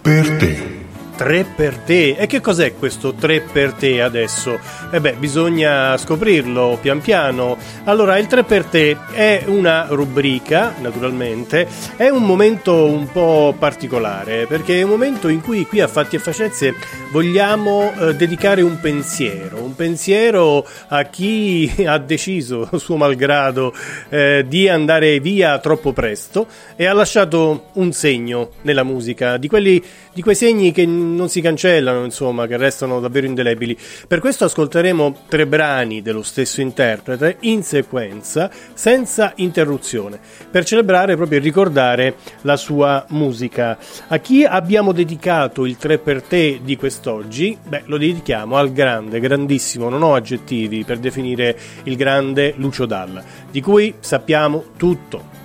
per 0.00 0.36
te. 0.36 0.77
3 1.18 1.46
per 1.56 1.76
te. 1.78 2.14
E 2.16 2.28
che 2.28 2.40
cos'è 2.40 2.76
questo 2.76 3.12
3 3.12 3.40
per 3.52 3.72
te 3.72 4.00
adesso? 4.00 4.60
Eh 4.92 5.00
beh, 5.00 5.14
bisogna 5.14 5.96
scoprirlo 5.96 6.78
pian 6.80 7.00
piano. 7.00 7.58
Allora, 7.84 8.16
il 8.18 8.28
3 8.28 8.44
per 8.44 8.64
te 8.66 8.96
è 9.10 9.42
una 9.46 9.86
rubrica, 9.88 10.74
naturalmente, 10.78 11.66
è 11.96 12.08
un 12.08 12.22
momento 12.22 12.84
un 12.84 13.10
po' 13.10 13.52
particolare, 13.58 14.46
perché 14.46 14.78
è 14.78 14.82
un 14.82 14.90
momento 14.90 15.26
in 15.26 15.40
cui 15.40 15.66
qui 15.66 15.80
a 15.80 15.88
Fatti 15.88 16.14
e 16.14 16.20
Facezie 16.20 16.74
vogliamo 17.10 17.92
eh, 17.98 18.14
dedicare 18.14 18.62
un 18.62 18.78
pensiero, 18.78 19.60
un 19.60 19.74
pensiero 19.74 20.64
a 20.86 21.02
chi 21.02 21.68
ha 21.84 21.98
deciso, 21.98 22.68
suo 22.78 22.96
malgrado, 22.96 23.74
eh, 24.08 24.44
di 24.46 24.68
andare 24.68 25.18
via 25.18 25.58
troppo 25.58 25.92
presto 25.92 26.46
e 26.76 26.86
ha 26.86 26.92
lasciato 26.92 27.70
un 27.72 27.90
segno 27.90 28.50
nella 28.62 28.84
musica, 28.84 29.36
di 29.36 29.48
quelli 29.48 29.82
di 30.18 30.24
quei 30.24 30.34
segni 30.34 30.72
che 30.72 30.84
non 31.14 31.28
si 31.28 31.40
cancellano, 31.40 32.04
insomma, 32.04 32.46
che 32.46 32.56
restano 32.56 33.00
davvero 33.00 33.26
indelebili. 33.26 33.76
Per 34.06 34.20
questo 34.20 34.44
ascolteremo 34.44 35.24
tre 35.28 35.46
brani 35.46 36.02
dello 36.02 36.22
stesso 36.22 36.60
interprete 36.60 37.36
in 37.40 37.62
sequenza, 37.62 38.50
senza 38.74 39.32
interruzione, 39.36 40.18
per 40.50 40.64
celebrare 40.64 41.16
proprio 41.16 41.38
e 41.38 41.42
ricordare 41.42 42.16
la 42.42 42.56
sua 42.56 43.04
musica. 43.10 43.78
A 44.08 44.18
chi 44.18 44.44
abbiamo 44.44 44.92
dedicato 44.92 45.66
il 45.66 45.76
3 45.76 45.98
per 45.98 46.22
te 46.22 46.60
di 46.62 46.76
quest'oggi? 46.76 47.56
Beh, 47.62 47.82
lo 47.86 47.98
dedichiamo 47.98 48.56
al 48.56 48.72
grande, 48.72 49.20
grandissimo, 49.20 49.88
non 49.88 50.02
ho 50.02 50.14
aggettivi 50.14 50.84
per 50.84 50.98
definire 50.98 51.56
il 51.84 51.96
grande 51.96 52.54
Lucio 52.56 52.86
Dalla, 52.86 53.22
di 53.50 53.60
cui 53.60 53.94
sappiamo 54.00 54.64
tutto. 54.76 55.36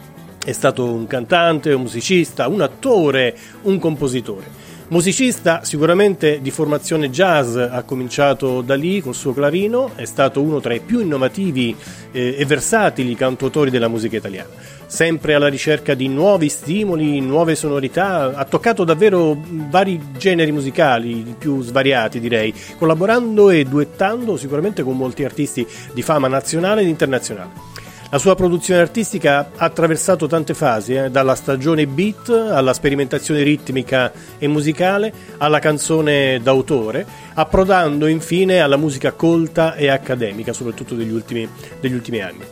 È 0.44 0.52
stato 0.52 0.84
un 0.84 1.08
cantante, 1.08 1.72
un 1.72 1.84
musicista, 1.84 2.48
un 2.50 2.60
attore, 2.60 3.36
un 3.62 3.80
compositore. 3.80 4.63
Musicista 4.94 5.64
sicuramente 5.64 6.40
di 6.40 6.52
formazione 6.52 7.10
jazz, 7.10 7.56
ha 7.56 7.82
cominciato 7.82 8.62
da 8.62 8.76
lì 8.76 9.02
col 9.02 9.16
suo 9.16 9.34
clarino, 9.34 9.90
è 9.96 10.06
stato 10.06 10.40
uno 10.40 10.60
tra 10.60 10.76
i 10.76 10.82
più 10.82 11.00
innovativi 11.00 11.76
eh, 12.12 12.36
e 12.38 12.46
versatili 12.46 13.16
cantautori 13.16 13.72
della 13.72 13.88
musica 13.88 14.18
italiana. 14.18 14.50
Sempre 14.86 15.34
alla 15.34 15.48
ricerca 15.48 15.96
di 15.96 16.08
nuovi 16.08 16.48
stimoli, 16.48 17.20
nuove 17.22 17.56
sonorità, 17.56 18.36
ha 18.36 18.46
toccato 18.46 18.84
davvero 18.84 19.36
vari 19.68 20.00
generi 20.16 20.52
musicali, 20.52 21.34
più 21.40 21.64
svariati 21.64 22.20
direi, 22.20 22.54
collaborando 22.78 23.50
e 23.50 23.64
duettando 23.64 24.38
sicuramente 24.38 24.84
con 24.84 24.96
molti 24.96 25.24
artisti 25.24 25.66
di 25.92 26.04
fama 26.04 26.28
nazionale 26.28 26.82
ed 26.82 26.88
internazionale. 26.88 27.73
La 28.14 28.20
sua 28.20 28.36
produzione 28.36 28.80
artistica 28.80 29.40
ha 29.40 29.66
attraversato 29.66 30.28
tante 30.28 30.54
fasi, 30.54 30.94
eh, 30.94 31.10
dalla 31.10 31.34
stagione 31.34 31.88
beat 31.88 32.30
alla 32.30 32.72
sperimentazione 32.72 33.42
ritmica 33.42 34.12
e 34.38 34.48
musicale, 34.48 35.12
alla 35.40 35.58
canzone 35.58 36.40
d'autore, 36.40 37.08
approdando 37.34 38.06
infine 38.06 38.60
alla 38.60 38.78
musica 38.78 39.14
colta 39.14 39.74
e 39.74 39.88
accademica, 39.88 40.54
soprattutto 40.54 40.94
degli 40.94 41.12
ultimi, 41.12 41.50
degli 41.80 41.96
ultimi 41.96 42.22
anni. 42.22 42.44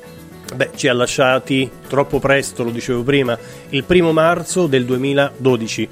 Beh, 0.56 0.72
ci 0.74 0.88
ha 0.88 0.94
lasciati 0.94 1.70
troppo 1.88 2.18
presto, 2.18 2.64
lo 2.64 2.72
dicevo 2.72 3.04
prima, 3.04 3.38
il 3.70 3.84
primo 3.84 4.12
marzo 4.14 4.66
del 4.66 4.84
2012. 4.86 5.90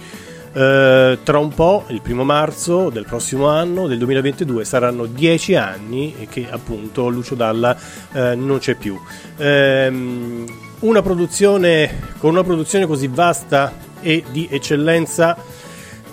Eh, 0.52 1.20
tra 1.24 1.38
un 1.38 1.54
po', 1.54 1.86
il 1.90 2.02
primo 2.02 2.24
marzo 2.24 2.90
del 2.90 3.06
prossimo 3.06 3.48
anno, 3.48 3.88
del 3.88 3.98
2022, 3.98 4.66
saranno 4.66 5.06
dieci 5.06 5.56
anni 5.56 6.28
che 6.30 6.48
appunto 6.50 7.08
Lucio 7.10 7.36
Dalla 7.36 7.78
eh, 8.14 8.36
non 8.36 8.58
c'è 8.60 8.76
più. 8.76 9.00
Ehm, 9.38 10.46
una 10.80 11.02
produzione 11.02 12.14
con 12.18 12.32
una 12.32 12.44
produzione 12.44 12.86
così 12.86 13.08
vasta 13.08 13.74
e 14.02 14.24
di 14.32 14.48
eccellenza 14.50 15.38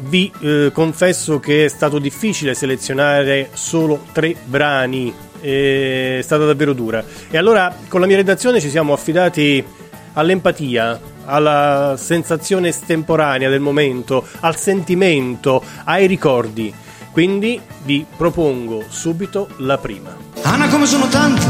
vi 0.09 0.31
eh, 0.41 0.71
confesso 0.73 1.39
che 1.41 1.65
è 1.65 1.69
stato 1.69 1.99
difficile 1.99 2.55
selezionare 2.55 3.51
solo 3.53 4.05
tre 4.13 4.37
brani, 4.45 5.13
è 5.41 6.19
stata 6.23 6.45
davvero 6.45 6.73
dura. 6.73 7.03
E 7.31 7.39
allora 7.39 7.75
con 7.89 8.01
la 8.01 8.07
mia 8.07 8.17
redazione 8.17 8.61
ci 8.61 8.69
siamo 8.69 8.93
affidati 8.93 9.65
all'empatia, 10.15 11.01
alla 11.27 11.97
sensazione 11.98 12.69
estemporanea 12.69 13.51
del 13.51 13.61
momento, 13.61 14.27
al 14.40 14.57
sentimento, 14.57 15.62
ai 15.85 16.07
ricordi. 16.07 16.73
Quindi 17.12 17.61
vi 17.85 18.05
propongo 18.16 18.85
subito 18.89 19.48
la 19.59 19.78
prima. 19.78 20.15
Anna 20.43 20.69
come 20.69 20.85
sono 20.86 21.09
tante 21.09 21.47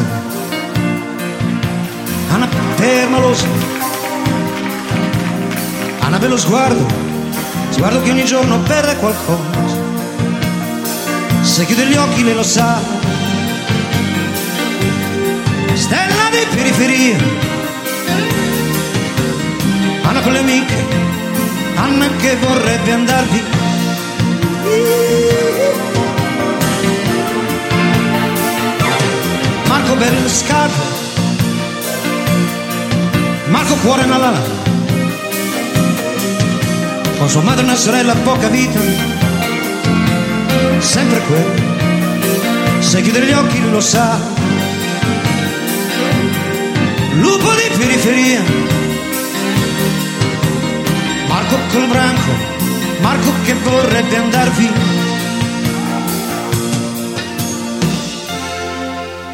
Anna 2.29 2.49
permalosa 2.77 3.47
Anna 6.07 6.19
bello 6.19 6.37
sguardo. 6.37 6.87
Sguardo 7.71 8.01
che 8.01 8.11
ogni 8.11 8.25
giorno 8.25 8.61
perde 8.61 8.97
qualcosa. 8.97 9.75
Se 11.43 11.65
chiude 11.67 11.87
gli 11.87 11.97
occhi 11.97 12.23
lei 12.23 12.35
lo 12.35 12.45
sa. 12.45 12.79
Stella 15.75 16.31
di 16.31 16.47
periferia 16.55 17.56
Anna 20.17 20.25
con 20.25 20.33
le 20.33 20.39
amiche 20.39 20.85
Anna 21.75 22.07
che 22.17 22.37
vorrebbe 22.37 22.91
andar 22.91 23.25
via 23.27 23.45
Marco 29.69 29.95
belle 29.97 30.29
scarpe 30.29 30.81
Marco 33.49 33.75
cuore 33.75 34.03
nella 34.05 34.17
lana 34.17 34.43
Con 37.19 37.29
sua 37.29 37.43
madre 37.43 37.61
e 37.61 37.65
una 37.65 37.77
sorella 37.77 38.15
poca 38.15 38.49
vita 38.49 38.81
Sempre 40.79 41.21
quello 41.27 42.81
Se 42.81 43.03
chiudere 43.03 43.27
gli 43.27 43.33
occhi 43.33 43.71
lo 43.71 43.81
sa. 43.81 44.19
Lupo 47.19 47.51
di 47.53 47.77
periferia 47.77 48.86
Marco 51.37 51.59
col 51.71 51.87
branco 51.89 52.31
Marco 53.01 53.31
che 53.45 53.53
vorrebbe 53.53 54.17
andar 54.17 54.51
via. 54.53 54.73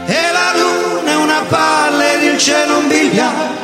E 0.07 0.21
la 0.33 0.53
luna 0.59 1.11
è 1.13 1.15
una 1.15 1.43
palla 1.49 2.13
ed 2.15 2.23
il 2.25 2.39
cielo 2.39 2.79
un 2.79 2.89
biliardo 2.89 3.55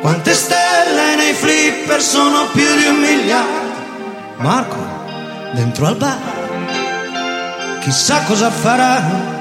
Quante 0.00 0.34
stelle 0.34 1.14
nei 1.14 1.34
flipper 1.34 2.02
sono 2.02 2.46
più 2.52 2.66
di 2.78 2.86
un 2.86 2.96
miliardo 2.96 3.76
Marco, 4.38 4.84
dentro 5.52 5.86
al 5.86 5.96
bar 5.96 6.18
Chissà 7.80 8.24
cosa 8.24 8.50
farà 8.50 9.37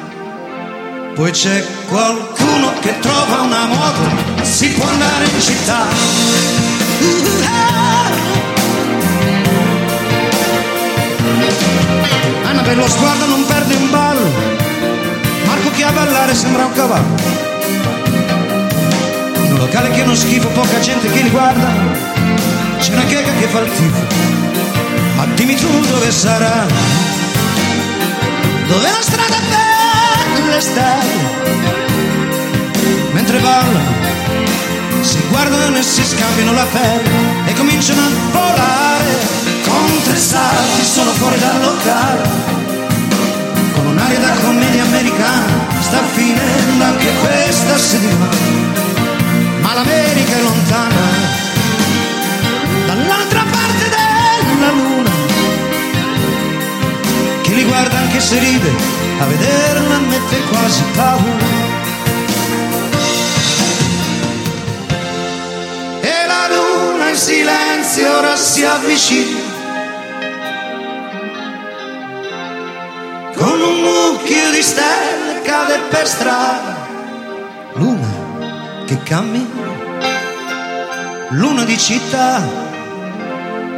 Poi 1.18 1.32
c'è 1.32 1.66
qualcuno 1.88 2.74
che 2.80 3.00
trova 3.00 3.42
una 3.42 3.66
moto 3.66 4.44
Si 4.44 4.70
può 4.70 4.88
andare 4.88 5.26
in 5.26 5.42
città. 5.42 5.86
Anna 12.44 12.62
per 12.62 12.78
lo 12.78 12.88
sguardo 12.88 13.26
non 13.26 13.46
perde 13.48 13.76
un 13.78 13.90
ballo. 13.90 14.32
Marco 15.48 15.72
che 15.72 15.84
a 15.86 15.92
ballare 15.92 16.36
sembra 16.36 16.66
un 16.66 16.74
cavallo. 16.74 17.16
In 19.44 19.54
un 19.54 19.58
locale 19.58 19.90
che 19.90 20.02
è 20.02 20.04
uno 20.04 20.14
schifo 20.14 20.50
Poca 20.50 20.80
gente 20.80 21.12
che 21.12 21.22
li 21.24 21.32
guarda. 21.32 21.68
C'è 22.78 22.94
una 22.94 23.06
chega 23.06 23.32
che 23.40 23.48
fa 23.48 23.60
il 23.62 23.72
tifo. 23.72 24.06
Ma 25.16 25.26
dimmi 25.34 25.56
tu 25.56 25.68
dove 25.88 26.12
sarà? 26.12 26.68
Dove 28.68 28.84
la 28.84 29.02
strada 29.02 29.40
bella 29.50 29.77
stai. 30.60 31.10
Mentre 33.14 33.40
ballano 33.40 33.96
si 35.02 35.20
guardano 35.30 35.78
e 35.78 35.84
si 35.84 36.04
scambiano 36.04 36.54
la 36.54 36.66
pelle 36.72 37.46
e 37.46 37.54
cominciano 37.54 38.02
a 38.02 38.10
volare 38.32 39.12
con 39.66 40.02
tre 40.04 40.18
salti 40.18 40.84
sono 40.84 41.12
fuori 41.12 41.40
dal 41.40 41.62
locale. 41.62 42.30
Con 43.74 43.88
un'aria 43.88 44.20
da 44.20 44.32
commedia 44.44 44.84
americana 44.84 45.54
sta 45.80 46.02
finendo 46.14 46.84
anche 46.84 47.12
questa 47.22 47.78
settimana. 47.78 48.56
Ma 49.62 49.74
l'America 49.74 50.36
è 50.36 50.42
lontana 50.42 50.96
dall'altra 52.86 53.44
parte 53.52 53.86
della 53.96 54.72
luna. 54.72 55.12
Chi 57.44 57.56
li 57.56 57.64
guarda 57.64 57.98
anche 57.98 58.20
se 58.20 58.40
ride 58.40 59.07
a 59.20 59.26
vederla 59.26 60.00
mette 60.00 60.42
quasi 60.50 60.84
paura. 60.96 61.58
In 67.18 67.24
silenzio 67.24 68.16
ora 68.16 68.36
si 68.36 68.64
avvicina. 68.64 69.40
Con 73.34 73.60
un 73.60 73.82
mucchio 73.82 74.52
di 74.52 74.62
stelle 74.62 75.42
cade 75.42 75.80
per 75.90 76.08
strada. 76.08 76.76
Luna 77.74 78.08
che 78.86 79.02
cammina. 79.02 79.66
Luna 81.30 81.64
di 81.64 81.78
città 81.80 82.67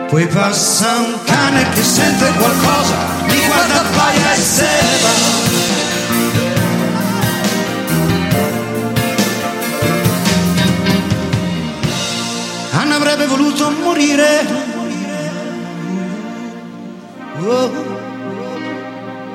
poi 0.10 0.28
passa 0.28 0.98
un 0.98 1.20
cane 1.24 1.70
che 1.70 1.84
sente 1.84 2.32
qualcosa 2.32 2.96
mi 3.28 3.46
guarda 3.46 3.84
paia 3.96 4.34
e 4.34 4.38
se 4.38 4.68
va 5.02 5.48
Anna 12.72 12.96
avrebbe 12.96 13.26
voluto 13.26 13.70
morire. 13.72 14.48
Oh. 17.42 17.72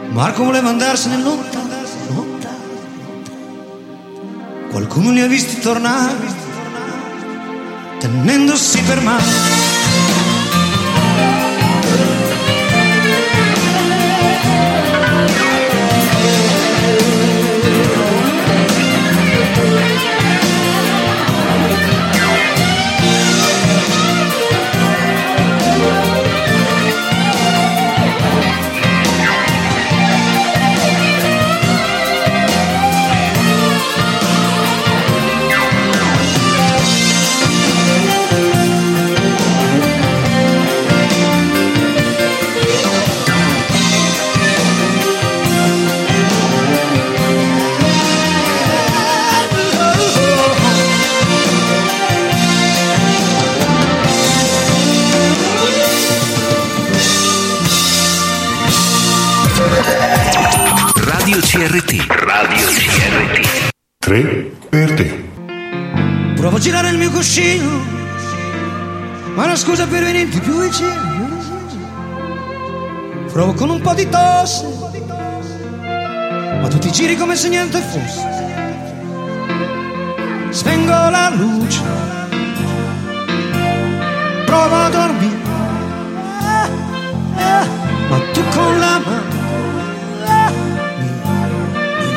Marco 0.09 0.45
voleva 0.45 0.71
andarsene 0.71 1.23
lontano. 1.23 1.73
Qualcuno 4.71 5.11
li 5.11 5.21
ha 5.21 5.27
visti 5.27 5.61
tornare, 5.61 6.15
tenendosi 7.99 8.81
per 8.83 9.01
mano. 9.03 9.74
CRT. 61.55 62.07
Radio 62.09 62.67
CRT. 62.67 63.69
3 64.05 64.57
per 64.69 64.93
te. 64.95 65.25
Provo 66.35 66.57
a 66.57 66.59
girare 66.59 66.89
il 66.89 66.99
mio 66.99 67.13
cuscino, 67.13 67.81
ma 69.37 69.43
è 69.43 69.47
una 69.47 69.55
scusa 69.55 69.87
per 69.87 70.03
venirti 70.03 70.41
più 70.41 70.61
vicino. 70.61 70.91
Provo 73.31 73.53
con 73.53 73.71
un 73.71 73.81
po' 73.81 73.95
di 73.95 74.09
tosse, 74.09 74.67
ma 76.61 76.67
tu 76.67 76.79
ti 76.79 76.91
giri 76.91 77.17
come 77.17 77.37
se 77.37 77.49
niente 77.49 77.79
fosse. 77.79 78.27
Spengo 80.51 80.91
la 80.91 81.31
luce, 81.37 81.83
provo 84.45 84.75
a 84.75 84.89
dormire, 84.89 85.39
ma 88.09 88.19
tu 88.33 88.43
con 88.49 88.79
la 88.81 88.99
mano 88.99 89.34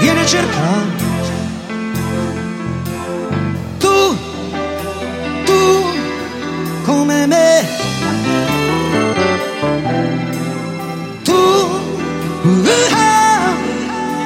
mi 0.08 0.14
vieni 0.14 0.20
a 0.20 0.26
cercare. 0.26 0.86
Tu, 3.78 4.18
tu, 5.44 5.86
come 6.86 7.28
me. 7.28 7.68
Tu, 11.24 11.34
uh, 11.34 12.70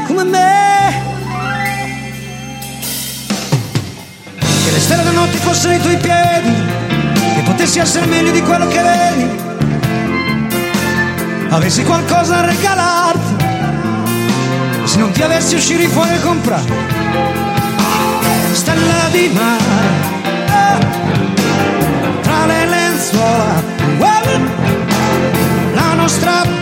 come 0.08 0.24
me. 0.24 1.03
Che 4.38 4.72
le 4.72 4.80
stelle 4.80 5.03
della 5.03 5.20
notte 5.20 5.38
fossero 5.38 5.74
i 5.74 5.80
tuoi 5.80 5.98
piedi, 5.98 6.53
che 7.36 7.41
potessi 7.44 7.80
essere 7.80 8.06
meglio 8.06 8.32
di 8.32 8.41
quello 8.41 8.68
che 8.68 8.82
vedi. 8.82 9.49
Avessi 11.49 11.84
qualcosa 11.84 12.36
da 12.36 12.45
regalarti, 12.45 13.11
se 14.91 14.97
non 14.97 15.11
ti 15.11 15.22
avessi 15.22 15.55
uscire 15.55 15.88
fuori 15.88 16.09
a 16.09 16.19
comprare. 16.19 16.69
Stella 18.51 19.07
di 19.09 19.30
mare 19.30 19.63
ah, 20.49 20.77
tra 22.22 22.45
le 22.45 22.65
lenzuola 22.65 23.63
wow, 23.99 24.39
la 25.73 25.93
nostra 25.93 26.61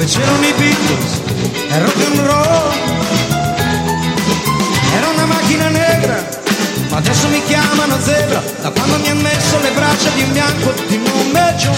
dove 0.00 0.12
c'erano 0.12 0.46
i 0.46 0.52
Beatles 0.56 1.20
e 1.68 1.78
rock 1.78 2.04
and 2.06 2.18
roll. 2.20 2.72
Era 4.94 5.08
una 5.08 5.26
macchina 5.26 5.68
negra, 5.68 6.26
ma 6.88 6.96
adesso 6.96 7.28
mi 7.28 7.42
chiamano 7.44 7.98
zebra 8.00 8.42
da 8.62 8.70
quando 8.70 8.98
mi 8.98 9.10
ha 9.10 9.14
messo 9.14 9.58
le 9.60 9.70
braccia 9.72 10.08
di 10.14 10.22
un 10.22 10.32
bianco 10.32 10.72
di 10.88 10.96
nome 10.96 11.54
Joe. 11.58 11.74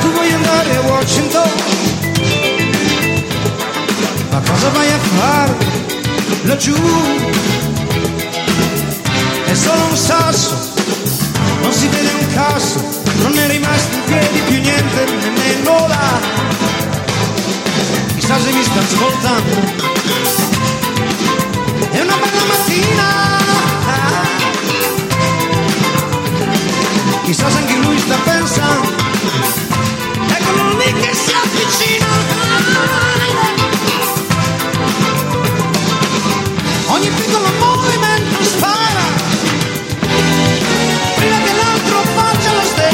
Tu 0.00 0.10
vuoi 0.10 0.32
andare 0.32 0.74
a 0.74 0.80
Washington? 0.80 1.50
Ma 4.30 4.40
cosa 4.40 4.68
vai 4.70 4.88
a 4.88 4.98
fare 4.98 5.54
laggiù? 6.42 6.74
È 9.44 9.54
solo 9.54 9.84
un 9.90 9.96
sasso, 9.96 10.72
non 11.62 11.72
si 11.72 11.86
vede 11.86 12.10
un 12.18 12.32
cazzo, 12.32 13.02
non 13.22 13.38
è 13.38 13.48
rimasto 13.48 13.94
in 13.94 14.04
piedi 14.04 14.40
più 14.40 14.60
niente, 14.60 15.04
nemmeno 15.04 15.86
là. 15.86 16.20
Chissà 18.14 18.38
se 18.40 18.52
mi 18.52 18.62
sta 18.62 18.80
ascoltando. 18.80 19.54
È 21.90 22.00
una 22.00 22.16
bella 22.16 22.44
mattina. 22.48 23.42
Chissà 27.24 27.50
se 27.50 27.58
anche 27.58 27.76
lui 27.76 27.98
sta 27.98 28.16
pensando. 28.24 28.88
Eccolo 30.28 30.76
lì 30.78 30.92
che 30.92 31.14
si 31.14 31.32
avvicina. 31.32 32.06
Ogni 36.86 37.08
piccolo 37.10 37.48
movimento 37.58 38.13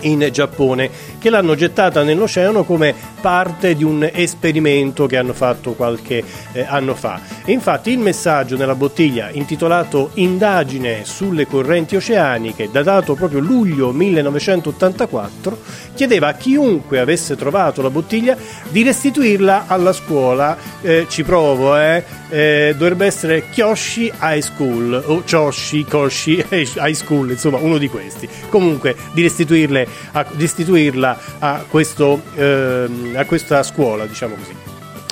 in 0.00 0.28
Giappone 0.32 0.90
che 1.18 1.30
l'hanno 1.30 1.54
gettata 1.54 2.02
nell'oceano 2.02 2.64
come 2.64 2.94
parte 3.20 3.74
di 3.74 3.84
un 3.84 4.08
esperimento 4.12 5.06
che 5.06 5.16
hanno 5.16 5.32
fatto 5.32 5.72
qualche 5.72 6.22
eh, 6.52 6.64
anno 6.68 6.94
fa. 6.94 7.20
E 7.44 7.52
infatti 7.52 7.90
il 7.90 7.98
messaggio 7.98 8.56
nella 8.56 8.74
bottiglia 8.74 9.30
intitolato 9.30 10.10
Indagine 10.14 11.04
sulle 11.04 11.46
correnti 11.46 11.96
oceaniche, 11.96 12.70
datato 12.70 13.14
proprio 13.14 13.40
luglio 13.40 13.92
1984, 13.92 15.58
chiedeva 15.94 16.28
a 16.28 16.34
chiunque 16.34 16.98
avesse 17.00 17.36
trovato 17.36 17.82
la 17.82 17.90
bottiglia 17.90 18.36
di 18.68 18.82
restituirla 18.82 19.64
alla 19.66 19.92
scuola. 19.92 20.56
Eh, 20.80 21.06
ci 21.08 21.24
provo, 21.24 21.76
eh? 21.76 22.04
Eh, 22.30 22.74
dovrebbe 22.76 23.06
essere 23.06 23.48
Kyoshi 23.48 24.12
High 24.20 24.40
School 24.40 25.02
o 25.06 25.22
Choshi 25.28 25.84
Koshi 25.84 26.44
High 26.50 26.92
School, 26.92 27.30
insomma 27.30 27.58
uno 27.58 27.78
di 27.78 27.88
questi. 27.88 28.28
Comunque 28.48 28.94
di 29.12 29.22
restituirle 29.22 29.86
a, 30.12 30.26
restituirla 30.36 31.07
a, 31.38 31.64
questo, 31.68 32.20
ehm, 32.34 33.14
a 33.16 33.24
questa 33.24 33.62
scuola, 33.62 34.06
diciamo 34.06 34.34
così. 34.34 34.68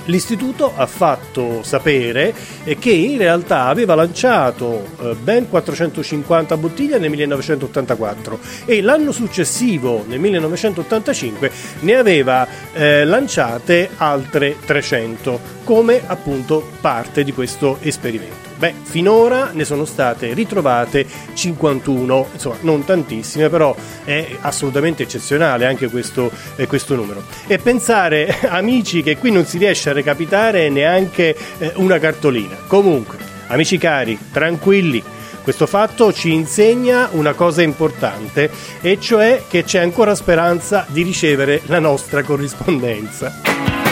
L'istituto 0.07 0.73
ha 0.77 0.87
fatto 0.87 1.63
sapere 1.63 2.33
che 2.79 2.91
in 2.91 3.19
realtà 3.19 3.65
aveva 3.65 3.95
lanciato 3.95 4.87
eh, 5.01 5.15
ben 5.21 5.49
450 5.49 6.57
bottiglie 6.57 6.99
nel 6.99 7.11
1984 7.11 8.39
e 8.67 8.83
l'anno 8.83 9.11
successivo, 9.11 10.05
nel 10.07 10.21
1985, 10.21 11.51
ne 11.81 11.95
aveva 11.95 12.47
eh, 12.73 13.05
lanciate 13.05 13.91
altre 13.97 14.57
300 14.65 15.41
come 15.65 16.01
appunto 16.07 16.65
parte 16.81 17.25
di 17.25 17.33
questo 17.33 17.79
esperimento. 17.81 18.46
Beh, 18.59 18.73
finora 18.83 19.51
ne 19.53 19.65
sono 19.67 19.85
state 19.85 20.33
ritrovate 20.33 21.07
51, 21.35 22.29
insomma 22.33 22.57
non 22.63 22.85
tantissime, 22.85 23.51
però 23.51 23.75
è 24.05 24.37
assolutamente 24.41 25.03
eccezionale 25.03 25.67
anche 25.67 25.89
questo, 25.89 26.31
eh, 26.57 26.67
questo 26.67 26.95
numero. 26.95 27.23
E 27.47 27.59
pensare, 27.59 28.41
amici, 28.49 29.03
che 29.03 29.19
qui 29.19 29.31
non 29.31 29.45
si 29.45 29.59
riesce 29.59 29.91
a 29.91 29.93
recapitare 29.93 30.71
neanche 30.71 31.37
eh, 31.59 31.73
una 31.77 31.99
cartolina. 31.99 32.57
Comunque, 32.67 33.19
amici 33.49 33.77
cari, 33.77 34.19
tranquilli, 34.33 35.03
questo 35.43 35.67
fatto 35.67 36.13
ci 36.13 36.33
insegna 36.33 37.09
una 37.13 37.35
cosa 37.35 37.61
importante, 37.61 38.51
e 38.81 38.99
cioè 38.99 39.43
che 39.49 39.65
c'è 39.65 39.81
ancora 39.81 40.15
speranza 40.15 40.87
di 40.89 41.03
ricevere 41.03 41.61
la 41.67 41.79
nostra 41.79 42.23
corrispondenza. 42.23 43.86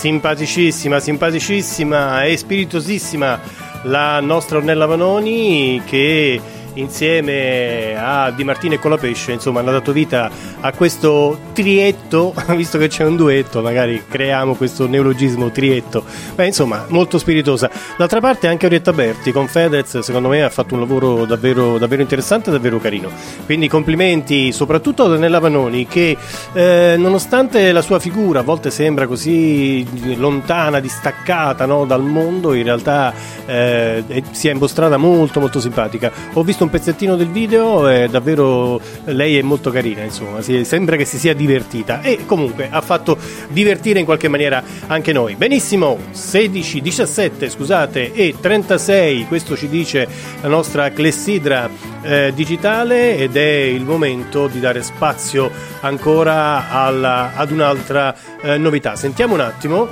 Simpaticissima, 0.00 0.98
simpaticissima 0.98 2.24
e 2.24 2.34
spiritosissima 2.38 3.38
la 3.82 4.18
nostra 4.20 4.56
Ornella 4.56 4.86
Vanoni 4.86 5.82
che 5.84 6.40
insieme 6.72 7.94
a 7.98 8.30
Di 8.30 8.42
Martino 8.42 8.72
e 8.72 8.78
Colapesce 8.78 9.32
insomma 9.32 9.60
hanno 9.60 9.72
dato 9.72 9.92
vita 9.92 10.30
a 10.60 10.72
questo 10.72 11.38
trietto 11.52 12.32
visto 12.56 12.78
che 12.78 12.88
c'è 12.88 13.04
un 13.04 13.16
duetto 13.16 13.60
magari 13.60 14.02
creiamo 14.08 14.54
questo 14.54 14.88
neologismo 14.88 15.50
trietto. 15.50 16.02
Beh 16.34 16.46
insomma 16.46 16.86
molto 16.88 17.18
spiritosa 17.18 17.70
d'altra 18.00 18.20
parte 18.20 18.46
anche 18.46 18.64
Orietta 18.64 18.94
Berti 18.94 19.30
con 19.30 19.46
Fedez 19.46 19.98
secondo 19.98 20.30
me 20.30 20.42
ha 20.42 20.48
fatto 20.48 20.72
un 20.72 20.80
lavoro 20.80 21.26
davvero, 21.26 21.76
davvero 21.76 22.00
interessante 22.00 22.48
e 22.48 22.52
davvero 22.52 22.78
carino. 22.78 23.10
Quindi 23.44 23.68
complimenti 23.68 24.52
soprattutto 24.52 25.04
ad 25.04 25.10
Ornella 25.10 25.38
Vanoni 25.38 25.86
che 25.86 26.16
eh, 26.54 26.94
nonostante 26.96 27.70
la 27.72 27.82
sua 27.82 27.98
figura 27.98 28.40
a 28.40 28.42
volte 28.42 28.70
sembra 28.70 29.06
così 29.06 30.16
lontana 30.16 30.80
distaccata 30.80 31.66
no, 31.66 31.84
dal 31.84 32.02
mondo 32.02 32.54
in 32.54 32.62
realtà 32.62 33.12
eh, 33.46 34.22
si 34.30 34.48
è 34.48 34.52
mostrata 34.54 34.96
molto 34.96 35.40
molto 35.40 35.60
simpatica. 35.60 36.10
Ho 36.34 36.42
visto 36.42 36.64
un 36.64 36.70
pezzettino 36.70 37.16
del 37.16 37.28
video 37.28 37.88
e 37.88 38.08
davvero 38.08 38.80
lei 39.04 39.38
è 39.38 39.42
molto 39.42 39.70
carina 39.70 40.02
insomma 40.02 40.40
si- 40.42 40.64
sembra 40.64 40.96
che 40.96 41.04
si 41.04 41.18
sia 41.18 41.34
divertita. 41.34 42.00
E 42.02 42.24
comunque 42.26 42.68
ha 42.70 42.80
fatto 42.80 43.16
divertire 43.48 43.98
in 43.98 44.04
qualche 44.04 44.28
maniera 44.28 44.62
anche 44.86 45.12
noi. 45.12 45.34
Benissimo 45.36 45.98
16 46.10 46.80
17 46.80 47.48
scusate 47.50 48.12
e 48.12 48.34
36 48.40 49.26
questo 49.26 49.56
ci 49.56 49.68
dice 49.68 50.06
la 50.40 50.48
nostra 50.48 50.90
clessidra 50.90 51.68
eh, 52.02 52.32
digitale 52.34 53.16
ed 53.16 53.36
è 53.36 53.50
il 53.62 53.84
momento 53.84 54.46
di 54.46 54.60
dare 54.60 54.82
spazio 54.82 55.50
ancora 55.80 56.70
alla- 56.70 57.32
ad 57.34 57.50
un'altra 57.50 58.14
eh, 58.42 58.56
novità. 58.58 58.96
Sentiamo 58.96 59.34
un 59.34 59.40
attimo 59.40 59.88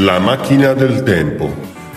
La 0.00 0.18
macchina 0.18 0.74
del 0.74 1.02
tempo. 1.04 1.50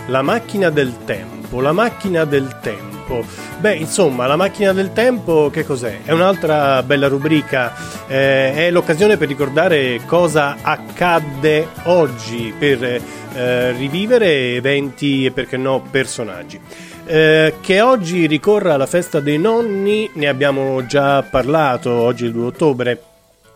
La 0.07 0.21
macchina 0.21 0.69
del 0.69 1.03
tempo, 1.03 1.59
la 1.59 1.73
macchina 1.73 2.23
del 2.23 2.57
tempo. 2.61 3.25
Beh, 3.59 3.75
insomma, 3.75 4.25
la 4.25 4.37
macchina 4.37 4.71
del 4.71 4.93
tempo 4.93 5.49
che 5.51 5.65
cos'è? 5.65 6.03
È 6.05 6.13
un'altra 6.13 6.81
bella 6.83 7.09
rubrica, 7.09 7.73
eh, 8.07 8.53
è 8.53 8.71
l'occasione 8.71 9.17
per 9.17 9.27
ricordare 9.27 9.99
cosa 10.05 10.55
accadde 10.61 11.67
oggi, 11.83 12.53
per 12.57 13.01
eh, 13.33 13.71
rivivere 13.73 14.55
eventi 14.55 15.25
e 15.25 15.31
perché 15.31 15.57
no 15.57 15.81
personaggi. 15.91 16.57
Eh, 17.05 17.55
che 17.59 17.81
oggi 17.81 18.27
ricorra 18.27 18.77
la 18.77 18.85
festa 18.85 19.19
dei 19.19 19.37
nonni, 19.37 20.09
ne 20.13 20.27
abbiamo 20.29 20.85
già 20.85 21.21
parlato, 21.21 21.91
oggi 21.91 22.23
è 22.23 22.27
il 22.27 22.33
2 22.33 22.45
ottobre. 22.45 23.03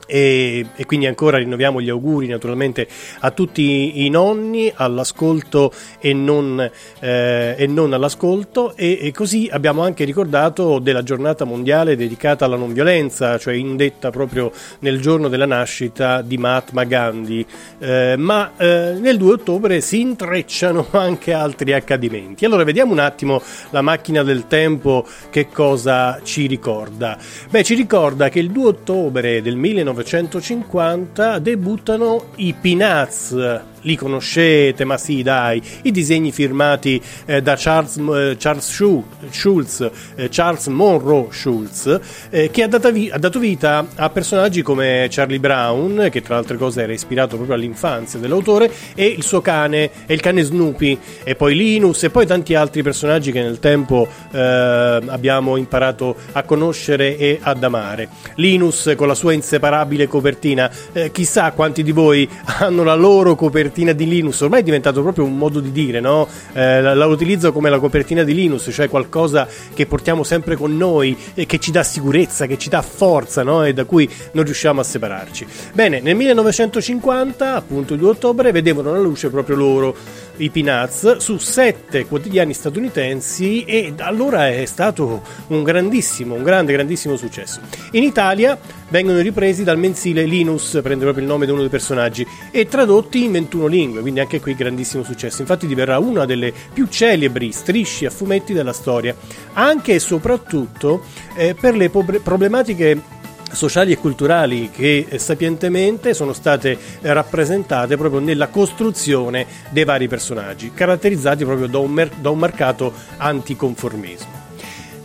E, 0.07 0.65
e 0.75 0.85
quindi 0.85 1.05
ancora 1.05 1.37
rinnoviamo 1.37 1.81
gli 1.81 1.89
auguri 1.89 2.27
naturalmente 2.27 2.87
a 3.19 3.31
tutti 3.31 4.05
i 4.05 4.09
nonni 4.09 4.71
all'ascolto 4.73 5.71
e 5.99 6.13
non, 6.13 6.59
eh, 6.99 7.55
e 7.57 7.67
non 7.67 7.93
all'ascolto. 7.93 8.75
E, 8.75 8.99
e 9.01 9.11
così 9.11 9.49
abbiamo 9.51 9.83
anche 9.83 10.03
ricordato 10.03 10.79
della 10.79 11.03
giornata 11.03 11.45
mondiale 11.45 11.95
dedicata 11.95 12.45
alla 12.45 12.57
non 12.57 12.73
violenza 12.73 13.37
cioè 13.37 13.53
indetta 13.53 14.09
proprio 14.09 14.51
nel 14.79 14.99
giorno 14.99 15.27
della 15.27 15.45
nascita 15.45 16.21
di 16.21 16.37
Mahatma 16.37 16.83
Gandhi. 16.83 17.45
Eh, 17.79 18.15
ma 18.17 18.51
eh, 18.57 18.95
nel 18.99 19.17
2 19.17 19.33
ottobre 19.33 19.81
si 19.81 19.99
intrecciano 20.01 20.87
anche 20.91 21.33
altri 21.33 21.73
accadimenti. 21.73 22.45
Allora 22.45 22.63
vediamo 22.63 22.91
un 22.91 22.99
attimo 22.99 23.41
la 23.71 23.81
macchina 23.81 24.23
del 24.23 24.47
tempo 24.47 25.05
che 25.29 25.49
cosa 25.49 26.19
ci 26.23 26.47
ricorda. 26.47 27.17
Beh 27.49 27.63
ci 27.63 27.75
ricorda 27.75 28.29
che 28.29 28.39
il 28.39 28.51
2 28.51 28.67
ottobre 28.67 29.41
del 29.41 29.55
1950 29.93 31.39
debuttano 31.39 32.25
i 32.35 32.53
Peanuts. 32.53 33.71
Li 33.83 33.97
conoscete, 33.97 34.85
ma 34.85 34.97
sì, 34.97 35.23
dai, 35.23 35.61
i 35.81 35.91
disegni 35.91 36.31
firmati 36.31 37.01
eh, 37.25 37.41
da 37.41 37.55
Charles, 37.57 37.97
eh, 37.97 38.35
Charles 38.39 38.71
Schu- 38.71 39.03
Schulz, 39.29 39.89
eh, 40.15 40.29
Charles 40.29 40.67
Monroe 40.67 41.27
Schulz, 41.31 41.99
eh, 42.29 42.49
che 42.49 42.63
ha, 42.63 42.91
vi- 42.91 43.09
ha 43.11 43.17
dato 43.17 43.39
vita 43.39 43.85
a 43.95 44.09
personaggi 44.09 44.61
come 44.61 45.07
Charlie 45.09 45.39
Brown, 45.39 46.07
che 46.09 46.21
tra 46.21 46.37
altre 46.37 46.55
cose 46.55 46.81
era 46.81 46.93
ispirato 46.93 47.35
proprio 47.35 47.57
all'infanzia 47.57 48.19
dell'autore, 48.19 48.71
e 48.95 49.05
il 49.05 49.23
suo 49.23 49.41
cane, 49.41 49.91
e 50.05 50.13
il 50.13 50.21
cane 50.21 50.43
Snoopy, 50.43 50.97
e 51.25 51.35
poi 51.35 51.53
Linus, 51.53 52.03
e 52.03 52.09
poi 52.09 52.25
tanti 52.25 52.55
altri 52.55 52.83
personaggi 52.83 53.33
che 53.33 53.41
nel 53.41 53.59
tempo 53.59 54.07
eh, 54.31 54.39
abbiamo 54.39 55.57
imparato 55.57 56.15
a 56.31 56.43
conoscere 56.43 57.17
e 57.17 57.37
ad 57.41 57.61
amare. 57.61 58.07
Linus 58.35 58.93
con 58.95 59.07
la 59.07 59.15
sua 59.15 59.33
inseparabile 59.33 60.07
copertina, 60.07 60.71
eh, 60.93 61.11
chissà 61.11 61.51
quanti 61.51 61.83
di 61.83 61.91
voi 61.91 62.29
hanno 62.45 62.85
la 62.85 62.95
loro 62.95 63.35
copertina 63.35 63.71
di 63.73 64.07
Linus, 64.07 64.41
ormai 64.41 64.61
è 64.61 64.63
diventato 64.63 65.01
proprio 65.01 65.25
un 65.25 65.37
modo 65.37 65.59
di 65.59 65.71
dire, 65.71 65.99
no? 65.99 66.27
Eh, 66.53 66.81
la, 66.81 66.93
la 66.93 67.05
utilizzo 67.05 67.51
come 67.51 67.69
la 67.69 67.79
copertina 67.79 68.23
di 68.23 68.33
Linus, 68.33 68.69
cioè 68.71 68.87
qualcosa 68.87 69.47
che 69.73 69.85
portiamo 69.85 70.23
sempre 70.23 70.55
con 70.55 70.77
noi 70.77 71.17
e 71.33 71.45
che 71.45 71.59
ci 71.59 71.71
dà 71.71 71.83
sicurezza, 71.83 72.45
che 72.45 72.57
ci 72.57 72.69
dà 72.69 72.81
forza, 72.81 73.43
no? 73.43 73.63
E 73.63 73.73
da 73.73 73.85
cui 73.85 74.09
non 74.33 74.43
riusciamo 74.43 74.79
a 74.79 74.83
separarci. 74.83 75.47
Bene, 75.73 75.99
nel 75.99 76.15
1950, 76.15 77.55
appunto 77.55 77.93
il 77.93 77.99
2 77.99 78.09
ottobre, 78.09 78.51
vedevano 78.51 78.91
la 78.91 78.99
luce 78.99 79.29
proprio 79.29 79.55
loro 79.55 79.95
i 80.37 80.49
Peanuts 80.49 81.17
su 81.17 81.37
sette 81.37 82.05
quotidiani 82.05 82.53
statunitensi 82.53 83.63
e 83.65 83.93
da 83.95 84.07
allora 84.07 84.49
è 84.49 84.65
stato 84.65 85.21
un 85.47 85.63
grandissimo, 85.63 86.35
un 86.35 86.43
grande, 86.43 86.73
grandissimo 86.73 87.15
successo. 87.17 87.59
In 87.91 88.03
Italia 88.03 88.57
vengono 88.89 89.19
ripresi 89.19 89.63
dal 89.63 89.77
mensile 89.77 90.23
Linus, 90.23 90.79
prende 90.81 91.03
proprio 91.03 91.23
il 91.23 91.29
nome 91.29 91.45
di 91.45 91.51
uno 91.51 91.61
dei 91.61 91.69
personaggi, 91.69 92.25
e 92.51 92.67
tradotti 92.67 93.23
in 93.23 93.31
21 93.31 93.67
lingue, 93.67 94.01
quindi 94.01 94.19
anche 94.19 94.39
qui 94.39 94.55
grandissimo 94.55 95.03
successo. 95.03 95.41
Infatti 95.41 95.67
diverrà 95.67 95.99
una 95.99 96.25
delle 96.25 96.53
più 96.73 96.87
celebri 96.87 97.51
strisce 97.51 98.07
a 98.07 98.09
fumetti 98.09 98.53
della 98.53 98.73
storia, 98.73 99.15
anche 99.53 99.95
e 99.95 99.99
soprattutto 99.99 101.03
eh, 101.35 101.55
per 101.55 101.75
le 101.75 101.89
problematiche 101.89 103.21
sociali 103.53 103.91
e 103.91 103.97
culturali 103.97 104.69
che 104.69 105.05
eh, 105.07 105.19
sapientemente 105.19 106.13
sono 106.13 106.33
state 106.33 106.77
eh, 107.01 107.13
rappresentate 107.13 107.97
proprio 107.97 108.19
nella 108.19 108.47
costruzione 108.47 109.45
dei 109.69 109.85
vari 109.85 110.07
personaggi, 110.07 110.71
caratterizzati 110.73 111.45
proprio 111.45 111.67
da 111.67 111.77
un, 111.77 111.91
mer- 111.91 112.15
da 112.19 112.29
un 112.29 112.39
marcato 112.39 112.93
anticonformismo. 113.17 114.41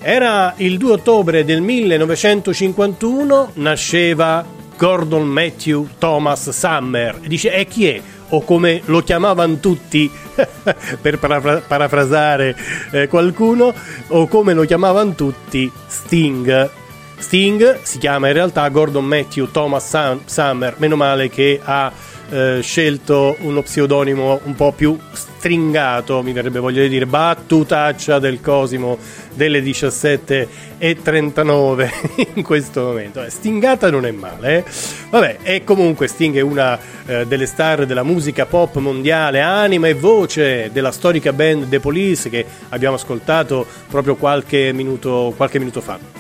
Era 0.01 0.55
il 0.59 0.79
2 0.79 0.93
ottobre 0.93 1.45
del 1.45 1.61
1951, 1.61 3.51
nasceva 3.55 4.45
Gordon 4.77 5.27
Matthew 5.27 5.89
Thomas 5.99 6.51
Summer. 6.51 7.19
Dice, 7.19 7.53
e 7.53 7.67
chi 7.67 7.89
è? 7.89 8.01
O 8.31 8.43
come 8.43 8.83
lo 8.85 9.03
chiamavano 9.03 9.59
tutti, 9.59 10.09
per 11.01 11.19
parafra- 11.19 11.63
parafrasare 11.67 12.57
eh, 12.93 13.09
qualcuno, 13.09 13.75
o 14.09 14.29
come 14.29 14.55
lo 14.55 14.63
chiamavano 14.63 15.15
tutti, 15.15 15.71
Sting. 15.89 16.71
Sting 17.19 17.81
si 17.83 17.99
chiama 17.99 18.29
in 18.29 18.35
realtà 18.35 18.69
Gordon 18.69 19.05
Matthew 19.05 19.51
Thomas 19.51 19.87
Sam- 19.87 20.21
Summer, 20.25 20.75
meno 20.79 20.97
male 20.97 21.29
che 21.29 21.61
ha 21.63 21.93
eh, 22.31 22.61
scelto 22.63 23.37
uno 23.41 23.63
pseudonimo 23.63 24.41
un 24.45 24.55
po' 24.55 24.73
più 24.73 24.99
stringato, 25.13 26.23
mi 26.23 26.33
verrebbe 26.33 26.59
voglia 26.59 26.83
di 26.83 26.89
dire 26.89 27.07
battutaccia 27.07 28.19
del 28.19 28.41
Cosimo 28.41 28.99
delle 29.35 29.63
17 29.63 30.49
e 30.79 31.01
39 31.01 31.91
in 32.35 32.43
questo 32.43 32.83
momento. 32.83 33.23
Eh, 33.23 33.31
Stingata 33.31 33.91
non 33.91 34.05
è 34.05 34.11
male, 34.11 34.59
eh? 34.59 34.65
Vabbè, 35.11 35.39
e 35.43 35.65
comunque 35.65 36.07
Sting 36.07 36.37
è 36.37 36.41
una 36.41 36.79
eh, 37.07 37.27
delle 37.27 37.47
star 37.47 37.87
della 37.87 38.03
musica 38.03 38.47
pop 38.47 38.77
mondiale, 38.77 39.41
anima 39.41 39.89
e 39.89 39.95
voce 39.95 40.71
della 40.73 40.93
storica 40.93 41.33
band 41.33 41.69
The 41.69 41.81
Police 41.81 42.29
che 42.29 42.45
abbiamo 42.69 42.97
ascoltato 42.97 43.67
proprio 43.89 44.17
qualche 44.17 44.73
minuto, 44.73 45.33
qualche 45.37 45.59
minuto 45.59 45.81
fa. 45.81 46.18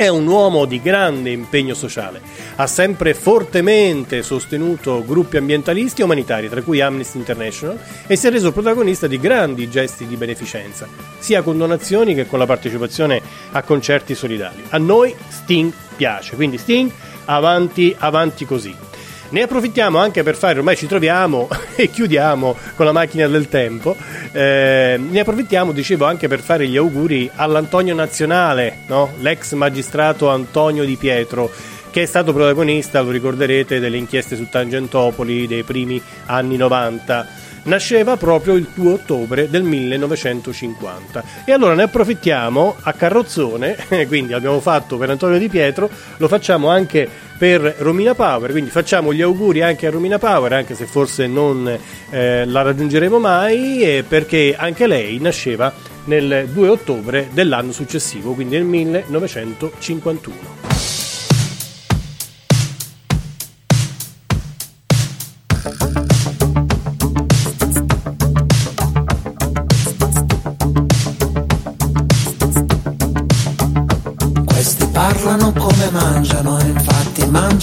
È 0.00 0.08
un 0.08 0.26
uomo 0.26 0.64
di 0.64 0.80
grande 0.80 1.28
impegno 1.28 1.74
sociale, 1.74 2.22
ha 2.56 2.66
sempre 2.66 3.12
fortemente 3.12 4.22
sostenuto 4.22 5.04
gruppi 5.04 5.36
ambientalisti 5.36 6.00
e 6.00 6.04
umanitari, 6.04 6.48
tra 6.48 6.62
cui 6.62 6.80
Amnesty 6.80 7.18
International, 7.18 7.78
e 8.06 8.16
si 8.16 8.26
è 8.26 8.30
reso 8.30 8.50
protagonista 8.50 9.06
di 9.06 9.20
grandi 9.20 9.68
gesti 9.68 10.06
di 10.06 10.16
beneficenza, 10.16 10.88
sia 11.18 11.42
con 11.42 11.58
donazioni 11.58 12.14
che 12.14 12.26
con 12.26 12.38
la 12.38 12.46
partecipazione 12.46 13.20
a 13.52 13.62
concerti 13.62 14.14
solidari. 14.14 14.62
A 14.70 14.78
noi 14.78 15.14
Sting 15.28 15.70
piace, 15.96 16.34
quindi 16.34 16.56
Sting 16.56 16.90
avanti, 17.26 17.94
avanti 17.98 18.46
così. 18.46 18.89
Ne 19.30 19.42
approfittiamo 19.42 19.98
anche 19.98 20.24
per 20.24 20.34
fare, 20.34 20.58
ormai 20.58 20.76
ci 20.76 20.88
troviamo 20.88 21.48
e 21.76 21.88
chiudiamo 21.88 22.56
con 22.74 22.84
la 22.84 22.90
macchina 22.90 23.28
del 23.28 23.48
tempo, 23.48 23.96
eh, 24.32 24.98
ne 24.98 25.20
approfittiamo, 25.20 25.70
dicevo, 25.70 26.04
anche 26.04 26.26
per 26.26 26.40
fare 26.40 26.66
gli 26.66 26.76
auguri 26.76 27.30
all'Antonio 27.36 27.94
Nazionale, 27.94 28.78
no? 28.88 29.12
l'ex 29.20 29.52
magistrato 29.52 30.28
Antonio 30.28 30.84
Di 30.84 30.96
Pietro, 30.96 31.48
che 31.90 32.02
è 32.02 32.06
stato 32.06 32.32
protagonista, 32.32 33.00
lo 33.02 33.10
ricorderete, 33.10 33.78
delle 33.78 33.98
inchieste 33.98 34.34
su 34.34 34.48
Tangentopoli 34.48 35.46
dei 35.46 35.62
primi 35.62 36.02
anni 36.26 36.56
90. 36.56 37.26
Nasceva 37.64 38.16
proprio 38.16 38.54
il 38.54 38.68
2 38.74 38.92
ottobre 38.92 39.50
del 39.50 39.62
1950. 39.62 41.22
E 41.44 41.52
allora 41.52 41.74
ne 41.74 41.82
approfittiamo 41.84 42.76
a 42.80 42.92
carrozzone, 42.92 43.76
quindi 44.08 44.32
abbiamo 44.32 44.60
fatto 44.60 44.96
per 44.96 45.10
Antonio 45.10 45.38
Di 45.38 45.48
Pietro, 45.48 45.88
lo 46.16 46.28
facciamo 46.28 46.68
anche 46.68 47.08
per 47.38 47.76
Romina 47.78 48.14
Power, 48.14 48.50
quindi 48.50 48.70
facciamo 48.70 49.14
gli 49.14 49.22
auguri 49.22 49.62
anche 49.62 49.86
a 49.86 49.90
Romina 49.90 50.18
Power, 50.18 50.52
anche 50.52 50.74
se 50.74 50.84
forse 50.84 51.26
non 51.26 51.78
eh, 52.10 52.44
la 52.44 52.60
raggiungeremo 52.62 53.18
mai, 53.18 53.82
eh, 53.82 54.04
perché 54.06 54.54
anche 54.58 54.86
lei 54.86 55.18
nasceva 55.20 55.72
nel 56.04 56.48
2 56.52 56.68
ottobre 56.68 57.28
dell'anno 57.32 57.72
successivo, 57.72 58.34
quindi 58.34 58.56
nel 58.56 58.66
1951. 58.66 60.89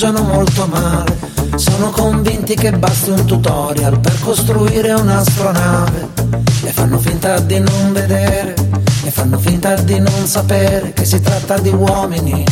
Mangiano 0.07 0.21
molto 0.21 0.65
male. 0.67 1.17
Sono 1.55 1.89
convinti 1.89 2.55
che 2.55 2.71
basti 2.71 3.09
un 3.09 3.25
tutorial 3.25 3.99
per 3.99 4.17
costruire 4.21 4.93
un'astronave. 4.93 6.09
E 6.63 6.71
fanno 6.71 6.97
finta 6.97 7.39
di 7.39 7.59
non 7.59 7.93
vedere, 7.93 8.55
e 9.03 9.11
fanno 9.11 9.37
finta 9.37 9.75
di 9.75 9.99
non 9.99 10.25
sapere 10.25 10.93
che 10.93 11.05
si 11.05 11.19
tratta 11.21 11.57
di 11.59 11.69
uomini, 11.69 12.45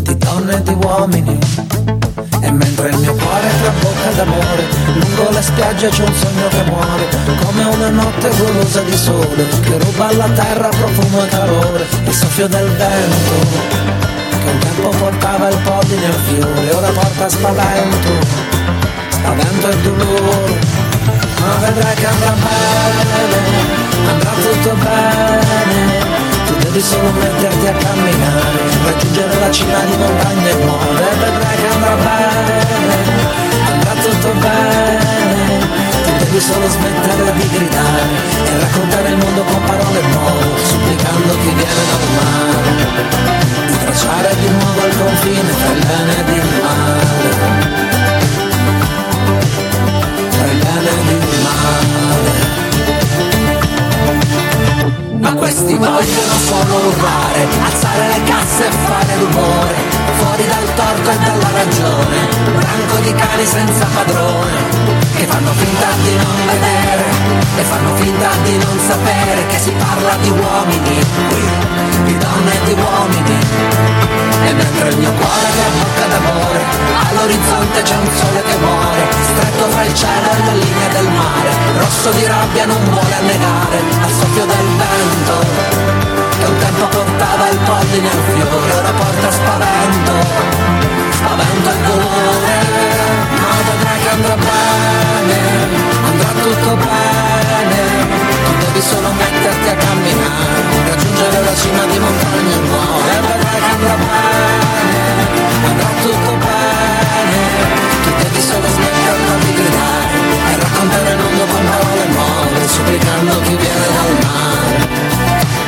di 0.00 0.16
donne 0.16 0.56
e 0.56 0.62
di 0.62 0.76
uomini. 0.82 1.38
E 2.40 2.50
mentre 2.50 2.88
il 2.88 2.96
mio 2.98 3.14
cuore 3.14 3.48
trabocca 3.62 4.10
d'amore, 4.16 4.64
lungo 4.94 5.30
le 5.30 5.42
spiagge 5.42 5.88
c'è 5.88 6.04
un 6.04 6.14
sogno 6.14 6.48
che 6.48 6.62
muore, 6.64 7.08
come 7.44 7.64
una 7.64 7.88
notte 7.90 8.30
golosa 8.36 8.80
di 8.82 8.96
sole, 8.96 9.46
che 9.62 9.78
ruba 9.78 10.08
alla 10.08 10.28
terra 10.30 10.68
profumo 10.68 11.24
e 11.24 11.28
calore, 11.28 11.86
il 12.04 12.12
soffio 12.12 12.48
del 12.48 12.68
vento, 12.70 14.21
che 14.42 14.50
un 14.50 14.58
tempo 14.58 14.88
portava 14.88 15.48
il 15.48 15.58
polline 15.58 16.06
al 16.06 16.20
fiore, 16.26 16.70
ora 16.72 16.88
porta 16.90 17.28
spavento, 17.28 18.12
spavento 19.08 19.68
e 19.68 19.76
dolore, 19.82 20.58
ma 21.40 21.54
vedrai 21.60 21.94
che 21.94 22.06
andrà 22.06 22.32
bene, 22.32 23.36
andrà 24.10 24.30
tutto 24.30 24.74
bene. 24.74 26.10
Tu 26.46 26.54
devi 26.56 26.80
solo 26.80 27.10
metterti 27.12 27.66
a 27.66 27.72
camminare, 27.72 28.58
raggiungere 28.84 29.38
la 29.38 29.50
cima 29.50 29.78
di 29.84 29.96
montagne 29.96 30.54
nuove, 30.54 31.04
vedrai 31.20 31.56
che 31.56 31.66
andrà 31.68 31.94
bene, 31.94 32.66
andrà 33.72 33.92
tutto 34.02 34.32
bene. 34.40 35.31
Devi 36.32 36.44
solo 36.44 36.66
smettere 36.66 37.30
di 37.34 37.46
gridare 37.46 38.00
e 38.46 38.58
raccontare 38.58 39.08
il 39.10 39.16
mondo 39.18 39.42
con 39.42 39.64
parole 39.64 40.00
nuove, 40.00 40.64
supplicando 40.64 41.34
chi 41.34 41.52
viene 41.52 41.84
dal 41.90 42.08
mare, 42.16 43.66
di 43.66 43.76
tracciare 43.76 44.34
di 44.36 44.48
nuovo 44.48 44.86
il 44.86 44.96
confine 44.96 45.56
tra 45.62 45.72
il 45.72 45.86
bene 45.86 46.18
ed 46.18 46.28
il 46.28 46.44
male. 46.62 47.04
Tra 50.30 50.46
il 50.46 50.56
bene 50.56 50.88
ed 50.88 51.22
il 51.22 51.42
male. 51.42 52.61
Questi 55.42 55.74
vogliono 55.74 56.36
solo 56.46 56.86
urlare, 56.86 57.48
alzare 57.64 58.06
le 58.06 58.22
casse 58.22 58.64
e 58.64 58.70
fare 58.70 59.16
rumore, 59.16 59.74
fuori 60.14 60.46
dal 60.46 60.74
torto 60.76 61.10
e 61.10 61.16
dalla 61.18 61.50
ragione, 61.52 62.16
branco 62.54 62.96
di 63.02 63.12
cani 63.12 63.44
senza 63.44 63.84
padrone, 63.92 64.52
che 65.16 65.26
fanno 65.26 65.50
finta 65.50 65.88
di 66.04 66.14
non 66.14 66.46
vedere, 66.46 67.04
e 67.56 67.62
fanno 67.62 67.94
finta 67.96 68.28
di 68.44 68.56
non 68.56 68.78
sapere 68.86 69.46
che 69.48 69.58
si 69.58 69.72
parla 69.72 70.14
di 70.22 70.30
uomini, 70.30 71.04
qui, 71.26 71.44
di 72.04 72.18
donne 72.18 72.52
e 72.52 72.64
di 72.64 72.72
uomini, 72.78 73.38
e 74.46 74.52
mentre 74.54 74.88
il 74.90 74.96
mio 74.96 75.12
cuore 75.12 75.48
trabocca 75.58 76.06
d'amore, 76.06 76.60
all'orizzonte 77.08 77.82
c'è 77.82 77.96
un 77.96 78.10
sole 78.14 78.42
che 78.42 78.56
muore, 78.58 79.06
stretto 79.34 79.64
fra 79.70 79.82
il 79.82 79.94
cielo 79.94 80.30
e 80.30 80.44
le 80.44 80.54
linee 80.64 80.88
del 80.92 81.08
mare, 81.10 81.50
rosso 81.78 82.10
di 82.10 82.26
rabbia 82.26 82.66
non 82.66 82.82
vuole 82.90 83.14
annegare, 83.14 83.82
al 84.02 84.10
soffio 84.10 84.44
del 84.46 84.66
vento, 84.76 85.41
che 86.38 86.46
un 86.46 86.56
tempo 86.58 86.86
portava 86.88 87.48
il 87.48 87.58
polline 87.58 88.10
al 88.10 88.22
fiore, 88.34 88.72
ora 88.72 88.92
porta 88.92 89.30
spavento, 89.30 90.12
spavento 91.10 91.70
e 91.70 91.76
dolore, 91.86 92.56
ma 93.40 93.50
vedrai 93.66 94.00
che 94.00 94.08
andrà 94.08 94.36
bene, 94.36 95.38
andrà 96.10 96.30
tutto 96.42 96.76
bene, 96.76 97.78
tu 98.44 98.52
devi 98.58 98.80
solo 98.80 99.12
metterti 99.12 99.68
a 99.68 99.74
camminare, 99.76 100.60
raggiungere 100.88 101.44
la 101.44 101.54
cima 101.54 101.84
di 101.86 101.98
montagne 101.98 102.56
nuove, 102.66 103.12
vedrai 103.20 103.60
che 103.60 103.70
andrà 103.70 103.94
bene, 103.94 105.00
andrà 105.68 105.88
tutto 106.02 106.32
bene, 106.46 107.38
tu 108.02 108.10
devi 108.22 108.42
solo 108.42 108.66
smetterla 108.66 109.34
di 109.44 109.52
gridare 109.52 110.16
e 110.52 110.56
raccontare 110.58 111.10
il 111.12 111.18
mondo 111.18 111.44
nuove, 112.62 112.68
supplicando 112.68 113.40
chi 113.40 113.56
viene 113.56 113.86
dal 113.92 114.26
mare, 114.26 114.88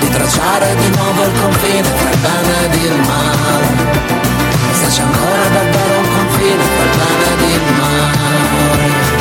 di 0.01 0.09
tracciare 0.09 0.77
di 0.77 0.89
nuovo 0.97 1.25
il 1.25 1.33
confine 1.41 1.83
tra 1.83 2.11
il 2.11 2.19
bene 2.19 2.65
ed 2.65 2.75
il 2.75 3.01
male, 3.01 3.67
se 4.73 4.87
c'è 4.87 5.03
ancora 5.03 5.49
davvero 5.49 5.99
un 5.99 6.09
confine 6.17 6.63
tra 6.75 6.85
il 6.85 7.17
bene 7.19 7.33
ed 7.33 7.51
il 7.51 7.75
male. 7.79 9.14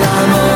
Là 0.00 0.53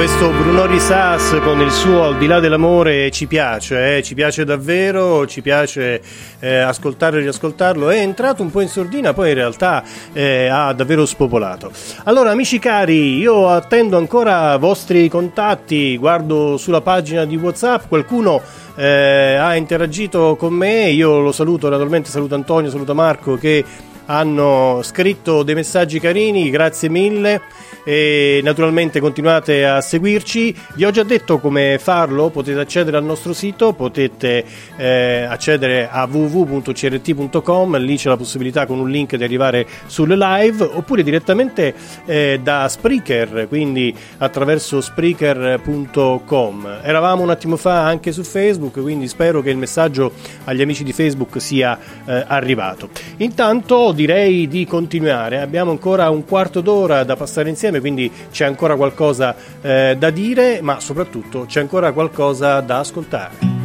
questo 0.00 0.30
Bruno 0.30 0.64
Risas 0.64 1.40
con 1.42 1.60
il 1.60 1.70
suo 1.70 2.04
Al 2.04 2.16
di 2.16 2.26
là 2.26 2.40
dell'amore 2.40 3.10
ci 3.10 3.26
piace, 3.26 3.98
eh, 3.98 4.02
ci 4.02 4.14
piace 4.14 4.46
davvero, 4.46 5.26
ci 5.26 5.42
piace 5.42 6.00
eh, 6.38 6.56
ascoltarlo 6.56 7.18
e 7.18 7.20
riascoltarlo. 7.20 7.90
È 7.90 7.98
entrato 7.98 8.40
un 8.42 8.50
po' 8.50 8.62
in 8.62 8.68
sordina, 8.68 9.12
poi 9.12 9.28
in 9.28 9.34
realtà 9.34 9.84
eh, 10.14 10.46
ha 10.46 10.72
davvero 10.72 11.04
spopolato. 11.04 11.70
Allora, 12.04 12.30
amici 12.30 12.58
cari, 12.58 13.18
io 13.18 13.50
attendo 13.50 13.98
ancora 13.98 14.56
vostri 14.56 15.06
contatti, 15.10 15.98
guardo 15.98 16.56
sulla 16.56 16.80
pagina 16.80 17.26
di 17.26 17.36
WhatsApp, 17.36 17.86
qualcuno 17.86 18.40
eh, 18.76 19.34
ha 19.34 19.54
interagito 19.54 20.34
con 20.36 20.54
me, 20.54 20.88
io 20.88 21.20
lo 21.20 21.30
saluto, 21.30 21.68
naturalmente 21.68 22.08
saluto 22.08 22.34
Antonio, 22.34 22.70
saluto 22.70 22.94
Marco 22.94 23.36
che 23.36 23.62
hanno 24.06 24.80
scritto 24.82 25.42
dei 25.42 25.54
messaggi 25.54 26.00
carini, 26.00 26.48
grazie 26.48 26.88
mille 26.88 27.68
e 27.84 28.40
naturalmente 28.42 29.00
continuate 29.00 29.64
a 29.64 29.80
seguirci. 29.80 30.54
Vi 30.74 30.84
ho 30.84 30.90
già 30.90 31.02
detto 31.02 31.38
come 31.38 31.78
farlo, 31.80 32.30
potete 32.30 32.60
accedere 32.60 32.96
al 32.96 33.04
nostro 33.04 33.32
sito, 33.32 33.72
potete 33.72 34.44
eh, 34.76 35.26
accedere 35.28 35.88
a 35.90 36.08
www.crt.com, 36.10 37.78
lì 37.78 37.96
c'è 37.96 38.08
la 38.08 38.16
possibilità 38.16 38.66
con 38.66 38.78
un 38.78 38.90
link 38.90 39.16
di 39.16 39.24
arrivare 39.24 39.66
sulle 39.86 40.16
live 40.16 40.62
oppure 40.62 41.02
direttamente 41.02 41.74
eh, 42.06 42.40
da 42.42 42.68
Spreaker, 42.68 43.46
quindi 43.48 43.94
attraverso 44.18 44.80
Spreaker.com. 44.80 46.78
Eravamo 46.82 47.22
un 47.22 47.30
attimo 47.30 47.56
fa 47.56 47.84
anche 47.84 48.12
su 48.12 48.22
Facebook, 48.22 48.80
quindi 48.80 49.08
spero 49.08 49.42
che 49.42 49.50
il 49.50 49.56
messaggio 49.56 50.12
agli 50.44 50.62
amici 50.62 50.84
di 50.84 50.92
Facebook 50.92 51.40
sia 51.40 51.78
eh, 52.04 52.24
arrivato. 52.26 52.88
Intanto 53.18 53.92
direi 53.92 54.48
di 54.48 54.66
continuare, 54.66 55.40
abbiamo 55.40 55.70
ancora 55.70 56.10
un 56.10 56.24
quarto 56.24 56.60
d'ora 56.60 57.04
da 57.04 57.16
passare 57.16 57.48
insieme, 57.48 57.69
quindi 57.78 58.10
c'è 58.32 58.46
ancora 58.46 58.74
qualcosa 58.74 59.36
eh, 59.60 59.94
da 59.96 60.10
dire, 60.10 60.60
ma 60.62 60.80
soprattutto 60.80 61.44
c'è 61.46 61.60
ancora 61.60 61.92
qualcosa 61.92 62.60
da 62.60 62.78
ascoltare. 62.80 63.58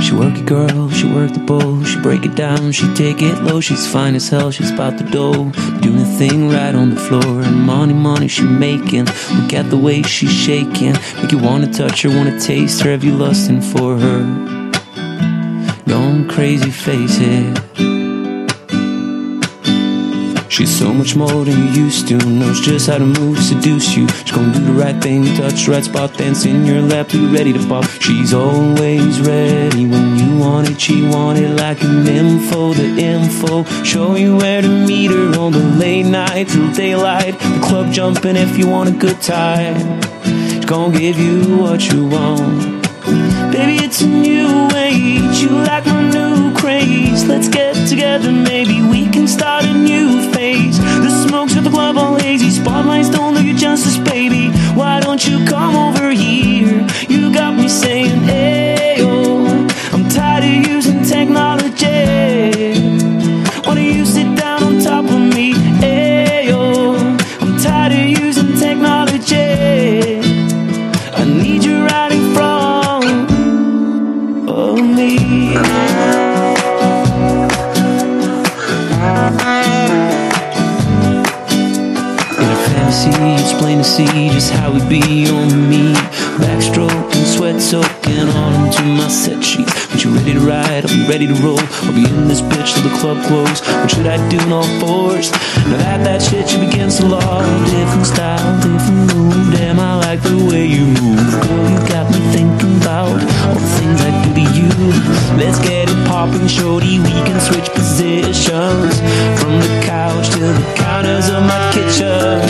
She 0.00 0.14
working 0.14 0.46
girl, 0.46 0.88
she 0.90 1.06
work 1.06 1.32
the 1.32 1.40
bowl, 1.40 1.84
she 1.84 1.98
break 2.00 2.24
it 2.24 2.34
down, 2.34 2.72
she 2.72 2.90
take 2.94 3.22
it 3.22 3.38
low, 3.42 3.60
she's 3.60 3.86
fine 3.86 4.14
as 4.14 4.30
hell, 4.30 4.50
she's 4.50 4.70
about 4.70 4.96
the 4.96 5.04
dough, 5.04 5.52
doing 5.82 6.00
a 6.00 6.16
thing 6.16 6.48
right 6.50 6.74
on 6.74 6.94
the 6.94 6.96
floor, 6.96 7.42
and 7.42 7.66
money, 7.66 7.92
money 7.92 8.26
she 8.26 8.44
making. 8.44 9.04
Look 9.34 9.52
at 9.52 9.68
the 9.68 9.76
way 9.76 10.02
she's 10.02 10.32
shaking, 10.32 10.96
make 11.20 11.30
you 11.30 11.38
wanna 11.38 11.70
touch 11.70 12.02
her, 12.02 12.08
wanna 12.08 12.40
taste 12.40 12.80
her, 12.80 12.90
have 12.90 13.04
you 13.04 13.12
lusting 13.12 13.60
for 13.60 13.98
her? 13.98 14.67
Going 15.88 16.28
crazy, 16.28 16.70
face 16.70 17.16
it. 17.18 17.58
She's 20.50 20.76
so 20.76 20.92
much 20.92 21.16
more 21.16 21.44
than 21.46 21.56
you 21.56 21.84
used 21.84 22.08
to. 22.08 22.18
Knows 22.18 22.60
just 22.60 22.88
how 22.88 22.98
to 22.98 23.06
move, 23.06 23.38
seduce 23.38 23.96
you. 23.96 24.06
She's 24.08 24.32
gonna 24.32 24.52
do 24.52 24.64
the 24.66 24.72
right 24.72 25.00
thing, 25.00 25.24
touch 25.36 25.64
the 25.64 25.72
right 25.72 25.84
spot, 25.84 26.12
dance 26.18 26.44
in 26.44 26.66
your 26.66 26.82
lap, 26.82 27.10
be 27.10 27.24
ready 27.26 27.54
to 27.54 27.66
pop. 27.66 27.86
She's 28.02 28.34
always 28.34 29.20
ready 29.20 29.86
when 29.86 30.18
you 30.18 30.38
want 30.38 30.68
it. 30.68 30.78
She 30.78 31.08
want 31.08 31.38
it 31.38 31.56
like 31.56 31.80
an 31.82 32.06
info, 32.06 32.74
the 32.74 32.88
info. 32.98 33.64
Show 33.82 34.16
you 34.16 34.36
where 34.36 34.60
to 34.60 34.68
meet 34.68 35.10
her 35.10 35.38
on 35.38 35.52
the 35.52 35.64
late 35.78 36.06
night 36.06 36.48
till 36.48 36.70
daylight. 36.74 37.38
The 37.38 37.60
club 37.62 37.92
jumping 37.92 38.36
if 38.36 38.58
you 38.58 38.68
want 38.68 38.90
a 38.90 38.92
good 38.92 39.22
time. 39.22 40.02
She's 40.50 40.66
gonna 40.66 40.98
give 40.98 41.18
you 41.18 41.56
what 41.56 41.80
you 41.90 42.06
want. 42.08 42.77
Baby, 43.58 43.84
it's 43.84 44.02
a 44.02 44.06
new 44.06 44.68
age. 44.76 45.42
You 45.42 45.48
like 45.50 45.84
my 45.84 46.08
new 46.10 46.54
craze. 46.54 47.24
Let's 47.26 47.48
get 47.48 47.74
together, 47.88 48.30
maybe 48.30 48.82
we 48.82 49.08
can 49.08 49.26
start 49.26 49.64
a 49.64 49.74
new 49.74 50.30
phase. 50.30 50.78
The 50.78 51.10
smokes 51.26 51.56
at 51.56 51.64
the 51.64 51.70
club 51.70 51.96
all 51.98 52.14
hazy. 52.14 52.50
Spotlights 52.50 53.10
don't 53.10 53.34
do 53.34 53.44
you 53.44 53.56
justice, 53.56 53.98
baby. 53.98 54.52
Why 54.78 55.00
don't 55.00 55.26
you 55.26 55.44
come 55.44 55.74
over 55.74 56.10
here? 56.12 56.86
You 57.08 57.32
got 57.34 57.56
me 57.56 57.68
saying, 57.68 58.20
hey, 58.30 58.98
oh, 59.00 59.66
I'm 59.92 60.08
tired 60.08 60.44
of 60.44 60.72
using 60.74 61.02
technology. 61.02 61.88
Why 63.64 63.74
don't 63.74 63.92
you 63.98 64.06
sit 64.06 64.36
down 64.36 64.62
on 64.62 64.78
top 64.80 65.04
of 65.06 65.20
me? 65.34 65.54
Hey, 65.82 65.97
it's 83.48 83.58
plain 83.58 83.78
to 83.78 83.84
see 83.84 84.28
just 84.30 84.52
how 84.52 84.74
it 84.74 84.88
be 84.88 85.28
on 85.30 85.68
me. 85.68 85.94
Backstroke 86.38 87.14
and 87.16 87.26
sweat 87.26 87.60
soaking 87.60 88.28
all 88.36 88.52
into 88.64 88.82
my 88.82 89.08
set 89.08 89.42
sheets. 89.42 89.72
But 89.88 90.04
you 90.04 90.10
ready 90.14 90.34
to 90.34 90.40
ride? 90.40 90.86
Be 90.86 91.06
ready 91.08 91.26
to 91.26 91.34
roll. 91.42 91.58
I'll 91.58 91.94
be 91.94 92.04
in 92.04 92.28
this 92.28 92.40
bitch 92.40 92.74
till 92.74 92.84
the 92.88 92.96
club 92.98 93.24
close. 93.26 93.60
What 93.60 93.90
should 93.90 94.06
I 94.06 94.16
do 94.28 94.38
in 94.40 94.52
all 94.52 94.68
fours? 94.80 95.32
Now 95.70 95.78
that 95.78 96.04
that 96.04 96.22
shit 96.22 96.52
you 96.52 96.68
against 96.68 97.00
the 97.00 97.06
law. 97.06 97.40
Different 97.70 98.06
style, 98.06 98.60
different 98.60 99.16
move. 99.16 99.54
Damn, 99.54 99.80
I 99.80 99.96
like 99.96 100.20
the 100.22 100.36
way 100.50 100.66
you 100.66 100.84
move. 100.86 101.24
Girl, 101.42 101.70
you 101.70 101.78
got 101.88 102.06
me 102.12 102.20
thinking 102.32 102.76
about 102.82 103.16
all 103.44 103.54
the 103.54 103.68
things 103.78 104.00
I 104.02 104.17
you. 104.54 104.68
Let's 105.36 105.58
get 105.58 105.88
it 105.90 106.06
popping, 106.06 106.46
shorty. 106.46 106.98
We 106.98 107.12
can 107.26 107.40
switch 107.40 107.68
positions 107.70 109.00
from 109.40 109.60
the 109.60 109.82
couch 109.84 110.30
to 110.30 110.38
the 110.38 110.74
counters 110.76 111.28
of 111.28 111.42
my 111.42 111.70
kitchen. 111.72 112.40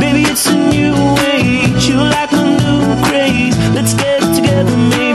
Baby, 0.00 0.22
it's 0.30 0.46
a 0.46 0.56
new 0.56 0.94
age. 1.34 1.86
You 1.88 1.96
like 1.96 2.32
my 2.32 2.44
new 2.44 3.04
craze. 3.06 3.56
Let's 3.74 3.94
get 3.94 4.20
together, 4.34 4.76
maybe 4.76 5.07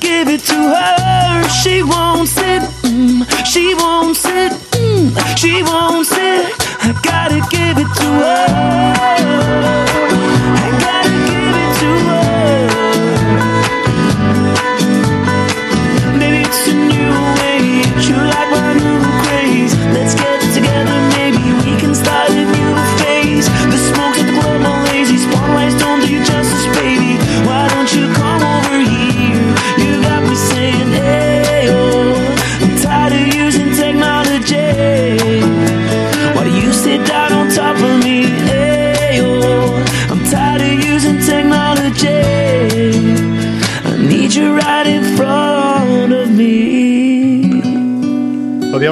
give 0.00 0.28
it 0.28 0.40
to 0.40 0.54
her. 0.54 1.48
She 1.48 1.82
wants 1.82 2.36
it. 2.38 2.62
Mm, 2.84 3.26
she 3.44 3.74
wants 3.74 4.24
it. 4.24 4.52
Mm, 4.52 5.36
she 5.36 5.62
wants 5.62 6.12
it. 6.12 6.17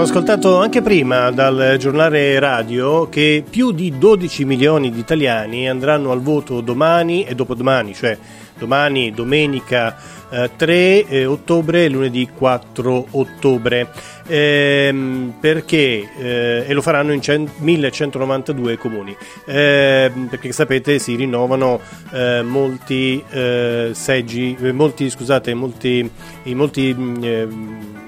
Ascoltato 0.06 0.60
anche 0.60 0.82
prima 0.82 1.32
dal 1.32 1.74
giornale 1.80 2.38
radio 2.38 3.08
che 3.08 3.42
più 3.48 3.72
di 3.72 3.98
12 3.98 4.44
milioni 4.44 4.92
di 4.92 5.00
italiani 5.00 5.68
andranno 5.68 6.12
al 6.12 6.20
voto 6.20 6.60
domani 6.60 7.24
e 7.24 7.34
dopodomani, 7.34 7.92
cioè 7.92 8.16
domani 8.56 9.10
domenica 9.10 9.96
eh, 10.30 10.50
3 10.54 11.06
eh, 11.06 11.24
ottobre 11.24 11.84
e 11.84 11.88
lunedì 11.88 12.28
4 12.32 13.06
ottobre. 13.10 13.90
Ehm, 14.28 15.34
perché 15.40 16.08
eh, 16.18 16.64
e 16.66 16.72
lo 16.72 16.82
faranno 16.82 17.12
in 17.12 17.20
cen- 17.20 17.48
1192 17.58 18.76
comuni 18.76 19.16
Ehm, 19.46 20.26
perché 20.28 20.50
sapete 20.50 20.98
si 20.98 21.14
rinnovano 21.14 21.80
eh, 22.12 22.42
molti 22.42 23.22
eh, 23.30 23.90
seggi 23.92 24.56
eh, 24.60 24.72
molti 24.72 25.08
scusate 25.10 25.54
molti 25.54 26.10
molti 26.42 26.92
mm, 26.92 27.22
ehm, 27.22 28.05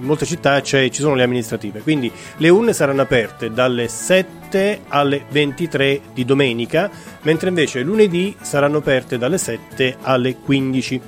in 0.00 0.06
molte 0.06 0.24
città 0.24 0.60
ci 0.62 0.90
sono 0.92 1.14
le 1.14 1.22
amministrative, 1.22 1.80
quindi 1.80 2.10
le 2.38 2.48
urne 2.48 2.72
saranno 2.72 3.02
aperte 3.02 3.52
dalle 3.52 3.86
7 3.86 4.80
alle 4.88 5.24
23 5.30 6.00
di 6.14 6.24
domenica, 6.24 6.90
mentre 7.22 7.48
invece 7.48 7.82
lunedì 7.82 8.34
saranno 8.40 8.78
aperte 8.78 9.18
dalle 9.18 9.38
7 9.38 9.96
alle 10.02 10.36
15. 10.36 11.00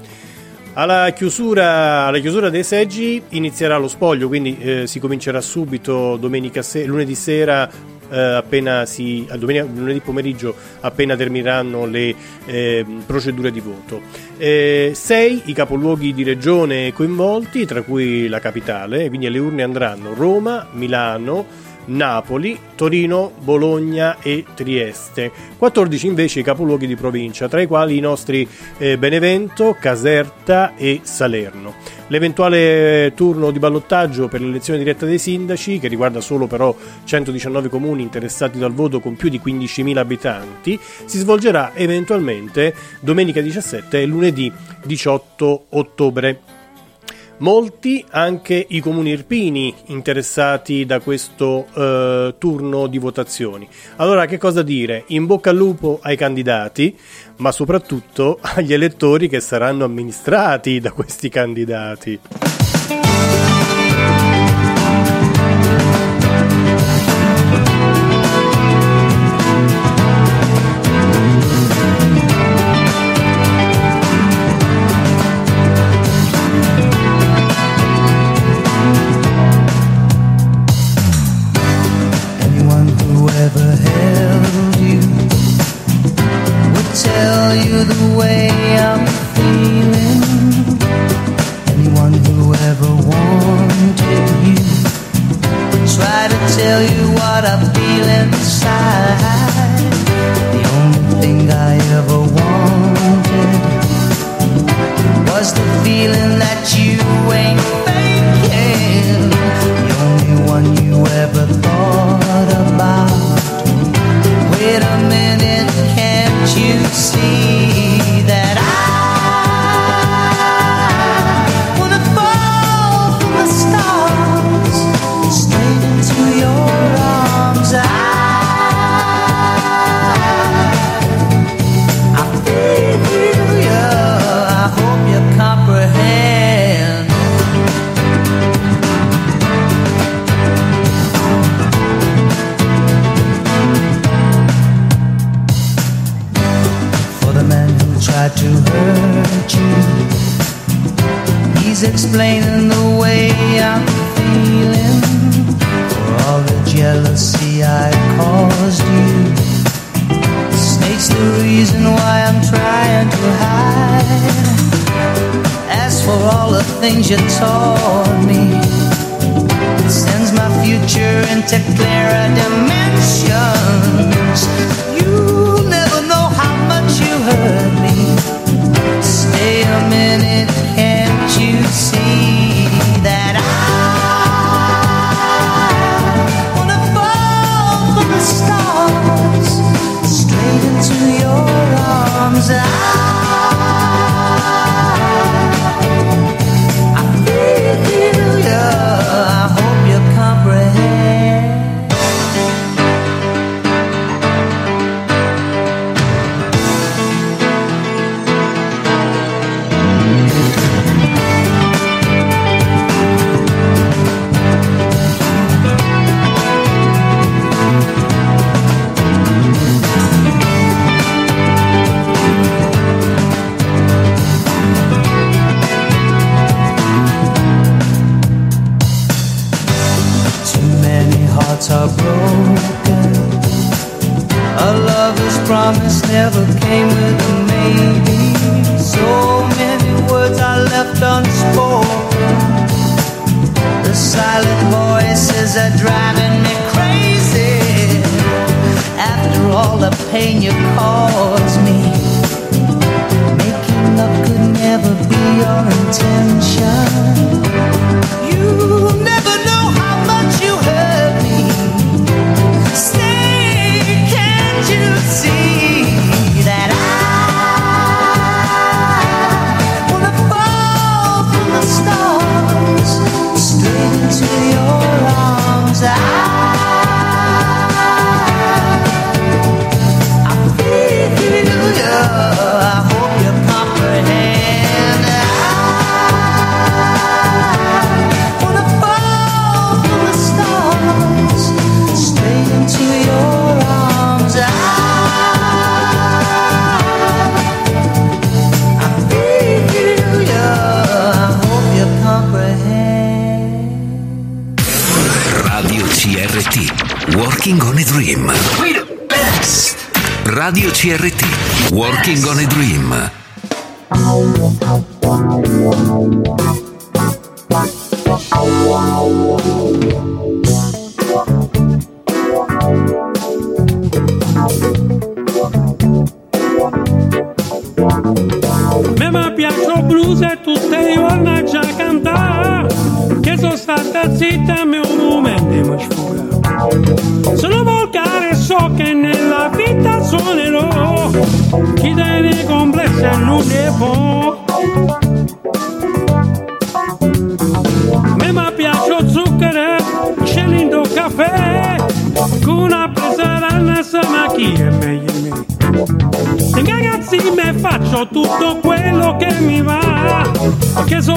Alla 0.74 1.10
chiusura, 1.10 2.06
alla 2.06 2.18
chiusura 2.18 2.48
dei 2.48 2.64
seggi 2.64 3.22
inizierà 3.30 3.76
lo 3.76 3.88
spoglio, 3.88 4.28
quindi 4.28 4.56
eh, 4.58 4.86
si 4.86 5.00
comincerà 5.00 5.40
subito 5.40 6.18
se- 6.60 6.84
lunedì 6.84 7.14
sera 7.14 7.68
appena 8.16 8.86
si, 8.86 9.26
domenica- 9.36 9.66
lunedì 9.72 10.00
pomeriggio 10.00 10.54
appena 10.80 11.16
termineranno 11.16 11.86
le 11.86 12.14
eh, 12.46 12.84
procedure 13.06 13.50
di 13.50 13.60
voto. 13.60 14.00
Eh, 14.36 14.92
sei 14.94 15.42
i 15.46 15.52
capoluoghi 15.52 16.12
di 16.12 16.22
regione 16.22 16.92
coinvolti, 16.92 17.64
tra 17.64 17.82
cui 17.82 18.28
la 18.28 18.40
capitale, 18.40 19.08
quindi 19.08 19.26
alle 19.26 19.38
urne 19.38 19.62
andranno 19.62 20.14
Roma, 20.14 20.68
Milano, 20.72 21.70
Napoli, 21.86 22.58
Torino, 22.74 23.32
Bologna 23.40 24.18
e 24.20 24.44
Trieste. 24.54 25.30
14 25.56 26.06
invece 26.06 26.40
i 26.40 26.42
capoluoghi 26.42 26.86
di 26.86 26.96
provincia, 26.96 27.48
tra 27.48 27.60
i 27.60 27.66
quali 27.66 27.96
i 27.96 28.00
nostri 28.00 28.46
eh, 28.78 28.98
Benevento, 28.98 29.76
Caserta 29.78 30.74
e 30.76 31.00
Salerno. 31.02 31.74
L'eventuale 32.08 33.12
turno 33.14 33.50
di 33.50 33.58
ballottaggio 33.58 34.28
per 34.28 34.42
l'elezione 34.42 34.78
diretta 34.78 35.06
dei 35.06 35.18
sindaci, 35.18 35.78
che 35.78 35.88
riguarda 35.88 36.20
solo 36.20 36.46
però 36.46 36.74
119 37.04 37.68
comuni 37.68 38.02
interessati 38.02 38.58
dal 38.58 38.72
voto 38.72 39.00
con 39.00 39.16
più 39.16 39.28
di 39.28 39.40
15.000 39.42 39.96
abitanti, 39.96 40.78
si 41.04 41.18
svolgerà 41.18 41.72
eventualmente 41.74 42.74
domenica 43.00 43.40
17 43.40 44.00
e 44.00 44.06
lunedì 44.06 44.52
18 44.84 45.66
ottobre. 45.70 46.51
Molti 47.42 48.04
anche 48.10 48.66
i 48.68 48.78
comuni 48.78 49.10
irpini 49.10 49.74
interessati 49.86 50.86
da 50.86 51.00
questo 51.00 51.66
eh, 51.74 52.36
turno 52.38 52.86
di 52.86 52.98
votazioni. 52.98 53.68
Allora 53.96 54.26
che 54.26 54.38
cosa 54.38 54.62
dire? 54.62 55.02
In 55.08 55.26
bocca 55.26 55.50
al 55.50 55.56
lupo 55.56 55.98
ai 56.02 56.16
candidati, 56.16 56.96
ma 57.38 57.50
soprattutto 57.50 58.38
agli 58.54 58.72
elettori 58.72 59.28
che 59.28 59.40
saranno 59.40 59.82
amministrati 59.82 60.78
da 60.78 60.92
questi 60.92 61.28
candidati. 61.28 62.20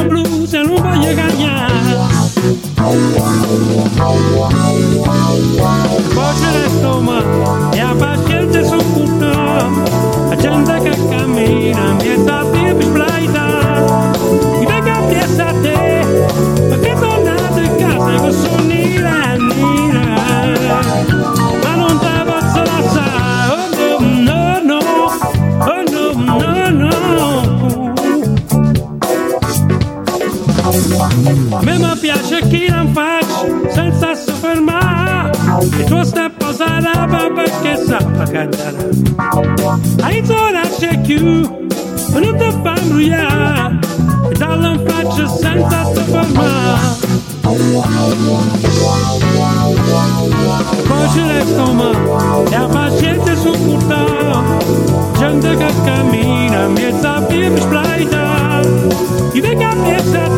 blues 0.06 0.54
en 0.54 0.70
un 0.70 0.84
valle 0.84 1.16
gañar. 1.16 1.70
Posa 6.16 6.50
l'estómac 6.56 7.76
i 7.76 7.80
a 7.80 7.92
paciència 8.00 8.64
s'oculta, 8.70 9.34
la 10.30 10.40
gent 10.42 10.74
que 10.88 10.96
camina, 11.10 11.94
mi 12.00 12.16
està 12.18 12.42
tips 12.54 12.92
blaitant. 12.98 13.65
Itosta 35.80 36.30
pozara 36.30 37.08
babake 37.08 37.76
sapagandara 37.88 38.84
Aitora 40.04 40.64
chekiu 40.80 41.44
Ruta 42.16 42.50
famruya 42.64 43.28
Dalam 44.40 44.80
facha 44.88 45.28
santa 45.28 45.82
tabama 45.96 46.52
Kojere 50.88 51.42
toma 51.56 51.92
Ja 52.52 52.68
machete 52.68 53.36
su 53.36 53.52
kurta 53.52 54.02
Janda 55.20 55.52
que 55.60 55.70
camina 55.86 56.70
Meza 56.70 57.20
vim 57.30 57.58
splaita 57.58 58.62
E 59.34 59.42
vem 59.42 59.58
cá 59.60 59.72
pensar 59.84 60.30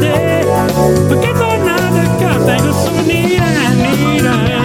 Porque 1.07 1.33
do 1.33 1.49
nada 1.65 2.03
canta 2.19 2.57
Eu 2.65 2.73
sou 2.73 3.03
nira, 3.05 3.45
nira 3.75 4.56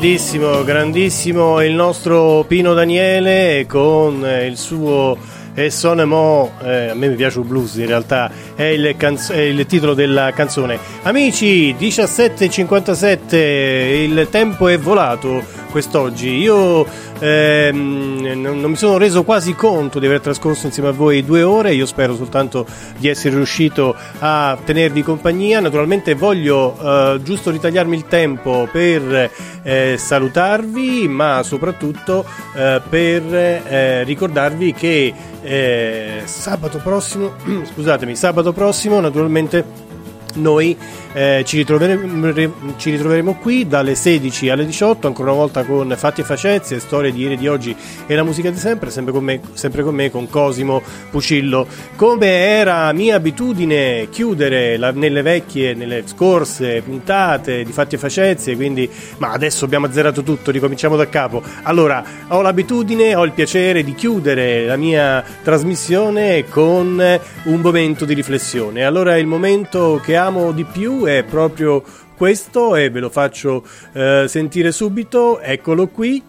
Grandissimo, 0.00 0.64
grandissimo 0.64 1.62
il 1.62 1.74
nostro 1.74 2.46
Pino 2.48 2.72
Daniele 2.72 3.66
con 3.68 4.24
eh, 4.24 4.46
il 4.46 4.56
suo 4.56 5.14
e 5.52 5.68
Son 5.68 6.00
Mo, 6.04 6.52
eh, 6.62 6.88
a 6.88 6.94
me 6.94 7.08
mi 7.08 7.16
piace 7.16 7.38
il 7.40 7.44
blues 7.44 7.74
in 7.74 7.84
realtà, 7.86 8.30
è 8.54 8.62
il, 8.62 8.94
canz- 8.96 9.30
è 9.30 9.40
il 9.40 9.66
titolo 9.66 9.92
della 9.92 10.32
canzone. 10.32 10.78
Amici, 11.02 11.74
17.57, 11.78 13.36
il 13.36 14.28
tempo 14.30 14.68
è 14.68 14.78
volato 14.78 15.44
quest'oggi. 15.70 16.36
Io 16.36 16.86
ehm, 17.18 18.32
non, 18.34 18.60
non 18.60 18.70
mi 18.70 18.76
sono 18.76 18.98
reso 18.98 19.22
quasi 19.22 19.54
conto 19.54 19.98
di 19.98 20.06
aver 20.06 20.20
trascorso 20.20 20.66
insieme 20.66 20.90
a 20.90 20.92
voi 20.92 21.24
due 21.24 21.42
ore, 21.42 21.74
io 21.74 21.86
spero 21.86 22.14
soltanto 22.14 22.66
di 22.98 23.08
essere 23.08 23.36
riuscito 23.36 23.94
a 24.18 24.58
tenervi 24.62 25.02
compagnia. 25.02 25.60
Naturalmente 25.60 26.14
voglio 26.14 26.76
eh, 26.78 27.20
giusto 27.22 27.50
ritagliarmi 27.50 27.96
il 27.96 28.06
tempo 28.06 28.68
per 28.70 29.30
eh, 29.62 29.96
salutarvi, 29.96 31.08
ma 31.08 31.42
soprattutto 31.42 32.24
eh, 32.54 32.80
per 32.88 33.22
eh, 33.34 34.04
ricordarvi 34.04 34.72
che 34.72 35.14
eh, 35.42 36.22
sabato 36.24 36.78
prossimo, 36.78 37.32
scusatemi, 37.72 38.14
sabato 38.14 38.52
prossimo 38.52 39.00
naturalmente 39.00 39.88
noi 40.34 40.76
eh, 41.12 41.42
ci, 41.44 41.56
ritroveremo, 41.56 42.74
ci 42.76 42.90
ritroveremo 42.90 43.34
qui 43.34 43.66
dalle 43.66 43.94
16 43.94 44.48
alle 44.48 44.64
18 44.64 45.06
ancora 45.06 45.30
una 45.30 45.40
volta 45.40 45.64
con 45.64 45.92
fatti 45.96 46.20
e 46.20 46.24
facezie, 46.24 46.78
storie 46.78 47.12
di 47.12 47.22
ieri 47.22 47.34
e 47.34 47.36
di 47.36 47.48
oggi 47.48 47.74
e 48.06 48.14
la 48.14 48.22
musica 48.22 48.50
di 48.50 48.58
sempre, 48.58 48.90
sempre 48.90 49.12
con 49.12 49.24
me, 49.24 49.40
sempre 49.54 49.82
con, 49.82 49.94
me 49.94 50.10
con 50.10 50.28
Cosimo 50.28 50.82
Pucillo. 51.10 51.66
Come 51.96 52.28
era 52.28 52.92
mia 52.92 53.16
abitudine 53.16 54.08
chiudere 54.10 54.76
la- 54.76 54.92
nelle 54.92 55.22
vecchie, 55.22 55.74
nelle 55.74 56.04
scorse 56.06 56.82
puntate 56.82 57.64
di 57.64 57.72
fatti 57.72 57.96
e 57.96 57.98
facezie, 57.98 58.54
quindi 58.54 58.88
ma 59.18 59.32
adesso 59.32 59.64
abbiamo 59.64 59.86
azzerato 59.86 60.22
tutto, 60.22 60.50
ricominciamo 60.50 60.96
da 60.96 61.08
capo. 61.08 61.42
Allora, 61.62 62.04
ho 62.28 62.40
l'abitudine, 62.40 63.14
ho 63.14 63.24
il 63.24 63.32
piacere 63.32 63.82
di 63.82 63.94
chiudere 63.94 64.64
la 64.64 64.76
mia 64.76 65.24
trasmissione 65.42 66.44
con 66.48 67.02
un 67.44 67.60
momento 67.60 68.04
di 68.04 68.14
riflessione. 68.14 68.84
Allora 68.84 69.16
il 69.16 69.26
momento 69.26 70.00
che 70.02 70.16
amo 70.16 70.52
di 70.52 70.64
più 70.64 70.99
è 71.06 71.24
proprio 71.24 71.82
questo 72.16 72.76
e 72.76 72.90
ve 72.90 73.00
lo 73.00 73.10
faccio 73.10 73.64
eh, 73.92 74.26
sentire 74.28 74.72
subito. 74.72 75.40
Eccolo 75.40 75.88
qui. 75.88 76.22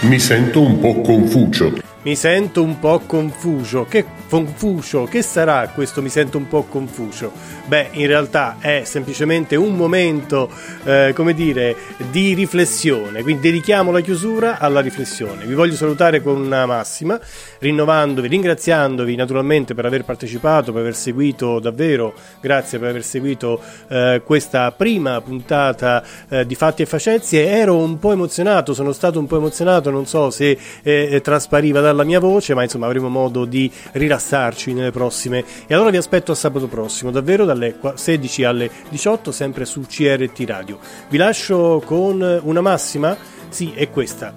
Mi 0.00 0.18
sento 0.18 0.60
un 0.60 0.78
po' 0.78 1.00
confucio. 1.00 1.72
Mi 2.02 2.14
sento 2.14 2.62
un 2.62 2.78
po' 2.78 3.00
confuso. 3.00 3.84
Che 3.88 4.04
confuso? 4.28 5.04
Che 5.04 5.22
sarà 5.22 5.68
questo 5.74 6.00
mi 6.00 6.08
sento 6.08 6.38
un 6.38 6.46
po' 6.46 6.62
confuso? 6.62 7.32
Beh, 7.68 7.88
in 7.92 8.06
realtà 8.06 8.56
è 8.60 8.84
semplicemente 8.86 9.54
un 9.54 9.76
momento, 9.76 10.50
eh, 10.84 11.12
come 11.14 11.34
dire, 11.34 11.76
di 12.10 12.32
riflessione. 12.32 13.22
Quindi 13.22 13.42
dedichiamo 13.42 13.92
la 13.92 14.00
chiusura 14.00 14.58
alla 14.58 14.80
riflessione. 14.80 15.44
Vi 15.44 15.52
voglio 15.52 15.74
salutare 15.74 16.22
con 16.22 16.40
una 16.40 16.64
massima, 16.64 17.20
rinnovandovi, 17.58 18.26
ringraziandovi 18.26 19.14
naturalmente 19.16 19.74
per 19.74 19.84
aver 19.84 20.04
partecipato, 20.04 20.72
per 20.72 20.80
aver 20.80 20.94
seguito 20.94 21.58
davvero, 21.58 22.14
grazie 22.40 22.78
per 22.78 22.88
aver 22.88 23.04
seguito 23.04 23.60
eh, 23.88 24.22
questa 24.24 24.72
prima 24.72 25.20
puntata 25.20 26.02
eh, 26.30 26.46
di 26.46 26.54
Fatti 26.54 26.80
e 26.80 26.86
Facezie. 26.86 27.48
Ero 27.48 27.76
un 27.76 27.98
po' 27.98 28.12
emozionato, 28.12 28.72
sono 28.72 28.92
stato 28.92 29.18
un 29.18 29.26
po' 29.26 29.36
emozionato, 29.36 29.90
non 29.90 30.06
so 30.06 30.30
se 30.30 30.56
eh, 30.82 31.20
traspariva 31.22 31.82
dalla 31.82 32.04
mia 32.04 32.18
voce, 32.18 32.54
ma 32.54 32.62
insomma 32.62 32.86
avremo 32.86 33.10
modo 33.10 33.44
di 33.44 33.70
rilassarci 33.92 34.72
nelle 34.72 34.90
prossime. 34.90 35.44
E 35.66 35.74
allora 35.74 35.90
vi 35.90 35.98
aspetto 35.98 36.32
a 36.32 36.34
sabato 36.34 36.66
prossimo, 36.66 37.10
davvero 37.10 37.44
dalle 37.58 37.74
qua- 37.76 37.96
16 37.96 38.44
alle 38.44 38.70
18, 38.88 39.32
sempre 39.32 39.64
su 39.64 39.82
CRT 39.82 40.44
Radio. 40.46 40.78
Vi 41.08 41.16
lascio 41.18 41.82
con 41.84 42.40
una 42.42 42.60
massima, 42.60 43.16
sì, 43.48 43.72
è 43.74 43.90
questa. 43.90 44.32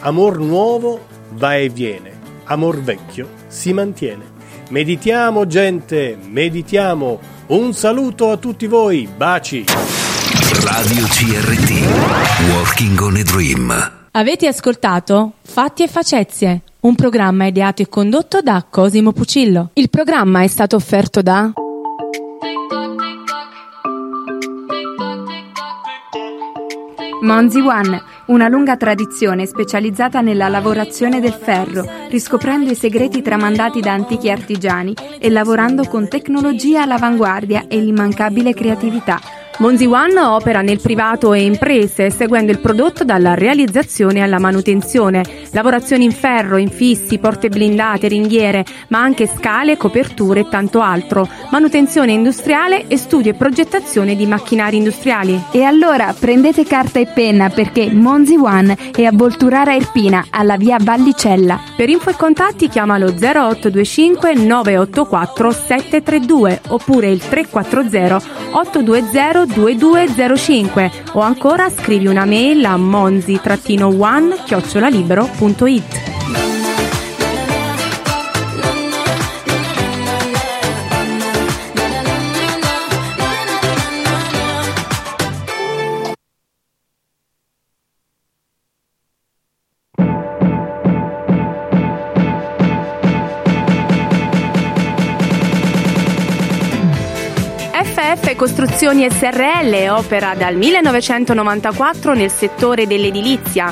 Amor 0.00 0.38
nuovo 0.38 1.06
va 1.32 1.56
e 1.56 1.68
viene, 1.68 2.12
amor 2.44 2.80
vecchio 2.82 3.28
si 3.48 3.72
mantiene. 3.72 4.38
Meditiamo 4.68 5.46
gente, 5.46 6.16
meditiamo. 6.22 7.18
Un 7.48 7.72
saluto 7.72 8.30
a 8.30 8.36
tutti 8.36 8.66
voi, 8.66 9.08
baci. 9.16 9.64
Radio 10.62 11.04
CRT 11.06 12.52
Working 12.52 13.00
on 13.00 13.16
a 13.16 13.22
Dream. 13.22 13.92
Avete 14.12 14.46
ascoltato 14.46 15.32
Fatti 15.42 15.82
e 15.82 15.88
Facezie, 15.88 16.62
un 16.80 16.94
programma 16.94 17.46
ideato 17.46 17.82
e 17.82 17.88
condotto 17.88 18.40
da 18.40 18.64
Cosimo 18.68 19.12
Pucillo. 19.12 19.70
Il 19.74 19.90
programma 19.90 20.42
è 20.42 20.46
stato 20.46 20.76
offerto 20.76 21.22
da 21.22 21.52
Monzi 27.22 27.60
One, 27.60 28.02
una 28.26 28.48
lunga 28.48 28.76
tradizione 28.76 29.44
specializzata 29.44 30.20
nella 30.20 30.48
lavorazione 30.48 31.20
del 31.20 31.32
ferro, 31.34 31.84
riscoprendo 32.08 32.70
i 32.70 32.74
segreti 32.74 33.20
tramandati 33.20 33.80
da 33.80 33.92
antichi 33.92 34.30
artigiani 34.30 34.94
e 35.18 35.28
lavorando 35.28 35.84
con 35.84 36.08
tecnologia 36.08 36.82
all'avanguardia 36.82 37.66
e 37.68 37.78
l'immancabile 37.78 38.54
creatività. 38.54 39.39
Monzi 39.60 39.84
One 39.84 40.18
opera 40.18 40.62
nel 40.62 40.80
privato 40.80 41.34
e 41.34 41.42
imprese, 41.42 42.08
seguendo 42.08 42.50
il 42.50 42.60
prodotto 42.60 43.04
dalla 43.04 43.34
realizzazione 43.34 44.22
alla 44.22 44.38
manutenzione. 44.38 45.22
Lavorazioni 45.50 46.04
in 46.04 46.12
ferro, 46.12 46.56
infissi, 46.56 47.18
porte 47.18 47.50
blindate, 47.50 48.08
ringhiere, 48.08 48.64
ma 48.88 49.00
anche 49.00 49.26
scale, 49.26 49.76
coperture 49.76 50.40
e 50.40 50.48
tanto 50.48 50.80
altro. 50.80 51.28
Manutenzione 51.50 52.12
industriale 52.12 52.86
e 52.86 52.96
studio 52.96 53.32
e 53.32 53.34
progettazione 53.34 54.16
di 54.16 54.24
macchinari 54.24 54.78
industriali. 54.78 55.38
E 55.50 55.62
allora 55.62 56.14
prendete 56.18 56.64
carta 56.64 56.98
e 56.98 57.04
penna 57.04 57.50
perché 57.50 57.90
Monzi 57.92 58.36
One 58.36 58.74
è 58.96 59.04
a 59.04 59.12
Volturara 59.12 59.74
Irpina, 59.74 60.24
alla 60.30 60.56
via 60.56 60.78
Vallicella. 60.80 61.60
Per 61.76 61.90
info 61.90 62.08
e 62.08 62.16
contatti 62.16 62.66
chiamalo 62.70 63.08
0825 63.08 64.34
984 64.36 65.50
732 65.50 66.60
oppure 66.68 67.10
il 67.10 67.20
340 67.20 68.48
820 68.52 69.49
2205 69.54 70.90
o 71.12 71.20
ancora 71.20 71.68
scrivi 71.70 72.06
una 72.06 72.24
mail 72.24 72.64
a 72.64 72.76
monzi-one 72.76 74.34
Costruzioni 98.40 99.06
SRL 99.06 99.90
opera 99.90 100.34
dal 100.34 100.56
1994 100.56 102.14
nel 102.14 102.30
settore 102.30 102.86
dell'edilizia. 102.86 103.70